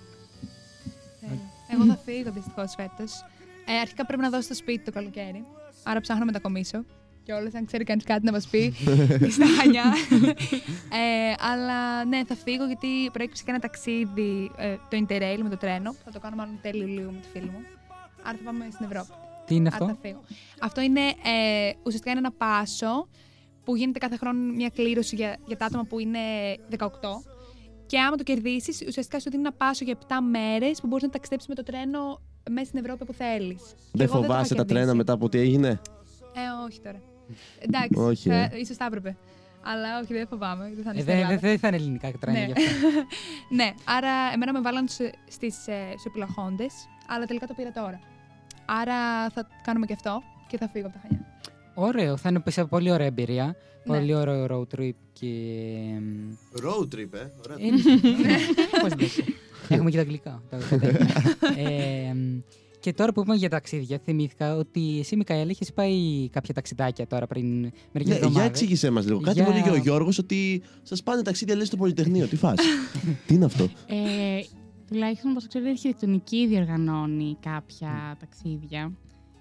Τέλεια. 1.21 1.39
Εγώ 1.73 1.85
θα 1.85 1.99
φύγω 2.05 2.31
δυστυχώς 2.31 2.73
φέτος. 2.77 3.11
Ε, 3.65 3.79
αρχικά 3.81 4.05
πρέπει 4.05 4.21
να 4.21 4.29
δώσω 4.29 4.47
το 4.47 4.55
σπίτι 4.55 4.83
το 4.83 4.91
καλοκαίρι. 4.91 5.45
Άρα 5.83 5.99
ψάχνω 6.01 6.19
να 6.19 6.25
μετακομίσω. 6.25 6.85
Κιόλας, 7.23 7.53
αν 7.53 7.65
ξέρει 7.65 7.83
κανείς 7.83 8.03
κάτι 8.03 8.25
να 8.25 8.31
μας 8.31 8.47
πει. 8.47 8.73
στα 9.35 9.45
Χανιά. 9.59 9.83
ε, 11.01 11.33
αλλά 11.39 12.05
ναι, 12.05 12.21
θα 12.27 12.35
φύγω 12.35 12.65
γιατί 12.65 12.87
προέκυψε 13.13 13.43
και 13.43 13.49
ένα 13.51 13.59
ταξίδι, 13.59 14.51
ε, 14.57 14.75
το 14.89 15.05
Interrail 15.07 15.39
με 15.43 15.49
το 15.49 15.57
τρένο. 15.57 15.95
Θα 16.05 16.11
το 16.11 16.19
κάνω 16.19 16.35
μάλλον 16.35 16.59
τέλειο 16.61 16.87
λίγο 16.87 17.11
με 17.11 17.19
τη 17.19 17.27
φίλη 17.27 17.49
μου. 17.49 17.61
Άρα 18.23 18.37
θα 18.37 18.43
πάμε 18.43 18.67
στην 18.71 18.85
Ευρώπη. 18.85 19.09
Τι 19.45 19.55
είναι 19.55 19.69
Άρα 19.73 19.85
αυτό; 19.85 19.87
θα 19.95 19.97
φύγω. 20.01 20.21
Αυτό 20.61 20.81
είναι 20.81 21.01
ε, 21.01 21.71
ουσιαστικά 21.83 22.11
είναι 22.11 22.19
ένα 22.19 22.31
πάσο 22.31 23.07
που 23.63 23.75
γίνεται 23.75 23.99
κάθε 23.99 24.17
χρόνο 24.17 24.53
μια 24.53 24.69
κλήρωση 24.69 25.15
για, 25.15 25.37
για 25.45 25.57
τα 25.57 25.65
άτομα 25.65 25.83
που 25.83 25.99
είναι 25.99 26.19
18. 26.77 26.87
Και 27.85 27.99
άμα 27.99 28.15
το 28.15 28.23
κερδίσεις, 28.23 28.83
ουσιαστικά 28.87 29.19
σου 29.19 29.29
δίνει 29.29 29.41
ένα 29.41 29.53
πάσο 29.53 29.83
για 29.85 29.95
7 30.07 30.13
μέρες 30.31 30.81
που 30.81 30.87
μπορείς 30.87 31.03
να 31.03 31.09
ταξιδέψεις 31.09 31.47
με 31.49 31.55
το 31.55 31.63
τρένο 31.63 32.21
μέσα 32.49 32.65
στην 32.65 32.79
Ευρώπη 32.79 33.05
που 33.05 33.13
θέλεις. 33.13 33.61
Δεν 33.91 34.07
φοβάσαι 34.07 34.55
τα 34.55 34.65
τρένα 34.65 34.93
μετά 34.93 35.13
από 35.13 35.29
τι 35.29 35.39
έγινε; 35.39 35.81
Ε, 36.35 36.65
όχι 36.67 36.79
τώρα. 36.81 37.01
Εντάξει, 37.59 37.99
Όχι, 37.99 38.29
θα, 38.29 38.35
ε. 38.35 38.51
ίσως 38.61 38.75
θα 38.77 38.85
έπρεπε. 38.85 39.17
Αλλά 39.63 39.99
όχι, 40.03 40.13
δεν 40.13 40.27
φοβάμαι. 40.27 40.71
Δεν 40.75 40.83
θα 40.83 40.89
είναι 40.89 40.99
Ε, 40.99 41.01
στην 41.01 41.05
Δεν 41.13 41.15
Ελλάδα. 41.23 41.37
δεν 41.39 41.59
θα 41.59 41.67
είναι 41.67 41.75
ελληνικά 41.77 42.11
τρένα 42.19 42.39
Ναι. 42.39 42.45
γι' 42.45 42.51
αυτό. 42.51 42.87
ναι, 43.59 43.73
άρα 43.85 44.09
εμένα 44.33 44.51
με 44.53 44.61
βάλαν 44.61 44.87
σε- 44.87 45.13
στις 45.29 45.67
ε, 45.67 45.85
στους 45.91 46.05
επιλαχόντες, 46.05 46.73
αλλά 47.07 47.25
τελικά 47.25 47.47
το 47.47 47.53
πήρα 47.53 47.71
τώρα. 47.71 47.99
Άρα 48.65 49.29
θα 49.29 49.47
κάνουμε 49.63 49.85
και 49.85 49.93
αυτό 49.93 50.21
και 50.47 50.57
θα 50.57 50.69
φύγω 50.69 50.87
από 50.87 50.95
τα 50.95 51.01
Χανιά. 51.01 51.25
Ωραίο, 51.73 52.17
θα 52.17 52.29
είναι 52.29 52.43
σε 52.47 52.65
πολύ 52.65 52.91
ωραία 52.91 53.07
εμπειρία. 53.07 53.45
Ναι. 53.83 53.97
Πολύ 53.97 54.13
ωραίο 54.15 54.45
road 54.49 54.79
trip 54.79 54.91
και. 55.13 55.27
εμ, 55.95 56.35
Road 56.63 56.95
trip, 56.95 57.13
ε. 57.13 57.31
Ωραία. 57.45 57.57
Ε, 57.59 58.79
Πώς 58.81 58.95
λες. 58.99 59.21
Έχουμε 59.69 59.89
και 59.89 59.95
τα 59.95 60.01
αγγλικά. 60.01 60.41
τα- 60.49 60.57
τα 60.57 60.77
τέτοια. 60.79 61.07
Ε, 61.57 62.09
εμ, 62.09 62.41
Και 62.81 62.93
τώρα 62.93 63.11
που 63.11 63.21
είπαμε 63.21 63.37
για 63.37 63.49
ταξίδια, 63.49 63.99
θυμήθηκα 64.03 64.55
ότι 64.55 64.99
εσύ, 64.99 65.15
Μικαέλ, 65.15 65.49
είχε 65.49 65.65
πάει 65.75 66.29
κάποια 66.29 66.53
ταξιδάκια 66.53 67.07
τώρα 67.07 67.27
πριν 67.27 67.45
μερικές 67.61 67.71
Ναι, 67.93 68.03
για 68.03 68.15
εβδομάδες. 68.15 68.49
εξήγησέ 68.49 68.89
μας 68.89 69.05
λίγο. 69.05 69.19
Κάτι 69.19 69.35
Για- 69.39 69.43
μου 69.49 69.55
έλεγε 69.55 69.69
ο 69.69 69.75
Γιώργος 69.75 70.17
ότι 70.17 70.61
σας 70.83 71.03
πάνε 71.03 71.21
ταξίδια 71.21 71.55
λες 71.55 71.67
στο 71.67 71.77
Πολυτεχνείο. 71.77 72.27
Τι 72.27 72.35
φάση. 72.35 72.63
Τι 73.27 73.33
είναι 73.33 73.45
αυτό; 73.45 73.63
Ε, 73.63 74.39
τουλάχιστον, 74.87 75.31
όπως 75.31 75.47
ξέρω, 75.47 75.65
η 75.65 75.69
αρχιτεκτονική 75.69 76.47
διοργανώνει 76.47 77.37
κάποια 77.39 78.17
ταξίδια. 78.19 78.91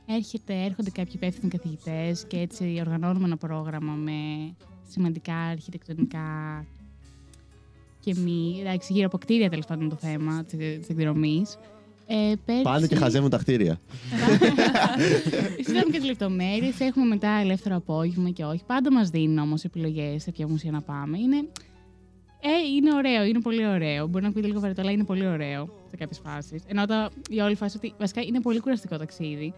Έρχεται, 0.06 0.54
έρχονται 0.64 0.90
κάποιοι 0.90 1.12
υπεύθυνοι 1.16 1.50
καθηγητές 1.50 2.24
και 2.26 2.36
έτσι 2.38 2.76
οργανώνουμε 2.80 3.24
ένα 3.26 3.36
πρόγραμμα 3.36 3.92
με 3.92 4.12
σημαντικά 4.88 5.34
αρχιτεκτονικά 5.36 6.28
και 8.00 8.14
μη. 8.24 8.56
Εντάξει, 8.60 8.92
γύρω 8.92 9.06
από 9.06 9.18
κτίρια 9.18 9.50
τέλος 9.50 9.66
πάντων 9.66 9.88
το 9.88 9.96
θέμα 9.96 10.44
της 10.44 10.88
εκδρομής. 10.88 11.56
Ε, 12.12 12.32
πέρσι- 12.44 12.62
Πάνε 12.64 12.86
και 12.86 12.96
χαζεύουν 12.96 13.30
τα 13.30 13.36
κτίρια. 13.38 13.80
Συζητάμε 15.56 15.90
και 15.92 15.98
τις 15.98 16.04
λεπτομέρειες. 16.04 16.80
Έχουμε 16.80 17.04
μετά 17.06 17.28
ελεύθερο 17.30 17.76
απόγευμα 17.76 18.30
και 18.30 18.44
όχι. 18.44 18.62
Πάντα 18.66 18.92
μας 18.92 19.08
δίνουν 19.10 19.38
όμως 19.38 19.64
επιλογές 19.64 20.22
σε 20.22 20.30
ποια 20.30 20.48
μουσεία 20.48 20.70
να 20.70 20.80
πάμε. 20.80 21.18
Είναι, 21.18 21.36
ε, 22.40 22.74
είναι 22.76 22.94
ωραίο, 22.94 23.24
είναι 23.24 23.40
πολύ 23.40 23.66
ωραίο. 23.66 24.06
Μπορεί 24.06 24.22
να 24.22 24.28
ακούγεται 24.28 24.48
λίγο 24.48 24.60
βαρετό, 24.60 24.80
αλλά 24.80 24.90
είναι 24.90 25.04
πολύ 25.04 25.26
ωραίο 25.26 25.68
σε 25.90 25.96
κάποιες 25.96 26.20
φάσεις. 26.24 26.62
Ενώ 26.66 26.84
τα, 26.86 27.10
η 27.30 27.40
όλη 27.40 27.54
φάση 27.54 27.76
ότι 27.76 27.94
βασικά 27.98 28.20
είναι 28.22 28.40
πολύ 28.40 28.60
κουραστικό 28.60 28.96
ταξίδι. 28.96 29.54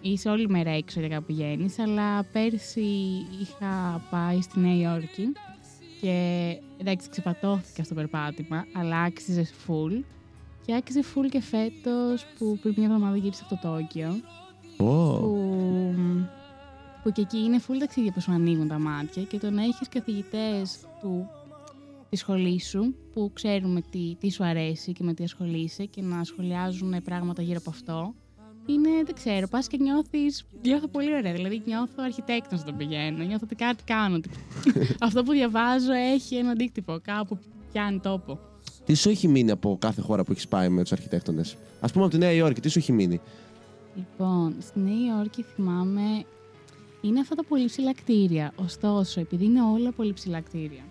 Είσαι 0.00 0.28
όλη 0.28 0.48
μέρα 0.48 0.70
έξω 0.70 1.00
για 1.00 1.08
κάπου 1.08 1.24
πηγαίνεις, 1.26 1.78
αλλά 1.78 2.24
πέρσι 2.24 2.86
είχα 3.40 4.02
πάει 4.10 4.40
στη 4.40 4.60
Νέα 4.60 4.76
Υόρκη 4.76 5.32
και 6.00 6.16
εντάξει, 6.80 7.08
ξεπατώθηκα 7.10 7.84
στο 7.84 7.94
περπάτημα, 7.94 8.66
αλλά 8.72 9.00
άξιζες 9.00 9.52
full. 9.66 10.02
Και 10.66 10.74
άξιζε 10.74 11.00
full 11.14 11.28
και 11.30 11.40
φέτος 11.40 12.26
που 12.38 12.58
πριν 12.62 12.74
μια 12.76 12.86
εβδομάδα 12.86 13.16
γύρισα 13.16 13.44
από 13.50 13.60
το 13.60 13.68
Τόκιο 13.68 14.20
Ω, 14.78 15.18
που, 15.18 15.94
που 17.02 17.10
και 17.10 17.20
εκεί 17.20 17.38
είναι 17.38 17.60
full 17.68 17.76
ταξίδια 17.78 18.12
που 18.12 18.20
σου 18.20 18.32
ανοίγουν 18.32 18.68
τα 18.68 18.78
μάτια 18.78 19.22
και 19.22 19.38
το 19.38 19.50
να 19.50 19.62
έχεις 19.62 19.88
καθηγητές 19.88 20.78
του, 21.00 21.28
της 22.10 22.20
σχολής 22.20 22.68
σου 22.68 22.94
που 23.12 23.30
ξέρουμε 23.34 23.80
τι, 23.90 24.16
τι 24.20 24.30
σου 24.30 24.44
αρέσει 24.44 24.92
και 24.92 25.04
με 25.04 25.14
τι 25.14 25.24
ασχολείσαι 25.24 25.84
και 25.84 26.02
να 26.02 26.24
σχολιάζουν 26.24 27.02
πράγματα 27.02 27.42
γύρω 27.42 27.58
από 27.58 27.70
αυτό 27.70 28.14
είναι, 28.66 28.90
δεν 29.04 29.14
ξέρω, 29.14 29.48
πας 29.48 29.66
και 29.66 29.76
νιώθεις, 29.80 30.44
νιώθω 30.62 30.86
πολύ 30.88 31.14
ωραία, 31.14 31.32
δηλαδή 31.32 31.62
νιώθω 31.66 31.94
αρχιτέκτονας 31.96 32.60
όταν 32.60 32.76
πηγαίνω, 32.76 33.24
νιώθω 33.24 33.44
ότι 33.44 33.54
κάτι 33.54 33.84
κάνω. 33.84 34.16
ότι 34.16 34.30
αυτό 35.06 35.22
που 35.22 35.32
διαβάζω 35.32 35.92
έχει 35.92 36.36
ένα 36.36 36.50
αντίκτυπο, 36.50 36.98
κάπου 37.02 37.38
πιάνει 37.72 38.00
τόπο. 38.00 38.38
Τι 38.84 38.94
σου 38.94 39.08
έχει 39.08 39.28
μείνει 39.28 39.50
από 39.50 39.76
κάθε 39.80 40.00
χώρα 40.00 40.24
που 40.24 40.32
έχεις 40.32 40.48
πάει 40.48 40.68
με 40.68 40.82
τους 40.82 40.92
αρχιτέκτονες. 40.92 41.56
Α 41.80 41.88
πούμε 41.88 42.04
από 42.04 42.12
τη 42.12 42.18
Νέα 42.18 42.32
Υόρκη, 42.32 42.60
τι 42.60 42.68
σου 42.68 42.78
έχει 42.78 42.92
μείνει. 42.92 43.20
Λοιπόν, 43.96 44.54
στη 44.60 44.80
Νέα 44.80 45.16
Υόρκη 45.16 45.42
θυμάμαι 45.42 46.24
είναι 47.00 47.20
αυτά 47.20 47.34
τα 47.34 47.44
πολύ 47.44 47.64
ψηλά 47.66 47.94
κτίρια. 47.94 48.52
Ωστόσο, 48.56 49.20
επειδή 49.20 49.44
είναι 49.44 49.62
όλα 49.62 49.92
πολύ 49.92 50.12
ψηλά 50.12 50.40
κτίρια, 50.40 50.82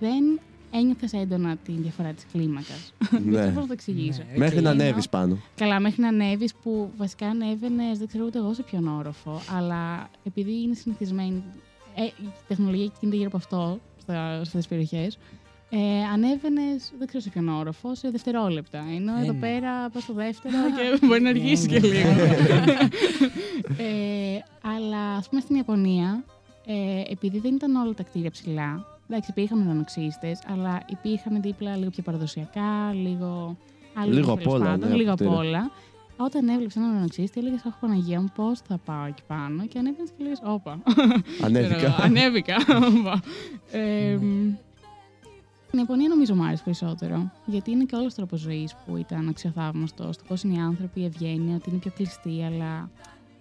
δεν 0.00 0.40
ένιωθες 0.70 1.12
έντονα 1.12 1.56
τη 1.56 1.72
διαφορά 1.72 2.12
της 2.12 2.26
κλίμακας. 2.32 2.92
δεν 3.10 3.22
Ναι. 3.24 3.30
ξέρω 3.30 3.46
πώς 3.52 3.60
να 3.60 3.66
το 3.66 3.72
εξηγήσω. 3.72 4.22
Ναι. 4.32 4.38
Μέχρι 4.38 4.60
να 4.60 4.70
Ενώ- 4.70 4.82
ανέβεις 4.82 5.08
πάνω. 5.08 5.38
Καλά, 5.56 5.80
μέχρι 5.80 6.02
να 6.02 6.08
ανέβεις 6.08 6.54
που 6.62 6.90
βασικά 6.96 7.26
ανέβαινες, 7.26 7.98
δεν 7.98 8.06
ξέρω 8.08 8.24
ούτε 8.24 8.38
εγώ 8.38 8.54
σε 8.54 8.62
ποιον 8.62 8.88
όροφο, 8.98 9.40
αλλά 9.56 10.10
επειδή 10.24 10.62
είναι 10.62 10.74
συνηθισμένη. 10.74 11.42
Ε, 11.96 12.02
η 12.04 12.12
τεχνολογία 12.48 12.90
κινείται 13.00 13.16
γύρω 13.16 13.28
από 13.28 13.36
αυτό 13.36 13.78
στις 14.00 14.14
αυτέ 14.40 14.58
τι 14.58 14.66
περιοχές. 14.68 15.18
Ε, 15.76 16.04
Ανέβαινε, 16.12 16.60
δεν 16.98 17.06
ξέρω 17.06 17.22
σε 17.22 17.30
ποιον 17.30 17.48
όροφο, 17.48 17.94
σε 17.94 18.10
δευτερόλεπτα. 18.10 18.78
Ενώ 18.96 19.16
Ε, 19.16 19.22
εδώ 19.22 19.32
ναι. 19.32 19.38
πέρα 19.38 19.90
πας 19.90 20.02
στο 20.02 20.12
δεύτερο 20.12 20.54
και 21.00 21.06
μπορεί 21.06 21.20
να 21.22 21.28
αργήσει 21.28 21.66
Ναι, 21.70 21.78
και 21.78 21.86
ναι. 21.86 21.94
λίγο. 21.94 22.08
ε, 23.88 24.38
αλλά 24.76 25.12
ας 25.18 25.28
πούμε 25.28 25.40
στην 25.40 25.56
Ιαπωνία, 25.56 26.24
ε, 26.66 27.12
επειδή 27.12 27.38
δεν 27.38 27.54
ήταν 27.54 27.74
όλα 27.76 27.94
τα 27.94 28.02
κτίρια 28.02 28.30
ψηλά, 28.30 28.86
εντάξει, 29.08 29.30
υπήρχαν 29.30 29.60
ουρανοξύστε, 29.60 30.36
αλλά 30.52 30.82
υπήρχαν 30.88 31.40
δίπλα 31.40 31.76
λίγο 31.76 31.90
πιο 31.90 32.02
παραδοσιακά, 32.02 32.92
λίγο. 32.92 33.56
άλλο 33.94 34.12
Λίγο 34.12 34.34
τέλος 34.34 34.44
απ' 34.46 34.52
όλα, 34.52 34.64
πάντων, 34.64 34.88
ναι, 34.88 34.94
λίγο 34.94 35.14
κτίρια. 35.14 35.32
απ' 35.32 35.38
όλα. 35.38 35.70
Όταν 36.16 36.48
έβλεψε 36.48 36.78
έναν 36.78 36.90
ουρανοξύστη, 36.90 37.40
έλεγε 37.40 37.56
Αχ, 37.66 37.74
Παναγία 37.80 38.20
μου, 38.20 38.32
πώς 38.34 38.60
θα 38.68 38.78
πάω 38.84 39.04
εκεί 39.04 39.22
πάνω. 39.26 39.66
Και 39.66 39.78
ανέβαινες 39.78 40.10
και 40.16 40.22
λέγες 40.22 40.40
Όπα. 40.44 40.78
Ανέβηκα. 41.42 41.76
Ξέρω, 41.76 41.94
Ανέβηκα. 42.00 42.56
Όπα. 42.98 43.22
Ε, 43.72 44.18
Στην 45.74 45.86
Ιαπωνία 45.86 46.08
νομίζω 46.08 46.34
μου 46.34 46.44
άρεσε 46.44 46.62
περισσότερο. 46.64 47.30
Γιατί 47.44 47.70
είναι 47.70 47.84
και 47.84 47.96
όλος 47.96 48.12
ο 48.12 48.16
τρόπος 48.16 48.40
ζωής 48.40 48.74
που 48.86 48.96
ήταν 48.96 49.28
αξιοθαύμαστος. 49.28 50.16
Το 50.16 50.22
πώς 50.28 50.42
είναι 50.42 50.54
οι 50.54 50.60
άνθρωποι, 50.60 51.00
η 51.00 51.04
ευγένεια, 51.04 51.54
ότι 51.56 51.70
είναι 51.70 51.78
πιο 51.78 51.90
κλειστοί, 51.96 52.42
αλλά 52.46 52.90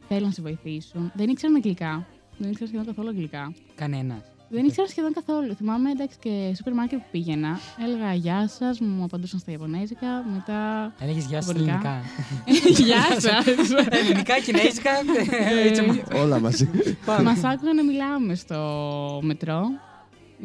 θέλουν 0.07 0.23
να 0.25 0.31
σε 0.31 0.41
βοηθήσουν. 0.41 1.11
Δεν 1.15 1.29
ήξεραν 1.29 1.55
αγγλικά. 1.55 2.05
Δεν 2.38 2.49
ήξερα 2.51 2.67
σχεδόν 2.67 2.86
καθόλου 2.86 3.07
αγγλικά. 3.09 3.53
Κανένας. 3.75 4.21
Δεν 4.49 4.65
ήξερα 4.65 4.88
σχεδόν 4.88 5.13
καθόλου. 5.13 5.53
Θυμάμαι 5.55 5.89
εντάξει 5.91 6.17
και 6.21 6.53
σούπερ 6.55 6.73
μάρκετ 6.73 6.99
που 6.99 7.05
πήγαινα. 7.11 7.59
Έλεγα 7.84 8.13
Γεια 8.13 8.47
σας, 8.47 8.79
μου 8.79 9.03
απαντούσαν 9.03 9.39
στα 9.39 9.51
Ιαπωνέζικα. 9.51 10.07
Μετά. 10.34 10.93
Έλεγες 10.99 11.25
γεια 11.25 11.41
σου 11.41 11.49
στα 11.49 11.59
Ιαπωνικά. 11.59 12.01
ελληνικά. 12.45 12.79
Γεια 12.89 13.03
σας. 13.19 13.45
Ελληνικά, 13.99 14.39
κινέζικα. 14.39 14.91
έτσι 15.67 15.81
μου- 15.81 16.01
Όλα 16.15 16.39
μαζί. 16.39 16.69
Πάμε. 17.05 17.23
Μας 17.23 17.43
άκουγαν 17.43 17.75
να 17.75 17.84
μιλάμε 17.84 18.36
στο 18.36 18.59
μετρό. 19.23 19.61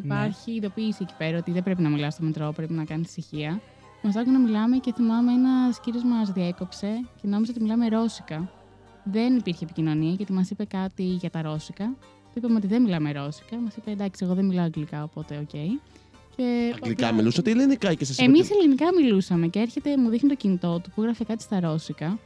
Υπάρχει 0.03 0.51
ειδοποίηση 0.51 0.97
εκεί 1.01 1.13
πέρα 1.17 1.37
ότι 1.37 1.51
δεν 1.51 1.63
πρέπει 1.63 1.81
να 1.81 1.89
μιλάς 1.89 2.13
στο 2.13 2.23
μετρό, 2.23 2.51
πρέπει 2.55 2.73
να 2.73 2.83
κάνεις 2.83 3.07
ησυχία. 3.07 3.61
Μας 4.01 4.15
άκουγαν 4.15 4.41
να 4.41 4.47
μιλάμε 4.47 4.77
και 4.77 4.93
θυμάμαι 4.93 5.31
ένας 5.31 5.79
κύριος 5.79 6.03
μας 6.03 6.31
διέκοψε 6.31 6.87
και 7.21 7.27
νόμιζε 7.27 7.51
ότι 7.51 7.61
μιλάμε 7.61 7.87
ρώσικα. 7.87 8.51
Δεν 9.03 9.35
υπήρχε 9.35 9.63
επικοινωνία 9.63 10.11
γιατί 10.11 10.33
μας 10.33 10.49
είπε 10.49 10.65
κάτι 10.65 11.03
για 11.03 11.29
τα 11.29 11.41
ρώσικα. 11.41 11.85
Του 12.33 12.33
είπαμε 12.33 12.55
ότι 12.55 12.67
δεν 12.67 12.81
μιλάμε 12.81 13.11
ρώσικα. 13.11 13.57
Μας 13.57 13.75
είπε 13.75 13.91
εντάξει, 13.91 14.25
εγώ 14.25 14.33
δεν 14.33 14.45
μιλάω 14.45 14.65
αγγλικά, 14.65 15.03
οπότε 15.03 15.37
οκ. 15.37 15.49
Και 16.35 16.73
Αγγλικά 16.75 17.13
μιλούσατε 17.13 17.49
ή 17.49 17.53
ελληνικά 17.53 17.93
και 17.93 18.05
σα 18.05 18.23
Εμείς 18.23 18.51
ελληνικά 18.51 18.85
μιλούσαμε 18.95 19.47
και 19.47 19.59
έρχεται, 19.59 19.97
μου 19.97 20.09
δείχνει 20.09 20.29
το 20.29 20.35
κινητό 20.35 20.79
του 20.83 20.91
που 20.95 21.01
γράφει 21.01 21.25
κάτι 21.25 21.43
στα 21.43 21.59
ρώσικα. 21.59 22.19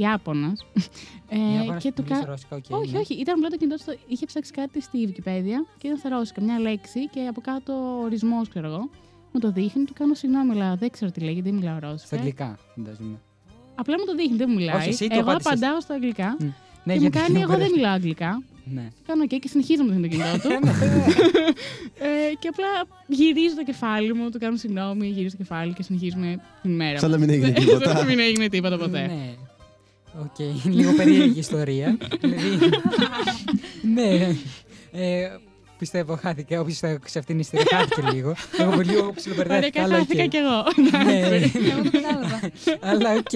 Ιάπωνα. 0.00 0.52
Ε, 1.28 1.36
Ιάπωνας 1.56 1.82
και 1.82 1.92
του 1.92 2.02
μιλούσε 2.02 2.20
κα... 2.22 2.30
ρώσικα, 2.30 2.56
οκ, 2.56 2.64
όχι, 2.68 2.92
ναι. 2.92 2.98
όχι. 2.98 3.14
Ήταν 3.14 3.34
απλά 3.36 3.48
το 3.48 3.56
κινητό 3.56 3.76
του. 3.76 3.98
Είχε 4.08 4.26
ψάξει 4.26 4.50
κάτι 4.52 4.80
στη 4.82 4.98
Wikipedia 5.08 5.58
και 5.78 5.86
ήταν 5.86 5.98
στα 5.98 6.08
ρώσικα. 6.08 6.40
Μια 6.42 6.58
λέξη 6.58 7.08
και 7.08 7.20
από 7.28 7.40
κάτω 7.40 8.00
ορισμός, 8.04 8.48
ξέρω 8.48 8.66
εγώ. 8.66 8.90
Μου 9.32 9.40
το 9.40 9.50
δείχνει, 9.52 9.84
του 9.84 9.92
κάνω 9.98 10.14
συγγνώμη, 10.14 10.50
αλλά 10.52 10.74
δεν 10.76 10.90
ξέρω 10.90 11.10
τι 11.10 11.20
λέγεται, 11.20 11.50
δεν 11.50 11.54
μιλάω 11.58 11.76
Στα 11.78 11.88
ρώσικα. 11.88 12.16
αγγλικά, 12.16 12.58
φαντάζομαι. 12.76 13.18
Απλά 13.74 13.94
μου 13.98 14.04
το 14.04 14.14
δείχνει, 14.14 14.36
δεν 14.36 14.46
μου 14.50 14.54
μιλάει. 14.56 14.76
Όχι, 14.76 14.88
εσύ 14.88 15.06
το 15.08 15.14
εγώ 15.18 15.22
απάντησες. 15.22 15.52
απαντάω 15.52 15.80
στα 15.80 15.94
αγγλικά. 15.94 16.36
Ναι, 16.84 16.92
και 16.92 16.98
μου 17.00 17.00
γιατί 17.00 17.18
κάνει, 17.18 17.28
εγώ 17.28 17.36
δεν 17.38 17.46
μπερδεύτηκα. 17.48 17.76
μιλάω 17.76 17.92
αγγλικά. 17.94 18.42
Ναι. 18.64 18.88
Κάνω 19.06 19.26
και 19.26 19.36
και 19.36 19.48
συνεχίζω 19.48 19.82
να 19.82 19.92
μου 19.92 20.00
δείχνει 20.00 20.18
το 20.18 20.38
κινητό 20.38 20.38
του. 20.48 20.68
ε, 22.04 22.34
και 22.38 22.48
απλά 22.48 22.66
γυρίζω 23.06 23.54
το 23.56 23.62
κεφάλι 23.64 24.14
μου, 24.14 24.30
του 24.30 24.38
κάνω 24.38 24.56
συγγνώμη, 24.56 25.06
γυρίζω 25.06 25.30
το 25.30 25.42
κεφάλι 25.42 25.72
και 25.72 25.82
συνεχίζουμε 25.82 26.40
την 26.62 26.74
μέρα. 26.74 26.98
Σαν 26.98 27.10
να 27.10 27.18
μας. 27.18 27.26
μην 27.26 27.34
έγινε 27.34 27.48
Ναι, 27.48 27.58
τίποτα. 27.64 27.84
Σαν 27.90 27.96
να 27.98 28.04
μην 28.04 28.18
έγινε 28.18 28.48
τίποτα 28.48 28.78
ποτέ. 28.78 29.06
Ναι. 29.06 29.34
Οκ, 30.18 30.64
λίγο 30.64 30.92
περίεργη 30.92 31.38
ιστορία. 31.38 31.98
δηλαδή, 32.20 32.58
ναι. 33.94 34.34
Ε, 34.92 35.28
Πιστεύω 35.78 36.16
χάθηκε. 36.16 36.58
Όποιο 36.58 36.74
θα 36.74 36.88
ακούσει 36.88 37.18
αυτήν 37.18 37.24
την 37.24 37.38
ιστορία 37.38 37.66
χάθηκε 37.78 38.10
λίγο. 38.16 38.34
Εγώ 38.58 38.70
πολύ 38.70 38.90
λίγο 38.90 39.12
ψιλοπερδεύτηκα. 39.14 39.84
Ωραία, 39.84 39.96
αλλά 39.96 40.04
χάθηκα 40.06 40.22
οκ. 40.22 40.28
κι 40.28 40.36
εγώ. 40.36 40.62
Ναι, 41.04 41.18
Εγώ 41.20 41.82
το 41.82 41.90
κατάλαβα. 41.90 42.40
αλλά 42.80 43.12
οκ. 43.12 43.32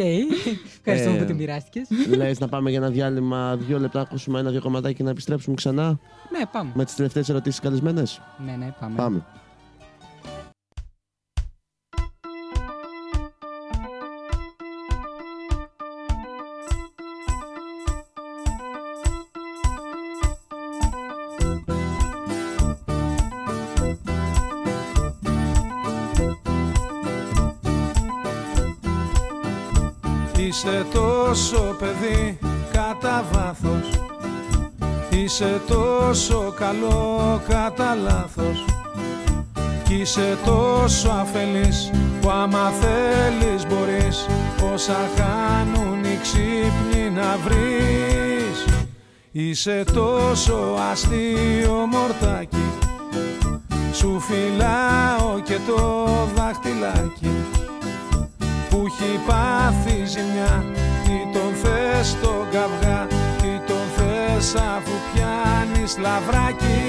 Ευχαριστούμε 0.84 1.16
Ε, 1.16 1.18
που 1.20 1.24
την 1.24 1.36
μοιράστηκε. 1.36 1.82
Λες 2.16 2.38
να 2.38 2.48
πάμε 2.48 2.70
για 2.70 2.78
ένα 2.78 2.88
διάλειμμα 2.90 3.56
δύο 3.56 3.78
λεπτά, 3.78 4.00
ακούσουμε 4.00 4.38
ένα-δύο 4.40 4.60
κομματάκι 4.60 4.94
και 4.94 5.02
να 5.02 5.10
επιστρέψουμε 5.10 5.54
ξανά 5.54 5.98
Ναι, 6.38 6.46
πάμε. 6.52 6.70
με 6.74 6.84
τις 6.84 6.94
τελευταίες 6.94 7.28
ερωτήσεις 7.28 7.60
καλεσμένες. 7.60 8.20
Ναι, 8.46 8.52
ναι, 8.58 8.74
πάμε. 8.80 8.94
Πάμε. 8.96 9.24
Είσαι 30.66 30.86
τόσο 30.92 31.76
παιδί 31.78 32.38
κατά 32.72 33.24
βάθος. 33.32 34.00
Είσαι 35.10 35.60
τόσο 35.68 36.52
καλό 36.56 37.40
κατά 37.48 37.94
λάθος. 37.94 38.64
Κι 39.84 39.94
είσαι 39.94 40.38
τόσο 40.44 41.08
αφελής 41.08 41.90
που 42.20 42.30
άμα 42.30 42.70
θέλεις 42.70 43.66
μπορείς. 43.66 44.26
Όσα 44.74 45.08
χάνουν 45.16 46.04
οι 46.04 46.18
ξύπνοι 46.22 47.10
να 47.10 47.36
βρεις. 47.44 48.64
Είσαι 49.32 49.84
τόσο 49.94 50.76
αστείο 50.90 51.86
μορτάκι. 51.90 52.70
Σου 53.92 54.20
φυλάω 54.20 55.40
και 55.40 55.58
το 55.66 56.06
δάχτυλάκι 56.34 57.30
που 58.74 58.86
έχει 58.86 59.20
πάθει 59.26 60.04
ζημιά. 60.04 60.64
Τι 61.04 61.16
τον 61.32 61.52
θες 61.62 62.16
τον 62.22 62.42
καυγά 62.52 63.06
Τι 63.40 63.52
τον 63.66 63.84
θες 63.96 64.54
αφού 64.54 64.94
πιάνεις 65.08 65.92
λαβράκι. 66.04 66.80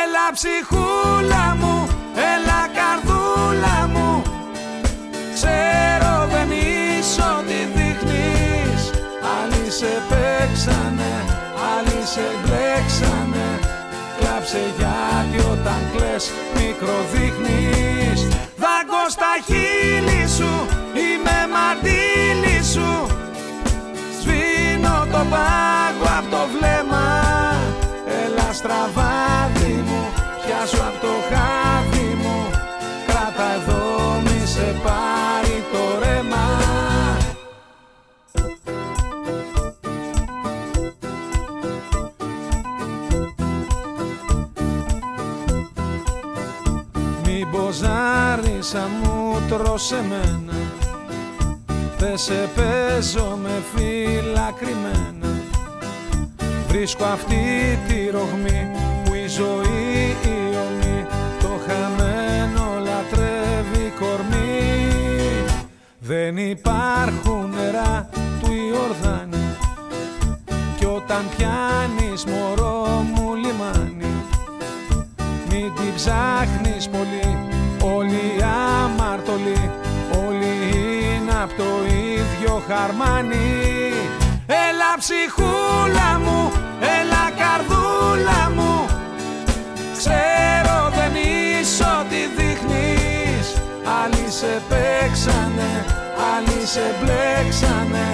Έλα 0.00 0.26
ψυχούλα 0.36 1.56
μου, 1.60 1.76
έλα 2.32 2.60
καρδούλα 2.76 3.78
μου. 3.92 4.22
Ξέρω 5.34 6.14
δεν 6.32 6.48
είσαι 6.50 7.22
ό,τι 7.36 7.58
δείχνεις. 7.74 8.82
Άλλοι 9.36 9.64
σε 9.78 9.92
παίξανε, 10.08 11.12
άλλοι 11.72 12.00
σε 12.12 12.26
μπλέξανε. 12.40 13.48
Κλάψε 14.18 14.62
γιατί 14.78 15.38
όταν 15.52 15.80
κλαις 15.92 16.24
μικροδείχνεις. 16.54 18.20
Δάγκω 18.62 19.02
στα 19.08 19.32
χείλη 19.46 19.70
σου, 19.90 20.08
είμαι 20.08 20.08
μαντήλι 20.08 20.09
σου. 22.72 23.06
Σβήνω 24.20 25.06
το 25.12 25.22
πάγο 25.32 26.08
απ' 26.18 26.30
το 26.30 26.42
βλέμμα. 26.52 27.06
Έλα 28.24 28.52
στραβάδι 28.52 29.74
μου, 29.86 30.02
πιάσου 30.44 30.82
απ' 30.88 31.00
το 31.00 31.12
χάδι 31.28 32.08
μου. 32.22 32.38
Κράτα 33.06 33.46
εδώ 33.54 34.20
μη 34.24 34.46
σε 34.46 34.74
πάρει 34.82 35.64
το 35.72 35.98
ρέμα. 36.02 36.46
Μην 47.24 47.48
μποζάρισα 47.50 48.88
μου 49.02 49.42
τρως 49.48 49.92
εμένα 49.92 50.79
Δεν 52.00 52.18
σε 52.18 52.48
παίζω 52.54 53.38
με 53.42 53.62
φύλλα 53.74 54.54
κρυμμένα. 54.58 55.40
Βρίσκω 56.68 57.04
αυτή 57.04 57.78
τη 57.88 58.10
ρογμή 58.10 58.70
που 59.04 59.14
η 59.14 59.26
ζωή 59.26 60.16
η 60.24 60.56
ομή 60.66 61.06
Το 61.40 61.48
χαμένο 61.66 62.78
λατρεύει 62.78 63.92
κορμί 63.98 65.44
Δεν 65.98 66.36
υπάρχουν 66.36 67.50
νερά 67.50 68.08
του 68.14 68.52
Ιορδάνη. 68.52 69.56
Κι 70.78 70.86
όταν 70.86 71.24
πιάνεις 71.36 72.24
μωρό 72.24 73.04
μου 73.14 73.34
λιμάνι 73.34 74.14
μην 75.48 75.74
την 75.74 75.94
ψάχνεις 75.94 76.88
πολύ. 76.88 77.38
Όλοι 77.82 78.42
αμαρτωλοί 78.42 79.70
Όλοι 80.26 80.52
είναι 80.74 81.42
απ' 81.42 81.56
το 81.56 81.64
ίδιο 81.84 81.89
χαρμάνι. 82.68 83.92
Έλα 84.46 84.90
ψυχούλα 84.98 86.10
μου 86.24 86.52
Έλα 86.98 87.24
καρδούλα 87.40 88.42
μου. 88.56 88.86
Ξέρω 89.96 90.76
δεν 90.96 91.12
είσαι 91.14 91.84
ό,τι 92.00 92.20
δείχνεις. 92.36 93.46
Άλλοι 94.00 94.26
σε 94.38 94.62
παίξανε 94.68 95.72
Άλλοι 96.32 96.60
σε 96.72 96.86
μπλέξανε. 96.98 98.08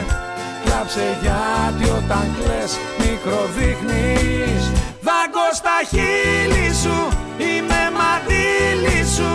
Κλάψε 0.65 1.19
γιατί 1.23 1.85
όταν 1.99 2.27
κλαις 2.39 2.73
μικροδείχνεις. 2.99 4.63
Δάγκω 5.07 5.47
στα 5.53 5.77
χείλη 5.91 6.75
σου 6.83 6.99
Είμαι 7.39 7.83
μαντήλι 7.99 9.05
σου. 9.17 9.33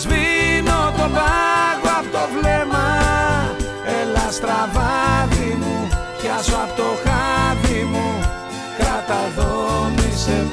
Σβήνω 0.00 0.92
το 0.96 1.08
πάγο 1.14 1.51
μη 10.32 10.50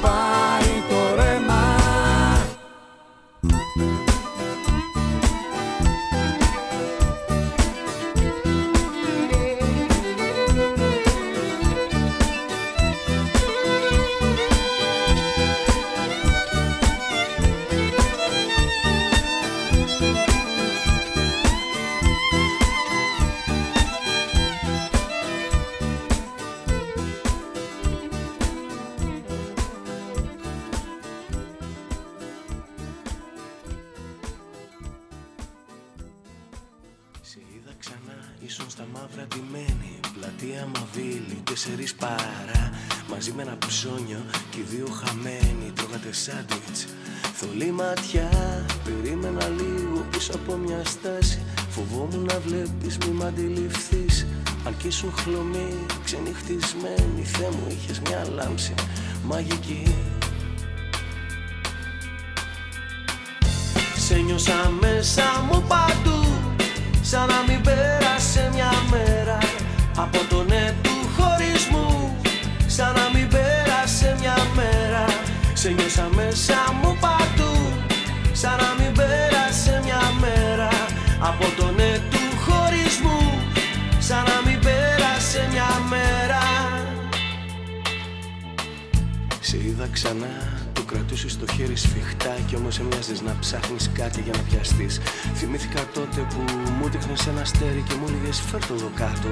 κάτω. 98.94 99.30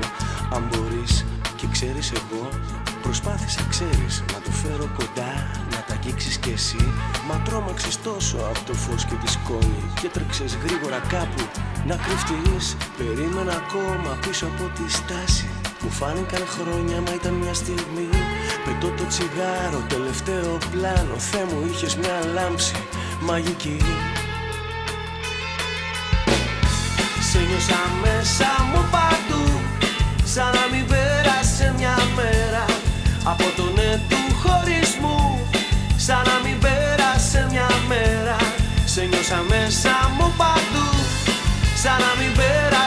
Αν 0.55 0.63
μπορείς 0.71 1.25
και 1.57 1.67
ξέρεις 1.73 2.13
εγώ 2.13 2.49
Προσπάθησα 3.03 3.63
ξέρεις 3.71 4.25
να 4.33 4.39
το 4.45 4.51
φέρω 4.51 4.87
κοντά 4.99 5.33
Να 5.71 5.81
τα 5.87 5.93
αγγίξεις 5.95 6.37
κι 6.37 6.51
εσύ. 6.51 6.85
Μα 7.29 7.37
τρόμαξες 7.45 8.03
τόσο 8.03 8.37
από 8.37 8.61
το 8.67 8.75
φως 8.75 9.05
και 9.05 9.15
τη 9.23 9.31
σκόνη 9.31 9.83
Και 10.01 10.09
τρέξες 10.09 10.59
γρήγορα 10.63 11.01
κάπου 11.15 11.43
να 11.87 11.97
κρυφτείς. 12.05 12.77
Περίμενα 12.99 13.53
ακόμα 13.63 14.11
πίσω 14.25 14.47
από 14.47 14.65
τη 14.77 14.93
στάση 14.93 15.49
Μου 15.83 15.91
φάνηκαν 15.91 16.45
χρόνια 16.55 17.01
μα 17.01 17.13
ήταν 17.15 17.35
μια 17.43 17.55
στιγμή. 17.55 18.09
Πετώ 18.65 18.89
το 18.97 19.05
τσιγάρο, 19.07 19.81
τελευταίο 19.89 20.59
πλάνο 20.71 21.15
Θεέ 21.31 21.45
μου 21.45 21.59
είχες 21.71 21.97
μια 21.97 22.17
λάμψη 22.35 22.75
μαγική. 23.21 23.81
Σε 27.31 27.39
νιώσα 27.39 27.81
μέσα 28.03 28.49
μου 28.73 28.83
νιώσα 39.69 39.89
μέσα 39.89 40.09
μου 40.09 40.33
παντού 40.37 40.89
Σαν 41.75 42.78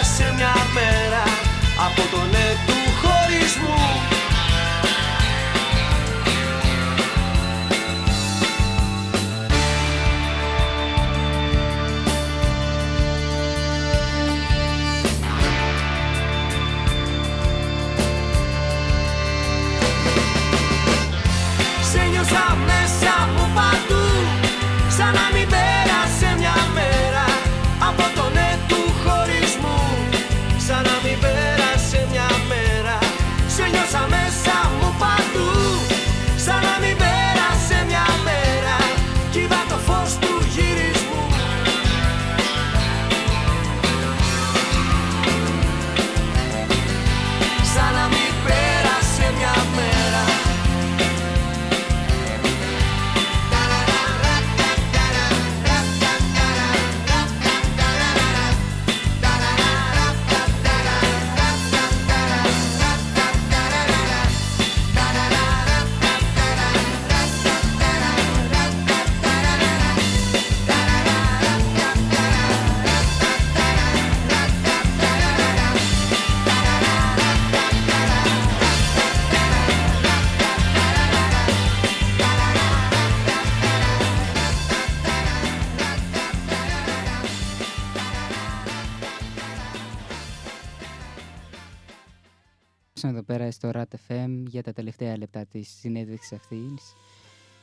εδώ 93.82 94.00
πέρα 94.08 94.26
στο 94.28 94.28
RAT 94.28 94.28
FM 94.28 94.44
για 94.48 94.64
τα 94.64 94.74
τελευταία 94.74 95.18
λεπτά 95.18 95.46
της 95.52 95.70
συνέντευξης 95.80 96.32
αυτής 96.32 96.94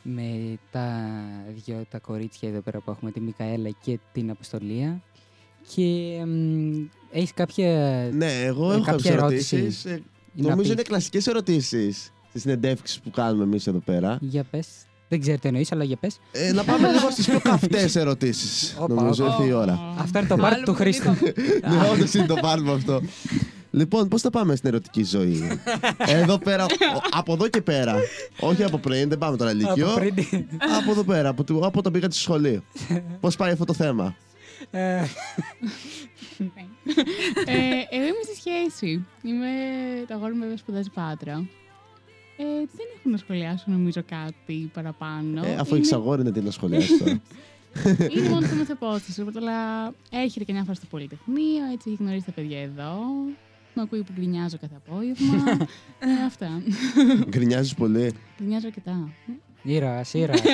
με 0.03 0.59
τα 0.71 1.11
δυο 1.65 1.85
τα 1.91 1.99
κορίτσια 1.99 2.49
εδώ 2.49 2.61
πέρα 2.61 2.81
που 2.81 2.91
έχουμε, 2.91 3.11
τη 3.11 3.21
Μικαέλα 3.21 3.71
και 3.83 3.99
την 4.13 4.31
Αποστολία. 4.31 5.03
Και 5.75 6.23
μ, 6.27 6.87
έχεις 7.11 7.33
κάποια... 7.35 7.69
Ναι, 8.13 8.43
εγώ 8.43 8.73
ε, 8.73 8.75
έχω 8.75 8.85
κάποια 8.85 8.93
κάποιες 8.93 9.13
ερώτηση 9.13 9.57
ερωτήσεις. 9.57 9.85
Ε, 9.85 10.03
να 10.33 10.43
Νομίζω 10.43 10.63
πεις; 10.63 10.71
είναι 10.71 10.83
κλασικές 10.83 11.27
ερωτήσεις 11.27 12.13
στις 12.29 12.43
συνεντεύξεις 12.43 13.01
που 13.01 13.11
κάνουμε 13.11 13.45
εμείς 13.45 13.67
εδώ 13.67 13.79
πέρα. 13.79 14.19
Για 14.21 14.45
πες. 14.45 14.67
Δεν 15.09 15.21
ξέρω 15.21 15.39
τι 15.39 15.49
εννοείς, 15.49 15.73
αλλά 15.73 15.85
για 15.85 15.97
πες. 15.97 16.19
Ε, 16.33 16.53
να 16.53 16.65
πάμε 16.65 16.93
λίγο 16.93 17.11
στις 17.11 17.27
πιο 17.29 17.41
καυτές 17.41 17.97
ερωτήσεις. 17.97 18.77
Όπα, 18.79 18.95
Νομίζω 18.95 19.25
όπα. 19.25 19.35
ήρθε 19.35 19.49
η 19.49 19.53
ώρα. 19.53 19.95
Αυτό 19.99 20.19
είναι 20.19 20.29
το 20.29 20.37
πάρτι 20.37 20.63
του 20.63 20.75
Χρήστου. 20.75 21.11
Ναι, 21.69 21.89
όντως 21.93 22.15
είναι 22.15 22.27
το 22.27 22.35
πάρουμε 22.35 22.73
αυτό. 22.73 23.03
Λοιπόν, 23.79 24.09
πώς 24.09 24.23
θα 24.23 24.31
πάμε 24.31 24.57
στην 24.57 24.69
ερωτική 24.69 25.05
ζωή; 25.05 25.61
εδώ 26.21 26.39
πέρα, 26.39 26.65
ο- 26.65 26.69
από 27.11 27.33
εδώ 27.33 27.49
και 27.49 27.61
πέρα. 27.63 27.97
Όχι 28.41 28.65
από 28.65 28.79
πριν, 28.79 29.09
δεν 29.09 29.19
πάμε 29.19 29.37
τώρα 29.37 29.51
ηλικιό. 29.51 29.87
Από 29.91 29.99
πριν. 29.99 30.15
από 30.81 30.91
εδώ 30.91 31.05
πέρα, 31.05 31.29
από, 31.29 31.45
το- 31.45 31.59
από 31.67 31.79
όταν 31.79 31.93
πήγα 31.93 32.07
στη 32.11 32.21
σχολή. 32.21 32.63
πώς 33.21 33.37
πάει 33.37 33.53
αυτό 33.53 33.65
το 33.65 33.73
θέμα; 33.75 34.17
Ε, 34.71 34.95
ε, 37.47 37.87
εγώ 37.91 38.05
είμαι 38.05 38.23
στη 38.25 38.35
σχέση. 38.37 39.07
Είμαι 39.23 39.49
το 40.09 40.15
αγόρι 40.15 40.33
μου 40.33 40.41
βέβαια 40.41 40.57
σπουδάζει 40.57 40.91
Πάτρα. 40.91 41.33
Ε, 42.37 42.45
δεν 42.45 42.87
έχω 42.99 43.11
να 43.11 43.17
σχολιάσω 43.17 43.65
νομίζω 43.67 44.03
κάτι 44.09 44.71
παραπάνω. 44.75 45.47
Ε, 45.47 45.55
αφού 45.55 45.69
Είναι- 45.69 45.79
έχεις 45.79 45.93
αγόρι, 45.93 46.21
είναι 46.21 46.33
τι 46.33 46.41
να 46.41 46.51
σχολιάσεις 46.51 46.99
τώρα. 46.99 47.21
Είναι 48.17 48.29
μόνο 48.29 48.41
το 48.49 48.55
μεθεπόσταση. 48.55 49.25
Αλλά 49.37 49.93
έρχεται 50.11 50.45
και 50.45 50.53
μια 50.53 50.63
φορά 50.63 50.75
στο 50.75 50.87
Πολυτεχνείο, 50.91 51.65
έτσι 51.73 51.91
έχει 51.91 51.97
γνωρίσει 52.03 52.25
τα 52.27 52.33
παιδιά 52.33 52.61
εδώ. 52.63 52.99
Με 53.75 53.83
ακούει 53.83 54.03
που 54.03 54.13
γκρινιάζω 54.15 54.57
κάθε 54.61 54.75
απόγευμα. 54.87 55.45
ε, 55.99 56.25
αυτά. 56.27 56.63
Γκρινιάζεις 57.29 57.75
πολύ. 57.75 58.13
γκρινιάζω 58.39 58.67
αρκετά. 58.67 59.09
Ήρωας, 59.63 60.15
ήρωας. 60.15 60.41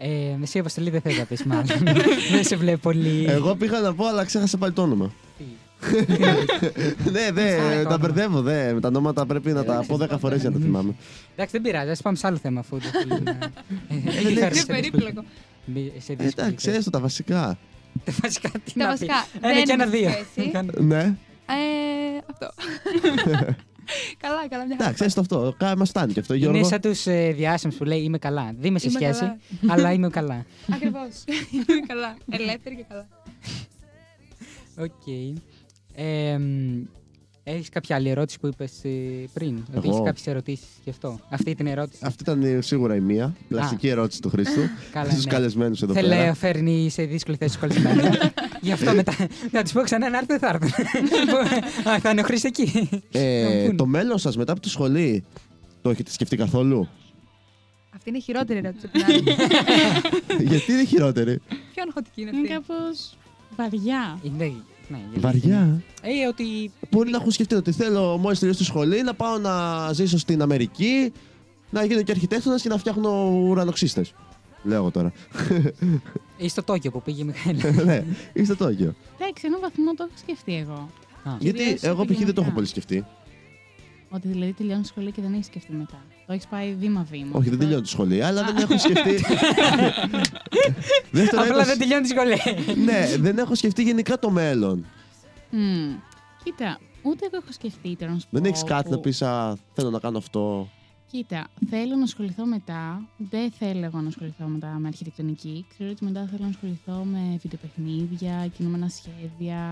Ε, 0.00 0.36
εσύ 0.42 0.58
Αποστολή 0.58 0.90
δεν 0.90 1.00
θες 1.00 1.18
να 1.18 1.24
πεις 1.24 1.44
μάλλον. 1.44 1.66
δεν 2.32 2.44
σε 2.44 2.56
βλέπω 2.56 2.78
πολύ. 2.78 3.24
Εγώ 3.28 3.54
πήγα 3.56 3.80
να 3.80 3.94
πω, 3.94 4.06
αλλά 4.06 4.24
ξέχασα 4.24 4.58
πάλι 4.58 4.72
το 4.72 4.82
όνομα. 4.82 5.12
ναι, 7.12 7.20
Σαν 7.20 7.34
ναι, 7.34 7.54
όνομα. 7.74 7.88
τα 7.88 7.98
μπερδεύω. 7.98 8.40
Δε. 8.42 8.72
Με 8.72 8.80
τα 8.80 8.88
ονόματα 8.88 9.26
πρέπει 9.26 9.50
να 9.52 9.64
τα 9.64 9.84
πω 9.86 9.96
δέκα 9.96 10.18
φορές 10.18 10.40
για 10.40 10.50
να 10.50 10.56
τα 10.58 10.62
θυμάμαι. 10.64 10.94
Εντάξει, 11.32 11.52
δεν 11.52 11.62
πειράζει. 11.62 11.90
Ας 11.90 12.02
πάμε 12.02 12.16
σε 12.16 12.26
άλλο 12.26 12.36
θέμα 12.36 12.60
αφού 12.60 12.78
δεν 12.78 12.90
θέλει 12.90 13.22
να... 13.22 13.30
Ε, 13.30 13.40
δεν 13.88 14.06
έχει 14.26 14.34
φέρει 14.34 14.50
Πιο 14.52 14.60
σε 14.60 14.66
περίπλοκο. 14.66 15.24
δύσκολη- 15.66 15.92
σε 16.02 16.14
δύσκολη 16.14 16.32
Εντάξει, 16.36 16.64
θέση. 16.66 16.76
έστω 16.76 16.90
τα 16.90 17.00
βασικά. 17.00 17.58
Τα 18.04 18.12
βασικά 18.22 18.50
τι 18.64 18.72
Τα 18.72 18.84
να 18.84 18.86
βασικά, 18.86 19.14
πεις. 19.32 19.40
Ένα 19.42 19.54
δεν 19.54 19.64
και 19.64 19.72
ένα 19.72 19.84
είναι 19.84 19.96
δύο. 19.96 20.10
σχέση. 20.10 20.50
Ναι, 20.84 21.00
Ε, 21.46 22.18
αυτό. 22.30 22.50
καλά, 24.22 24.48
καλά, 24.48 24.64
μια 24.66 24.76
χαρά. 24.76 24.84
εντάξει, 24.84 25.04
έστω 25.04 25.20
αυτό. 25.20 25.54
Κα- 25.58 25.76
Μας 25.76 25.88
φτάνει 25.88 26.12
και 26.12 26.20
αυτό, 26.20 26.34
Είναι 26.34 26.42
Γιώργο. 26.44 26.64
σαν 26.68 26.80
τους 26.80 27.06
ε, 27.06 27.32
διάσημους 27.36 27.76
που 27.76 27.84
λέει 27.84 28.00
είμαι 28.02 28.18
καλά. 28.18 28.52
Δεν 28.58 28.70
είμαι 28.70 28.78
σε 28.78 28.88
Είμαι 28.88 28.98
σχέση, 28.98 29.18
καλά. 29.20 29.38
αλλά 29.72 29.92
είμαι 29.92 30.08
καλά. 30.08 30.44
Ακριβώς. 30.74 31.24
Είμαι 31.52 31.86
καλά. 31.86 32.16
Ελεύθερη 32.30 32.76
και 32.76 32.84
καλά. 32.88 33.06
Οκ. 34.78 35.06
Ε, 37.50 37.54
Έχεις 37.54 37.68
κάποια 37.68 37.96
άλλη 37.96 38.08
ερώτηση 38.08 38.38
που 38.40 38.46
είπες 38.46 38.72
πριν; 39.32 39.56
Ότι 39.56 39.76
Εγώ; 39.76 39.88
έχεις 39.90 40.00
κάποιες 40.04 40.26
ερωτήσεις 40.26 40.66
γι' 40.84 40.90
αυτό. 40.90 41.20
Αυτή 41.30 41.54
την 41.54 41.66
ερώτηση. 41.66 42.00
Αυτή 42.04 42.22
ήταν 42.22 42.42
ε, 42.42 42.60
σίγουρα 42.60 42.94
η 42.94 43.00
μία. 43.00 43.36
Πλαστική 43.48 43.88
ερώτηση 43.88 44.20
του 44.20 44.28
Χρήστου. 44.30 44.60
Καλά, 44.92 45.10
Στου 45.10 45.22
ναι. 45.22 45.30
καλεσμένους 45.32 45.82
εδώ 45.82 45.92
Θέλει 45.92 46.08
πέρα. 46.08 46.26
να 46.26 46.34
φέρνει 46.34 46.90
σε 46.90 47.02
δύσκολη 47.02 47.36
θέση 47.36 47.54
του 47.54 47.60
καλεσμένου. 47.60 48.02
Γι' 48.60 48.72
αυτό 48.72 48.94
μετά. 48.94 49.12
Να 49.50 49.62
τους 49.62 49.72
πω 49.72 49.80
ξανά 49.80 50.10
να 50.10 50.18
έρθουν, 50.18 50.38
θα 50.38 50.48
έρθουν. 50.48 50.68
Α, 51.92 51.98
θα 52.00 52.10
είναι 52.10 52.20
ο 52.20 52.24
Χρήστος 52.24 52.50
εκεί. 52.50 52.88
Ε, 53.12 53.42
Να 53.42 53.50
μου 53.50 53.62
πούνε. 53.64 53.74
το 53.76 53.86
μέλλον 53.86 54.18
σας 54.18 54.36
μετά 54.36 54.52
από 54.52 54.60
τη 54.60 54.68
σχολή 54.68 55.24
το 55.82 55.90
έχετε 55.90 56.10
σκεφτεί 56.10 56.36
καθόλου; 56.36 56.88
Αυτή 57.94 58.08
είναι 58.08 58.18
η 58.18 58.20
χειρότερη 58.20 58.58
ερώτηση 58.58 58.86
από 58.86 58.98
την 58.98 59.04
άλλη. 59.14 59.22
Γιατί 60.50 60.72
είναι 60.72 60.84
χειρότερη; 60.84 61.40
Πιο 61.48 61.82
αγχωτική 61.86 62.20
είναι 62.20 62.30
Είναι 62.36 62.54
αυτή. 62.54 62.66
κάπως 62.72 63.16
βαριά. 63.56 64.18
Είναι, 64.22 64.52
ναι, 64.88 64.98
γιατί- 65.10 65.20
Βαριά. 65.20 65.82
Ε, 66.02 66.26
ότι. 66.28 66.70
Μπορεί 66.90 67.10
να 67.10 67.16
έχουν 67.16 67.30
σκεφτεί 67.30 67.54
ότι 67.54 67.72
θέλω 67.72 68.16
μόλις 68.18 68.38
τελειώσω 68.38 68.58
τη 68.60 68.64
σχολή 68.66 69.02
να 69.02 69.14
πάω 69.14 69.38
να 69.38 69.92
ζήσω 69.92 70.18
στην 70.18 70.42
Αμερική, 70.42 71.12
να 71.70 71.84
γίνω 71.84 72.02
και 72.02 72.12
αρχιτέκτονας 72.12 72.62
και 72.62 72.68
να 72.68 72.78
φτιάχνω 72.78 73.28
ουρανοξύστες. 73.28 74.14
Λέω 74.62 74.76
εγώ 74.76 74.90
τώρα. 74.90 75.12
Ή 76.36 76.48
στο 76.48 76.62
Τόκιο 76.62 76.90
που 76.90 77.02
πήγε 77.02 77.22
η 77.22 77.24
Μιχαήλ. 77.24 77.56
ναι, 77.86 78.04
είστε 78.32 78.54
Τόκιο. 78.54 78.94
Εντάξει, 79.18 79.46
έναν 79.46 79.60
βαθμό 79.60 79.94
το 79.94 80.06
έχω 80.08 80.18
σκεφτεί 80.22 80.56
εγώ. 80.56 80.88
Α. 81.24 81.30
Γιατί 81.38 81.58
Κυρίως 81.58 81.82
εγώ 81.82 82.04
π.χ. 82.04 82.06
δεν 82.06 82.34
το 82.34 82.40
έχω 82.40 82.50
επαγγελματικά. 82.50 82.52
πολύ 82.54 82.66
σκεφτεί. 82.66 83.04
Ότι 84.10 84.28
δηλαδή 84.28 84.52
τελειώνει 84.52 84.84
σχολή 84.84 85.12
και 85.12 85.22
δεν 85.22 85.32
έχεις 85.32 85.46
σκεφτεί 85.46 85.72
μετά. 85.72 86.02
Το 86.26 86.32
έχεις 86.32 86.46
πάει 86.46 86.74
βήμα-βήμα. 86.74 87.30
Όχι, 87.32 87.48
δεν 87.48 87.58
τελειώνω 87.58 87.82
τη 87.82 87.88
σχολή, 87.88 88.22
αλλά 88.24 88.44
δεν 88.44 88.56
έχω 88.56 88.78
σκεφτεί. 88.78 89.10
Δεύτερο, 91.10 91.42
Απλά 91.42 91.54
έχω... 91.54 91.64
δεν 91.64 91.78
τελειώνει 91.78 92.02
τη 92.02 92.08
σχολή. 92.08 92.36
ναι, 92.84 93.16
δεν 93.18 93.38
έχω 93.38 93.54
σκεφτεί 93.54 93.82
γενικά 93.82 94.18
το 94.18 94.30
μέλλον. 94.30 94.86
Μμμ. 95.50 95.94
Κοίτα, 96.44 96.78
ούτε 97.02 97.26
εγώ 97.26 97.36
έχω 97.42 97.52
σκεφτεί 97.52 97.96
τώρα 97.96 98.12
να 98.12 98.18
σου 98.18 98.26
Δεν 98.30 98.42
πω 98.42 98.48
έχεις 98.48 98.62
κάτι 98.64 98.84
που- 98.88 98.90
να 98.94 98.98
πεις, 98.98 99.22
Α, 99.22 99.56
θέλω 99.74 99.90
να 99.90 99.98
κάνω 99.98 100.18
αυτό. 100.18 100.68
Κοίτα, 101.10 101.46
θέλω 101.70 101.96
να 101.96 102.02
ασχοληθώ 102.02 102.46
μετά. 102.46 103.08
Δεν 103.16 103.50
θέλω 103.50 103.84
εγώ 103.84 104.00
να 104.00 104.08
ασχοληθώ 104.08 104.46
μετά 104.46 104.66
με 104.78 104.88
αρχιτεκτονική. 104.88 105.66
Ξέρω 105.68 105.90
ότι 105.90 106.04
μετά 106.04 106.26
θέλω 106.30 106.42
να 106.42 106.48
ασχοληθώ 106.48 107.04
με 107.04 107.38
βιντεοπαιχνίδια, 107.42 108.46
κινούμενα 108.56 108.88
σχέδια, 108.88 109.62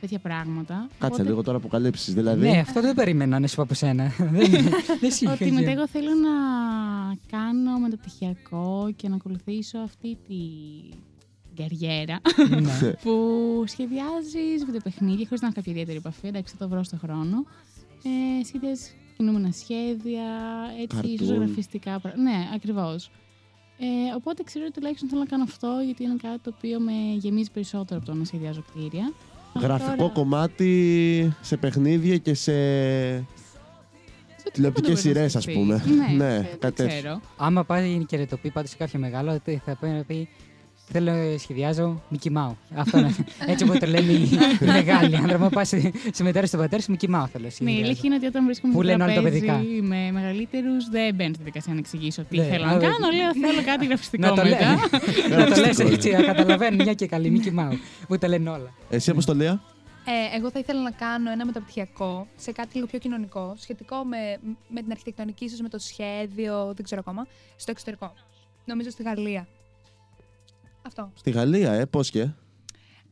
τέτοια 0.00 0.18
πράγματα. 0.18 0.74
Κάτσε 0.74 1.06
Οπότε- 1.06 1.22
λίγο 1.22 1.42
τώρα 1.42 1.56
αποκαλύψει. 1.56 2.12
Δηλαδή. 2.12 2.48
Ναι, 2.48 2.58
αυτό 2.58 2.80
δεν 2.80 2.94
περίμενα 2.94 3.38
να 3.38 3.46
σου 3.46 3.56
πω 3.56 3.62
από 3.62 3.74
σένα. 3.74 4.12
Δεν 4.18 4.50
δεν 5.00 5.10
συγχωρεί. 5.12 5.42
Ότι 5.44 5.52
μετά 5.52 5.70
εγώ 5.70 5.88
θέλω 5.88 6.10
να 6.14 6.30
κάνω 7.38 7.78
μεταπτυχιακό 7.78 8.92
και 8.96 9.08
να 9.08 9.14
ακολουθήσω 9.14 9.78
αυτή 9.78 10.18
τη 10.28 10.34
καριέρα 11.56 12.20
Ναι. 12.60 12.90
που 13.02 13.12
σχεδιάζεις 13.66 14.64
βιντεοπαιχνίδια 14.64 15.24
χωρίς 15.28 15.40
να 15.40 15.46
έχω 15.46 15.54
κάποια 15.56 15.72
ιδιαίτερη 15.72 15.96
επαφή. 15.98 16.26
Εντάξει, 16.26 16.54
θα 16.58 16.64
το 16.64 16.70
βρω 16.70 16.82
στο 16.82 16.96
χρόνο. 16.96 17.44
Ε, 18.04 18.44
σχεδιάζεις 18.44 18.94
κινούμενα 19.16 19.50
σχέδια, 19.52 20.24
έτσι, 20.82 21.16
Cartoon. 21.20 21.24
ζωγραφιστικά 21.24 21.98
πράγματα. 22.00 22.22
Ναι, 22.30 22.48
ακριβώς. 22.54 23.10
Ε, 23.78 24.14
οπότε 24.16 24.42
ξέρω 24.42 24.64
ότι 24.64 24.74
τουλάχιστον 24.74 25.08
θέλω 25.08 25.20
να 25.20 25.26
κάνω 25.26 25.42
αυτό 25.42 25.80
γιατί 25.84 26.02
είναι 26.04 26.16
κάτι 26.22 26.38
το 26.38 26.54
οποίο 26.56 26.80
με 26.80 26.92
γεμίζει 27.18 27.50
περισσότερο 27.50 28.00
από 28.00 28.10
το 28.10 28.14
να 28.18 28.24
σχεδιάζω 28.24 28.64
κτίρια. 28.74 29.12
Αλλά 29.54 29.66
Γραφικό 29.66 29.96
τώρα- 29.96 30.12
κομμάτι 30.12 31.32
σε 31.40 31.56
παιχνίδια 31.56 32.16
και 32.18 32.34
σε. 32.34 32.52
σε 34.36 34.50
τηλεοπτικές 34.52 34.90
οτιδήποτε 34.92 34.96
σειρές, 34.96 35.36
ας 35.36 35.44
μπορεί 35.46 35.58
να 35.58 35.62
πούμε. 35.64 35.78
σκεφτείς. 35.78 35.96
Ναι, 36.16 36.24
Ναι, 36.24 36.30
δεν- 36.36 36.42
κάτι 36.42 36.58
δεν 36.60 36.72
τέτοιο. 36.74 36.86
ξέρω. 36.98 37.20
Άμα 37.36 37.64
πάει 37.64 38.04
και 38.04 38.26
το 38.26 38.36
πει 38.36 38.50
πάντω 38.50 38.66
σε 38.66 38.76
κάποιο 38.76 38.98
μεγάλο, 38.98 39.40
τι 39.44 39.56
θα 39.56 39.76
πει 39.80 39.86
να 39.86 40.02
πει. 40.04 40.28
Θέλω 40.94 41.12
να 41.12 41.38
σχεδιάζω 41.38 42.02
Mickey 42.12 42.32
Mouse. 42.36 42.54
Αυτό 42.74 42.98
είναι. 42.98 43.14
Έτσι 43.46 43.64
όπως 43.64 43.78
το 43.78 43.86
λένε 43.86 44.12
οι 44.12 44.22
οι 44.60 44.64
μεγάλοι 44.78 45.16
άνθρωποι. 45.16 45.54
Πας 45.54 45.68
σε 46.12 46.22
μετέρα 46.22 46.46
στον 46.46 46.60
πατέρας 46.60 46.84
σου, 46.84 46.92
Mickey 46.92 47.04
Mouse 47.14 47.26
θέλω. 47.32 47.32
να 47.32 47.40
Ναι, 47.40 47.46
η 47.46 47.50
σχεδιάζω. 47.50 47.84
αλήθεια 47.84 48.02
είναι 48.04 48.14
ότι 48.14 48.26
όταν 48.26 48.44
βρίσκομαι 48.44 48.72
Που 48.72 48.78
στο 48.82 48.88
λένε 48.90 49.02
όλα 49.04 49.14
τα 49.14 49.20
τραπέζι 49.20 49.40
παιδικά. 49.46 49.62
με 49.82 50.10
μεγαλύτερους, 50.12 50.88
δεν 50.88 51.14
μπαίνω 51.14 51.34
στη 51.34 51.42
δικασία 51.42 51.72
να 51.72 51.78
εξηγήσω 51.78 52.22
τι 52.24 52.36
Ναι, 52.38 52.44
θέλω 52.44 52.64
να 52.64 52.70
αλλά- 52.70 52.80
κάνω. 52.80 53.10
Λέω 53.16 53.34
θέλω 53.48 53.62
κάτι 53.64 53.86
γραφιστικό 53.86 54.26
Να 54.26 54.34
το 54.34 54.42
μετά. 54.42 54.58
λένε. 54.58 54.74
Να 55.36 55.44
το 55.44 55.48
λες 55.50 55.58
Γραφιστικό, 55.58 55.88
έτσι, 55.92 56.10
να 56.10 56.22
καταλαβαίνουν 56.22 56.82
μια 56.82 56.94
και 56.94 57.06
καλή 57.06 57.42
Mickey 57.44 57.58
Mouse. 57.60 57.76
Που 58.08 58.18
τα 58.18 58.28
λένε 58.28 58.50
όλα. 58.50 58.70
Εσύ, 58.90 59.10
Αποστολία. 59.10 59.62
Ε, 60.04 60.36
εγώ 60.36 60.50
θα 60.50 60.58
ήθελα 60.58 60.82
να 60.82 60.90
κάνω 60.90 61.30
ένα 61.30 61.46
μεταπτυχιακό 61.46 62.26
σε 62.36 62.52
κάτι 62.52 62.70
λίγο 62.74 62.86
πιο 62.86 62.98
κοινωνικό, 62.98 63.54
σχετικό 63.58 63.96
με, 64.04 64.16
με 64.68 64.80
την 64.82 64.90
αρχιτεκτονική, 64.90 65.44
ίσω 65.44 65.56
με 65.62 65.68
το 65.68 65.78
σχέδιο, 65.78 66.72
δεν 66.76 66.84
ξέρω 66.84 67.00
ακόμα, 67.06 67.26
στο 67.56 67.70
εξωτερικό. 67.70 68.12
Νομίζω 68.64 68.90
στη 68.90 69.02
Γαλλία. 69.02 69.46
Αυτό. 70.82 71.12
Στη 71.14 71.30
Γαλλία, 71.30 71.72
ε, 71.72 71.86
πώς 71.86 72.10
και; 72.10 72.20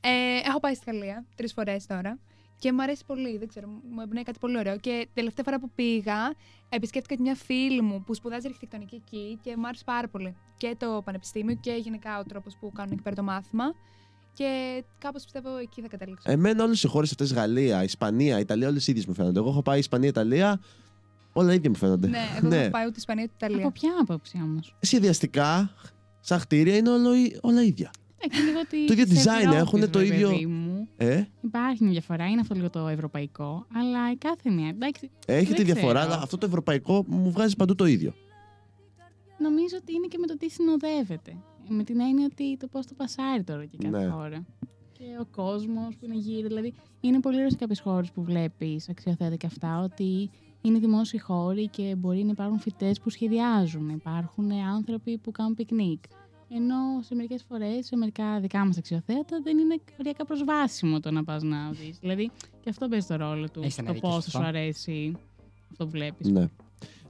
Ε, 0.01 0.41
έχω 0.45 0.61
πάει 0.61 0.75
στη 0.75 0.91
Γαλλία 0.91 1.25
τρεις 1.37 1.53
φορές 1.53 1.87
τώρα 1.87 2.19
και 2.59 2.73
μου 2.73 2.83
αρέσει 2.83 3.05
πολύ. 3.07 3.39
Δεν 3.39 3.49
ξέρω, 3.49 3.69
μου 3.69 4.01
εμπνέει 4.01 4.23
κάτι 4.23 4.39
πολύ 4.39 4.59
ωραίο. 4.59 4.77
Και 4.79 5.09
τελευταία 5.15 5.45
φορά 5.45 5.61
που 5.61 5.71
πήγα, 5.75 6.35
επισκέφτηκα 6.69 7.15
και 7.15 7.23
μια 7.23 7.35
φίλη 7.35 7.83
μου 7.83 8.03
που 8.07 8.15
σπουδάζει 8.15 8.47
αρχιτεκτονική 8.47 8.95
εκεί 8.95 9.39
και 9.43 9.57
μου 9.57 9.67
άρεσε 9.67 9.85
πάρα 9.85 10.09
πολύ. 10.09 10.37
Και 10.57 10.75
το 10.79 11.03
πανεπιστήμιο 11.05 11.55
και 11.55 11.73
γενικά 11.73 12.19
ο 12.19 12.23
τρόπος 12.23 12.57
που 12.61 12.73
κάνουν 12.73 12.93
εκεί 12.93 13.03
πέρα 13.03 13.17
το 13.17 13.23
μάθημα. 13.23 13.65
Και 14.33 14.83
κάπως 14.99 15.23
πιστεύω 15.23 15.57
εκεί 15.57 15.81
θα 15.81 15.89
καταλήξω. 15.89 16.31
Εμένα 16.31 16.65
όλες 16.65 16.83
οι 16.83 16.87
χώρες 16.89 17.11
αυτές, 17.11 17.33
Γαλλία, 17.33 17.83
Ισπανία, 17.83 18.39
Ιταλία, 18.39 18.69
όλες 18.69 18.87
ίδιες 18.87 19.07
μου 19.07 19.15
φαίνονται. 19.15 19.39
Εγώ 19.39 19.49
έχω 19.49 19.63
πάει 19.63 19.79
Ισπανία, 19.79 20.09
Ιταλία, 20.09 20.61
όλα 21.33 21.55
ίδια 21.55 21.71
μου 21.71 21.77
φαίνονται. 21.77 22.09
ναι, 22.09 22.19
εγώ 22.37 22.49
δεν 22.49 22.61
έχω 22.61 22.71
πάει 22.71 22.87
ούτε 22.87 22.99
Ισπανία 22.99 23.25
ούτε 23.25 23.33
Ιταλία. 23.37 23.65
Από 23.65 23.71
ποια 23.73 23.91
άποψη 24.01 24.41
όμως; 24.43 24.77
Σχεδιαστικά, 24.81 25.75
σαν 26.21 26.41
κτίρια 26.41 26.77
είναι 26.77 26.89
όλο, 26.91 27.11
όλα 27.41 27.63
ίδια. 27.63 27.91
Εντάξει, 28.23 28.43
λίγο 28.47 28.59
ότι 28.61 28.87
Το 28.87 28.93
ίδιο 28.93 29.05
της 29.05 29.25
design 29.25 29.39
Ευρώπης, 29.39 29.61
έχουνε, 29.61 29.87
το 29.87 29.99
ρε 29.99 30.07
ίδιο- 30.07 30.29
παιδί 30.31 30.47
μου. 30.47 30.89
Ε, 30.97 31.23
Υπάρχει 31.43 31.83
μια 31.83 31.93
διαφορά, 31.93 32.27
είναι 32.27 32.41
αυτό 32.41 32.55
λίγο 32.55 32.71
το 32.71 32.89
ευρωπαϊκό, 32.89 33.67
αλλά 33.75 34.11
η 34.13 34.17
κάθε 34.17 34.51
μία. 34.51 34.69
Εντάξει, 34.69 35.11
έχει 35.27 35.47
δεν 35.47 35.55
τη 35.57 35.63
διαφορά, 35.63 35.99
ξέρω. 36.01 36.13
αλλά 36.15 36.23
αυτό 36.23 36.39
το 36.39 36.47
ευρωπαϊκό 36.47 37.05
μου 37.09 37.31
βγάζει 37.31 37.57
παντού 37.57 37.75
το 37.75 37.85
ίδιο. 37.85 38.15
Νομίζω 39.39 39.77
ότι 39.81 39.93
είναι 39.95 40.07
και 40.07 40.19
με 40.19 40.27
το 40.27 40.37
τι 40.37 40.49
συνοδεύεται. 40.51 41.37
Με 41.69 41.85
την 41.85 42.01
έννοια 42.01 42.29
ότι 42.33 42.57
το 42.57 42.67
πώς 42.67 42.87
το 42.87 42.95
πασάρει 42.95 43.43
τώρα 43.43 43.65
και 43.65 43.77
κάθε 43.83 44.05
Ναι. 44.05 44.11
χώρα. 44.11 44.45
Και 44.93 45.05
ο 45.21 45.25
κόσμος 45.31 45.97
που 45.97 46.05
είναι 46.05 46.15
γύρω. 46.17 46.49
Δηλαδή, 46.49 46.73
είναι 47.01 47.21
πολύ 47.21 47.37
ωραίο 47.37 47.51
σε 47.51 47.57
κάποιες 47.57 47.81
χώρες 47.81 48.11
που 48.11 48.23
βλέπεις 48.23 48.89
αξιοθέατα 48.89 49.37
και 49.37 49.47
αυτά 49.47 49.81
ότι 49.81 50.31
είναι 50.63 50.79
δημόσιοι 50.79 51.19
χώροι 51.21 51.69
και 51.69 51.95
μπορεί 51.99 52.25
να 52.25 52.31
υπάρχουν 52.31 52.59
φοιτές 52.59 53.01
που 53.01 53.11
σχεδιάζουν. 53.11 53.89
Υπάρχουν 53.89 54.53
άνθρωποι 54.53 55.19
που 55.19 55.31
κάνουν 55.31 55.55
πικνίκ. 55.55 56.03
Ενώ 56.55 56.77
σε 57.01 57.15
μερικές 57.15 57.45
φορές, 57.49 57.87
σε 57.87 57.97
μερικά 57.97 58.41
δικά 58.41 58.65
μας 58.65 58.79
αξιοθέατα, 58.79 59.41
δεν 59.43 59.59
είναι 59.59 59.77
οριακά 60.01 60.25
προσβάσιμο 60.25 61.01
το 61.01 61.11
να 61.11 61.25
πας 61.25 61.43
να 61.43 61.71
δεις. 61.71 61.99
Δηλαδή, 62.01 62.31
και 62.61 62.71
αυτό 62.71 62.89
παίζει 62.89 63.07
το 63.07 63.17
ρόλο 63.17 63.49
του. 63.51 63.61
Έχεις 63.63 63.79
ένα 63.79 63.87
Το 63.87 63.93
δίκιο 63.93 64.09
πώς 64.09 64.25
σε 64.25 64.31
σου 64.31 64.39
αυτό. 64.39 64.49
αρέσει 64.49 65.17
αυτό 65.71 65.85
που 65.85 65.91
βλέπεις. 65.91 66.29
Ναι. 66.29 66.49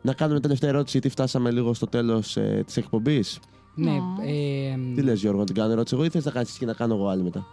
Να 0.03 0.13
κάνουμε 0.15 0.41
τελευταία 0.41 0.71
ερώτηση, 0.71 0.93
γιατί 0.93 1.09
φτάσαμε 1.09 1.51
λίγο 1.51 1.75
στο 1.75 1.87
τέλος 1.87 2.37
ε, 2.37 2.63
της 2.67 2.77
εκπομπής. 2.77 3.39
Ναι, 3.75 3.91
Α. 3.91 4.27
ε, 4.27 4.79
Τι 4.95 5.03
λες, 5.03 5.21
Γιώργο, 5.21 5.39
να 5.41 5.47
την 5.47 5.55
κάνω 5.55 5.73
ερώτηση 5.73 5.95
εγώ 5.95 6.05
ή 6.05 6.09
θες 6.09 6.25
να 6.25 6.31
κάνεις 6.31 6.59
και 6.59 6.67
να 6.67 6.73
κάνω 6.73 6.95
εγώ 6.95 7.09
άλλη 7.09 7.23
μετά; 7.23 7.47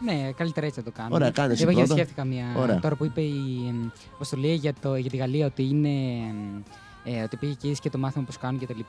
Ναι, 0.00 0.32
καλύτερα 0.36 0.66
έτσι 0.66 0.78
να 0.78 0.84
το 0.84 0.90
κάνουμε. 0.90 1.14
Ωραία, 1.14 1.30
κάνε 1.30 1.52
εσύ 1.52 1.62
Εγώ 1.62 1.70
γιατί 1.70 1.86
πρώτα. 1.88 2.02
σκέφτηκα 2.02 2.24
μια. 2.28 2.44
Ωραία. 2.56 2.78
Τώρα 2.80 2.96
που 2.96 3.04
είπε 3.04 3.20
η 3.20 3.66
εμ, 3.68 3.88
Αποστολή 4.14 4.54
για, 4.54 4.72
το, 4.80 4.96
για 4.96 5.10
τη 5.10 5.16
Γαλλία 5.16 5.46
ότι 5.46 5.62
είναι. 5.68 5.88
εμ, 6.28 6.62
Ε, 7.04 7.22
ότι 7.22 7.36
πήγε 7.36 7.52
και 7.52 7.66
είδες 7.66 7.80
και 7.80 7.90
το 7.90 7.98
μάθημα 7.98 8.24
πώς 8.24 8.38
κάνουν 8.38 8.60
κτλ. 8.60 8.80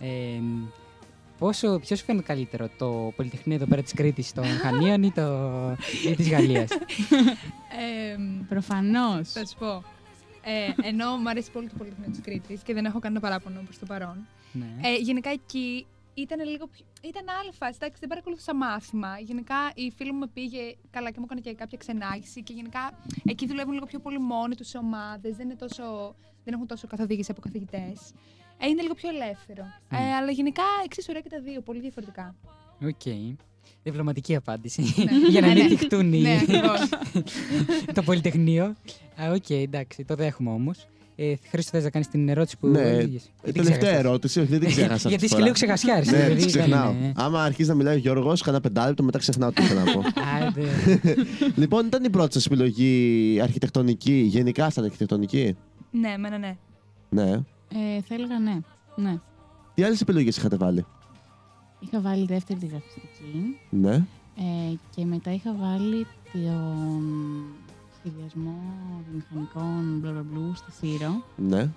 Ε, 0.00 0.08
πόσο, 1.38 1.78
ποιος 1.78 1.98
σου 1.98 2.04
φαίνεται 2.04 2.24
καλύτερο, 2.26 2.68
το 2.78 3.12
Πολυτεχνείο 3.16 3.56
εδώ 3.56 3.66
πέρα 3.66 3.82
της 3.82 3.92
Κρήτης 3.92 4.32
των 4.32 4.44
Χανίων 4.62 5.02
ή, 5.02 5.10
το, 5.12 5.22
ή 6.10 6.14
της 6.14 6.28
Γαλλίας; 6.30 6.68
Ε, 7.82 8.16
Προφανώς. 8.48 9.32
θα 9.32 9.46
σου 9.46 9.56
πω. 9.58 9.82
Ε, 10.44 10.88
ενώ 10.88 11.16
μου 11.16 11.28
αρέσει 11.28 11.50
πολύ 11.50 11.68
το 11.68 11.74
Πολυτεχνείο 11.78 12.10
της 12.10 12.20
Κρήτης 12.20 12.62
και 12.62 12.74
δεν 12.74 12.84
έχω 12.84 12.98
κανένα 12.98 13.20
παράπονο 13.20 13.60
προς 13.64 13.78
το 13.78 13.86
παρόν. 13.86 14.16
ναι. 14.52 14.64
Ε, 14.88 14.94
γενικά 15.02 15.30
εκεί 15.30 15.86
ήταν 16.14 16.48
λίγο 16.48 16.66
πιο. 16.66 16.84
ήταν 17.02 17.24
άλλη 17.40 17.52
φάση. 17.52 17.72
Εντάξει, 17.80 17.96
δεν 18.00 18.08
παρακολουθούσα 18.08 18.54
μάθημα. 18.54 19.18
Γενικά 19.18 19.54
η 19.74 19.92
φίλη 19.96 20.12
μου 20.12 20.18
με 20.18 20.26
πήγε 20.26 20.60
καλά 20.90 21.10
και 21.10 21.16
μου 21.18 21.24
έκανε 21.28 21.40
και 21.40 21.54
κάποια 21.54 21.78
ξενάγηση. 21.78 22.42
Και 22.42 22.52
γενικά 22.52 22.98
εκεί 23.24 23.46
δουλεύουν 23.46 23.72
λίγο 23.72 23.86
πιο 23.86 23.98
πολύ 23.98 24.18
μόνοι 24.18 24.54
τους 24.54 24.68
σε 24.68 24.78
ομάδες. 24.78 25.36
Δεν, 25.36 25.46
είναι 25.46 25.56
τόσο, 25.56 26.14
δεν 26.44 26.54
έχουν 26.54 26.66
τόσο 26.66 26.86
καθοδήγηση 26.86 27.30
από 27.30 27.40
καθηγητές. 27.40 28.12
Ε, 28.58 28.68
είναι 28.68 28.82
λίγο 28.82 28.94
πιο 28.94 29.08
ελεύθερο. 29.08 29.64
Μμ. 29.90 29.94
Ε, 29.96 30.14
αλλά 30.14 30.30
γενικά 30.30 30.62
εξίσου 30.84 31.06
ωραία 31.10 31.22
και 31.22 31.28
τα 31.28 31.40
δύο. 31.40 31.60
Πολύ 31.60 31.80
διαφορετικά. 31.80 32.34
Οκ. 32.84 33.14
Διπλωματική 33.82 34.36
απάντηση. 34.36 34.82
Ναι. 34.82 35.12
για 35.30 35.40
να 35.40 35.46
Ναι, 35.46 35.52
μην 35.54 35.62
ναι. 35.62 35.68
θιχτούν 35.76 36.12
οι- 36.12 36.20
ναι, 36.20 36.38
ακριβώς. 36.42 36.88
το 37.94 38.02
Πολυτεχνείο. 38.02 38.64
Α, 39.22 39.30
Οκ, 39.32 39.50
εντάξει, 39.50 40.04
το 40.04 40.14
δέχομαι 40.14 40.50
όμως. 40.50 40.86
Ε, 41.16 41.34
Χρήστο, 41.50 41.70
θες 41.70 41.84
να 41.84 41.90
κάνεις 41.90 42.08
την 42.08 42.28
ερώτηση 42.28 42.58
που. 42.58 42.66
Ναι, 42.66 42.80
έλεγες; 42.80 43.22
ε, 43.24 43.28
Γιατί 43.44 43.58
τελευταία 43.58 43.78
ξέχασες. 43.78 43.98
ερώτηση, 44.04 44.40
όχι, 44.40 44.48
δεν 44.48 44.60
την 44.60 44.68
ξέχασα. 44.68 45.08
Γιατί 45.08 45.14
αυτή 45.14 45.24
είσαι 45.24 45.34
τη 45.34 45.40
και 45.42 45.48
λίγο 45.48 45.54
φορά. 45.56 45.74
ξεχασιάρη. 45.74 46.06
Ναι, 46.10 46.22
δηλαδή, 46.24 46.40
τι 46.40 46.46
ξεχνάω. 46.46 46.90
ήταν, 46.90 47.02
ε, 47.04 47.12
Άμα 47.16 47.42
αρχίσει 47.44 47.68
να 47.68 47.74
μιλάει 47.74 47.94
ο 47.94 47.98
Γιώργος, 47.98 48.42
κάνα 48.42 48.60
πεντάλεπτο, 48.60 49.02
μετά 49.02 49.18
ξεχνάω 49.18 49.52
τι 49.52 49.62
ήθελα 49.62 49.84
να 49.84 49.92
πω. 49.92 50.02
Άντε. 50.46 50.62
λοιπόν, 51.62 51.86
ήταν 51.86 52.04
η 52.04 52.10
πρώτη 52.10 52.32
σας 52.32 52.46
επιλογή 52.46 53.38
αρχιτεκτονική, 53.42 54.12
γενικά 54.12 54.70
σαν 54.70 54.84
αρχιτεκτονική; 54.84 55.56
ναι, 55.90 56.16
μένα 56.18 56.38
ναι. 56.38 56.56
Ναι. 57.08 57.30
Ε, 57.74 58.00
θα 58.08 58.14
έλεγα 58.14 58.38
ναι. 58.38 58.58
ναι. 58.96 59.16
Τι 59.74 59.82
άλλες 59.82 60.00
επιλογές 60.00 60.36
είχατε 60.36 60.56
βάλει; 60.56 60.86
Είχα 61.80 62.00
βάλει 62.00 62.26
δεύτερη 62.26 62.58
τη 62.58 62.66
γραφιστική 62.66 63.56
Ναι. 63.70 63.94
ε, 63.94 64.74
και 64.96 65.04
μετά 65.04 65.32
είχα 65.32 65.54
βάλει 65.60 66.06
τον 66.32 67.02
σχεδιασμό 68.02 68.54
βιομηχανικών 69.08 69.98
μπλα 70.00 70.10
μπλα 70.12 70.22
μπλου 70.30 70.52
στη 70.54 70.70
Σύρο. 70.72 71.24
Ναι. 71.36 71.68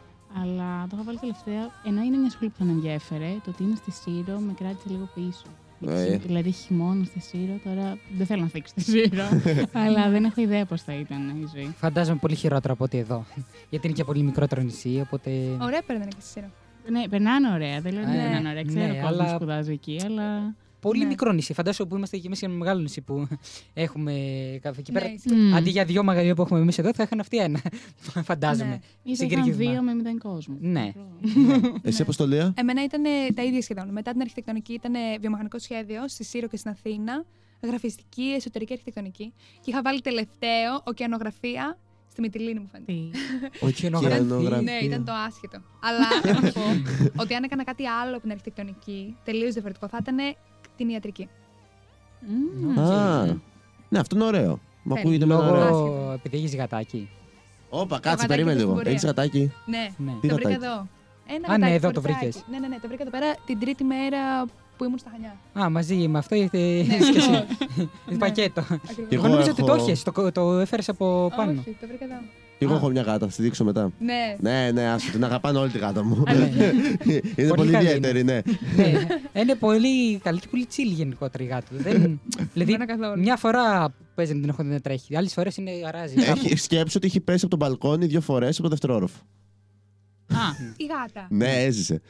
Αλλά 0.42 0.82
το 0.90 0.92
είχα 0.94 1.04
βάλει 1.04 1.18
τελευταία, 1.18 1.64
ενώ 1.86 2.02
είναι 2.02 2.18
μια 2.18 2.30
σχολή 2.30 2.50
που 2.50 2.56
θα 2.60 2.64
με 2.66 2.72
ενδιέφερε, 2.72 3.30
το 3.44 3.50
ότι 3.50 3.64
είναι 3.64 3.76
στη 3.76 3.92
Σύρο 3.92 4.40
με 4.40 4.54
κράτησε 4.60 4.88
λίγο 4.90 5.10
πίσω. 5.16 5.46
Ε. 5.88 6.02
Έχει- 6.02 6.18
Δηλαδή 6.28 6.52
χειμώνα 6.52 7.04
στη 7.04 7.20
Σύρο, 7.20 7.60
τώρα 7.64 7.98
δεν 8.18 8.26
θέλω 8.26 8.42
να 8.42 8.48
φύγω 8.48 8.66
στη 8.68 8.82
Σύρο, 8.82 9.24
αλλά 9.84 10.10
δεν 10.10 10.24
έχω 10.24 10.42
ιδέα 10.42 10.66
πώς 10.66 10.82
θα 10.82 10.94
ήταν 10.94 11.30
η 11.30 11.46
ζωή. 11.56 11.74
Φαντάζομαι 11.78 12.18
πολύ 12.22 12.36
χειρότερα 12.36 12.74
από 12.74 12.84
ότι 12.84 12.98
εδώ. 12.98 13.26
Γιατί 13.70 13.88
είναι 13.88 13.96
και 13.96 14.04
πολύ 14.04 14.22
μικρότερο 14.24 14.62
νησί, 14.62 15.00
οπότε. 15.06 15.30
Ωραία 15.62 15.82
παίρνανε 15.86 16.10
και 16.16 16.22
στη 16.22 16.30
σειρά. 16.30 16.52
Ναι, 16.90 17.08
περνάνε 17.08 17.52
ωραία, 17.54 17.82
δεν 17.82 17.94
λέω 17.94 18.02
ότι 18.02 18.12
δεν 18.12 18.20
Ναι, 18.20 18.24
περνάνε 18.26 18.50
ωραία. 18.50 18.64
Ξέρω 18.64 18.94
ναι, 18.94 19.00
κόσμος 19.00 19.20
αλλά- 19.20 19.24
που 19.32 19.36
σπουδάζει 19.36 19.72
εκεί, 19.72 20.02
αλλά. 20.06 20.56
Πολύ 20.86 21.00
Ναι. 21.00 21.06
μικρό 21.06 21.32
νησί. 21.32 21.54
Φαντάζομαι 21.54 21.90
που 21.90 21.96
είμαστε 21.96 22.18
και 22.18 22.24
εμείς 22.26 22.38
σε 22.38 22.46
ένα 22.46 22.54
μεγάλο 22.54 22.82
νησί 22.82 23.02
που 23.02 23.28
έχουμε 23.74 24.14
καφέ 24.62 24.80
εκεί 24.80 24.92
πέρα. 24.92 25.06
Ναι, 25.08 25.14
ισχύει. 25.14 25.34
Μμμ. 25.34 25.56
Αντί 25.56 25.70
για 25.70 25.86
δύο 25.86 26.04
μαγαζιά 26.04 26.36
που 26.36 26.42
έχουμε 26.42 26.60
εμείς 26.60 26.78
εδώ, 26.78 26.94
θα 26.94 27.04
είχαν 27.04 27.20
αυτοί 27.20 27.38
ένα. 27.38 27.62
Φαντάζομαι. 28.30 28.70
Ναι. 28.70 28.80
Ή 29.04 29.16
θα 29.16 29.24
Συγκριτικά. 29.24 29.56
είχαν 29.56 29.58
δύο 29.74 29.82
με 29.82 29.94
μηδέν 29.94 30.18
κόσμος. 30.18 30.58
Ναι. 30.62 30.92
Εσύ, 31.82 32.02
Αποστολία; 32.02 32.54
Εμένα 32.58 32.84
ήταν 32.84 33.04
τα 33.36 33.44
ίδια 33.44 33.62
σχεδόν. 33.62 33.90
Μετά 33.92 34.12
την 34.12 34.22
αρχιτεκτονική 34.22 34.74
ήταν 34.74 34.94
βιομηχανικό 35.20 35.60
σχέδιο 35.60 36.08
στη 36.08 36.24
Σύρο 36.24 36.48
και 36.48 36.58
στην 36.58 36.72
Αθήνα. 36.72 37.26
Γραφιστική, 37.64 38.24
εσωτερική 38.24 38.72
αρχιτεκτονική. 38.74 39.34
Και 39.62 39.72
είχα 39.72 39.82
βάλει 39.82 40.02
τελευταίο 40.02 40.82
οκεανογραφία 40.84 41.78
στη 42.12 42.22
Μυτιλίνη, 42.22 42.60
μου 42.60 42.68
φαίνεται. 42.72 42.92
Τι; 42.92 43.10
Οκεανογραφία. 43.66 44.18
Ωκεανογραφία. 44.26 44.62
Ναι, 44.62 44.86
ήταν 44.86 45.06
το 45.06 45.12
άσχετο. 45.28 45.62
Αλλά 45.82 46.42
να 46.42 46.52
πω 46.52 46.62
ότι 47.22 47.34
αν 47.34 47.44
έκανα 47.44 47.64
κάτι 47.64 47.86
άλλο 47.88 48.12
από 48.12 48.22
την 48.22 48.32
αρχιτεκτονική, 48.32 49.16
τελείως 49.24 49.54
διαφορετικό, 49.54 49.88
θα 49.88 49.98
ήταν 50.02 50.18
την 50.78 50.90
ιατρική. 50.90 51.28
Μμμ. 52.28 52.80
Α, 52.80 53.26
ναι, 53.90 54.00
αυτό 54.00 54.16
είναι 54.16 54.26
ωραίο. 54.26 54.60
Μου 54.84 54.94
Θέλει. 54.94 55.00
ακούγεται 55.00 55.26
με 55.26 55.34
ένα 55.34 55.50
ωραίο. 55.52 55.70
Λόγω. 55.70 56.12
επειδή 56.12 56.38
έχεις 56.38 56.56
γατάκι. 56.56 57.10
Όπα, 57.70 57.96
Το 57.96 58.02
κάτσε, 58.02 58.10
γατάκι 58.10 58.28
περίμενε 58.28 58.52
εδώ 58.52 58.60
στην 58.60 58.68
λίγο. 58.70 58.74
πορεία. 58.74 58.92
Έχεις 58.92 59.06
γατάκι; 59.06 59.52
Ναι, 59.66 59.90
Ναι. 59.98 60.12
Τι 60.22 60.28
το 60.28 60.36
βρήκα 60.36 60.50
γατάκι; 60.50 60.66
εδώ. 60.66 60.88
Ένα 61.28 61.54
Α, 61.54 61.58
ναι, 61.58 61.66
γατάκι 61.66 61.74
εδώ 61.74 61.92
το 61.92 62.02
κοριτσάκι. 62.02 62.26
βρήκες. 62.32 62.44
Ναι, 62.52 62.60
ναι, 62.60 62.68
ναι, 62.68 62.80
το 62.82 62.88
βρήκα 62.88 63.02
εδώ 63.02 63.12
πέρα 63.12 63.34
την 63.46 63.60
τρίτη 63.60 63.84
μέρα 63.84 64.46
που 64.78 64.84
ήμουν 64.84 64.98
στα 64.98 65.10
Χανιά. 65.12 65.36
Α, 65.66 65.70
μαζί 65.70 66.08
με 66.08 66.18
αυτό 66.18 66.36
ήρθε 66.36 66.58
Ναι, 66.58 66.98
και 67.12 67.18
εσύ. 67.18 67.36
ακριβώς. 67.36 67.46
Είναι 68.10 68.18
πακέτο. 68.18 68.60
Ακριβώς. 68.62 68.96
Και 69.10 69.16
Εγώ 69.16 69.24
εγώ 69.26 69.28
νόμιζα 69.28 69.52
ότι 69.52 69.64
το 69.64 69.74
έχω- 69.74 69.84
έχεις, 69.90 70.04
το, 70.04 70.32
το 70.32 70.60
έφερες 70.60 70.90
από 70.90 71.32
πάνω. 71.36 71.52
Όχι, 71.52 71.78
το 71.82 71.88
βρήκα 71.88 72.06
εδώ. 72.06 72.16
Και 72.58 72.66
εγώ 72.66 72.74
Α. 72.74 72.78
έχω 72.78 72.90
μια 72.90 73.02
γάτα, 73.02 73.28
θα 73.28 73.36
τη 73.36 73.42
δείξω 73.42 73.64
μετά. 73.64 73.92
Ναι. 74.00 74.36
Ναι, 74.40 74.72
ναι, 74.72 74.86
άσου, 74.90 75.12
την 75.12 75.24
αγαπάνε 75.24 75.58
όλη 75.58 75.72
τη 75.72 75.78
γάτα 75.78 76.04
μου. 76.04 76.24
Αλήθεια. 76.28 76.72
Είναι 77.44 77.54
πολύ 77.56 77.72
καλή 77.72 77.86
ιδιαίτερη, 77.86 78.24
ναι. 78.24 78.42
ναι, 78.76 78.92
είναι 79.42 79.56
πολύ 79.56 80.18
καλή 80.18 80.40
και 80.40 80.48
πολύ 80.52 80.68
chill 80.72 80.94
γενικότερα 80.96 81.44
η 81.44 81.48
γάτα. 81.48 81.68
Δεν... 81.72 82.20
δηλαδή, 82.54 82.74
Εμένα 82.74 82.86
καθόλου. 82.86 83.22
μια 83.22 83.36
φορά 83.36 83.94
παίζει 84.16 84.34
να 84.34 84.40
την 84.40 84.50
έχω 84.50 84.64
να 84.64 84.80
τρέχει. 84.80 85.16
Άλλες 85.16 85.34
φορές 85.34 85.58
είναι 85.58 85.72
αράζει. 85.88 86.16
κάπου. 86.16 86.42
Έχει 86.46 86.58
σκέψει 86.58 86.98
ότι 86.98 87.08
έχει 87.08 87.20
πέσει 87.20 87.46
από 87.46 87.58
τον 87.58 87.68
μπαλκόνι 87.68 88.06
δύο 88.06 88.22
φορές 88.22 88.54
από 88.54 88.64
το 88.64 88.70
δευτερόροφο. 88.70 89.20
Α, 90.34 90.38
Η 90.78 90.86
γάτα. 90.86 91.28
Ναι, 91.30 91.64
έζησε. 91.64 92.02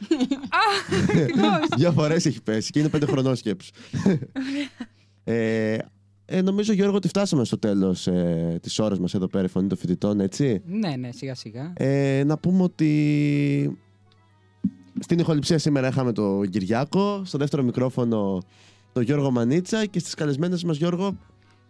Ευτυχώς. 1.01 1.67
Δύο 1.77 1.91
φορές 1.91 2.25
έχει 2.25 2.41
πέσει 2.41 2.71
και 2.71 2.79
είναι 2.79 2.89
πέντε 2.89 3.05
χρονών 3.05 3.35
σκέψου. 3.35 3.71
ε, 5.23 5.77
ε, 6.25 6.41
νομίζω, 6.41 6.73
Γιώργο, 6.73 6.95
ότι 6.95 7.07
φτάσαμε 7.07 7.45
στο 7.45 7.59
τέλος 7.59 8.07
ε, 8.07 8.59
της 8.61 8.79
ώρας 8.79 8.99
μας 8.99 9.13
εδώ 9.13 9.27
πέρα, 9.27 9.43
η 9.43 9.47
φωνή 9.47 9.67
των 9.67 9.77
φοιτητών, 9.77 10.19
έτσι. 10.19 10.61
Ναι, 10.65 10.95
ναι, 10.95 11.11
σιγά 11.11 11.35
σιγά. 11.35 11.73
Ε, 11.77 12.23
να 12.25 12.37
πούμε 12.37 12.63
ότι 12.63 13.79
στην 14.99 15.19
ηχοληψία 15.19 15.57
σήμερα 15.57 15.87
είχαμε 15.87 16.11
τον 16.11 16.49
Κυριάκο, 16.49 17.21
στο 17.25 17.37
δεύτερο 17.37 17.63
μικρόφωνο 17.63 18.41
τον 18.93 19.03
Γιώργο 19.03 19.31
Μανίτσα 19.31 19.85
και 19.85 19.99
στις 19.99 20.13
καλεσμένες 20.13 20.63
μας 20.63 20.77
Γιώργο 20.77 21.17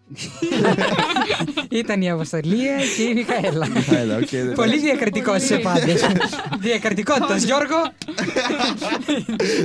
Ήταν 1.70 2.02
η 2.02 2.10
Αποστολία 2.10 2.76
και 2.98 3.04
η 3.04 3.14
Μιχαέλα. 3.14 3.68
Μιχαέλα, 3.70 4.18
οκ, 4.18 4.30
δεν- 4.30 4.54
Πολύ 4.54 4.80
διακριτικός 4.80 5.34
Πολύ. 5.34 5.46
σε 5.46 5.58
πάντες. 5.58 6.02
Διακριτικότητας, 6.60 7.44
Γιώργο. 7.44 7.76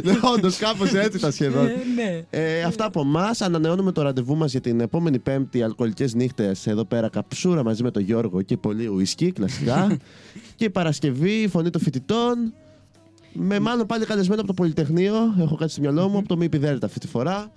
Ναι, 0.05 0.13
όντως 0.35 0.57
κάπως 0.57 0.93
έτσι 0.95 1.17
ήταν 1.19 1.33
σχεδόν. 1.33 1.67
Ε, 1.67 1.75
Ναι. 1.95 2.25
Ε, 2.31 2.63
αυτά 2.63 2.85
από 2.85 3.01
εμάς. 3.01 3.41
Ανανεώνουμε 3.41 3.93
το 3.93 4.03
ραντεβού 4.03 4.37
μας 4.37 4.51
για 4.51 4.61
την 4.61 4.81
επόμενη 4.81 5.19
Πέμπτη 5.19 5.63
αλκοολικές 5.63 6.15
νύχτες. 6.15 6.67
Εδώ 6.67 6.85
πέρα 6.85 7.09
καψούρα 7.09 7.63
μαζί 7.65 7.83
με 7.83 7.91
τον 7.91 8.03
Γιώργο 8.03 8.43
και 8.43 8.57
πολύ 8.57 8.87
ουισκί, 8.87 9.33
κλασικά. 9.33 9.97
και 10.57 10.65
η 10.65 10.71
Παρασκευή, 10.71 11.33
η 11.33 11.49
φωνή 11.49 11.71
των 11.71 11.81
φοιτητών. 11.81 12.55
Με 13.33 13.59
μάλλον 13.61 13.87
πάλι 13.87 14.05
καλεσμένο 14.05 14.39
από 14.41 14.49
το 14.49 14.55
Πολυτεχνείο. 14.55 15.15
Έχω 15.41 15.55
κάτι 15.57 15.73
στο 15.73 15.81
μυαλό 15.81 16.09
μου, 16.09 16.19
από 16.19 16.29
το 16.29 16.37
Μι 16.37 16.48
Πι 16.48 16.59
Δέλτα 16.59 16.87
αυτή 16.87 16.99
τη 16.99 17.07
φορά. 17.07 17.53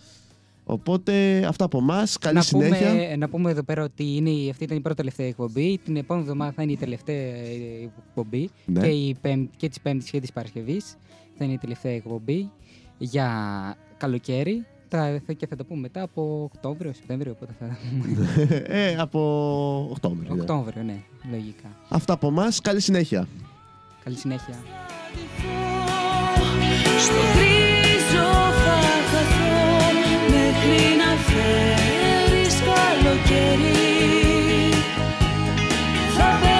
Οπότε 0.65 1.43
αυτά 1.47 1.65
από 1.65 1.77
εμάς. 1.77 2.17
Καλή 2.17 2.35
να, 2.35 2.41
συνέχεια. 2.41 2.89
πούμε, 2.91 3.15
να 3.15 3.29
πούμε 3.29 3.51
εδώ 3.51 3.63
πέρα 3.63 3.83
ότι 3.83 4.15
είναι, 4.15 4.29
η- 4.29 4.49
αυτή 4.49 4.63
ήταν 4.63 4.77
η 4.77 4.81
πρώτη 4.81 4.95
τελευταία 4.97 5.27
εκπομπή. 5.27 5.77
Την 5.83 5.95
επόμενη 5.97 6.25
εβδομάδα 6.25 6.51
θα 6.55 6.63
είναι 6.63 6.71
η 6.71 6.77
τελευταία 6.77 7.15
ε, 7.35 7.89
εκπομπή. 8.07 8.49
Ναι. 8.65 8.79
Και, 8.79 8.87
η 8.87 9.15
πέμπ, 9.21 9.45
και 9.57 9.67
της 9.69 9.79
Πέμπτης 9.81 10.09
και 10.09 10.19
της 10.19 10.31
Παρασκευής 10.31 10.95
θα 11.37 11.43
είναι 11.45 11.53
η 11.53 11.57
τελευταία 11.57 11.91
εκπομπή 11.91 12.49
για 12.97 13.29
καλοκαίρι. 13.97 14.65
Τα, 14.87 15.21
θα- 15.25 15.33
και 15.33 15.47
θα 15.47 15.55
το 15.55 15.65
πούμε 15.65 15.79
μετά 15.79 16.01
από 16.01 16.49
Οκτώβριο, 16.53 16.93
Σεπτέμβριο. 16.93 17.33
Πότε 17.33 17.53
θα 17.59 17.65
τα 17.67 17.77
πούμε. 17.89 18.63
ε, 18.67 18.95
από 18.97 19.19
Οκτώβριο. 19.91 20.33
ναι. 20.35 20.41
Οκτώβριο, 20.41 20.83
ναι, 20.83 20.97
λογικά. 21.31 21.67
Αυτά 21.89 22.13
από 22.13 22.27
εμάς. 22.27 22.61
Καλή 22.61 22.79
συνέχεια. 22.81 23.27
Καλή 24.03 24.15
συνέχεια. 24.17 24.55
Στο 26.99 27.21
γκρίζο 27.33 28.27
θα 28.63 28.73
χαθώ 28.81 29.02
μέχρι 30.65 30.95
να 30.95 31.15
φέρεις 31.27 32.55
καλοκαίρι. 32.67 33.83
Θα 36.17 36.52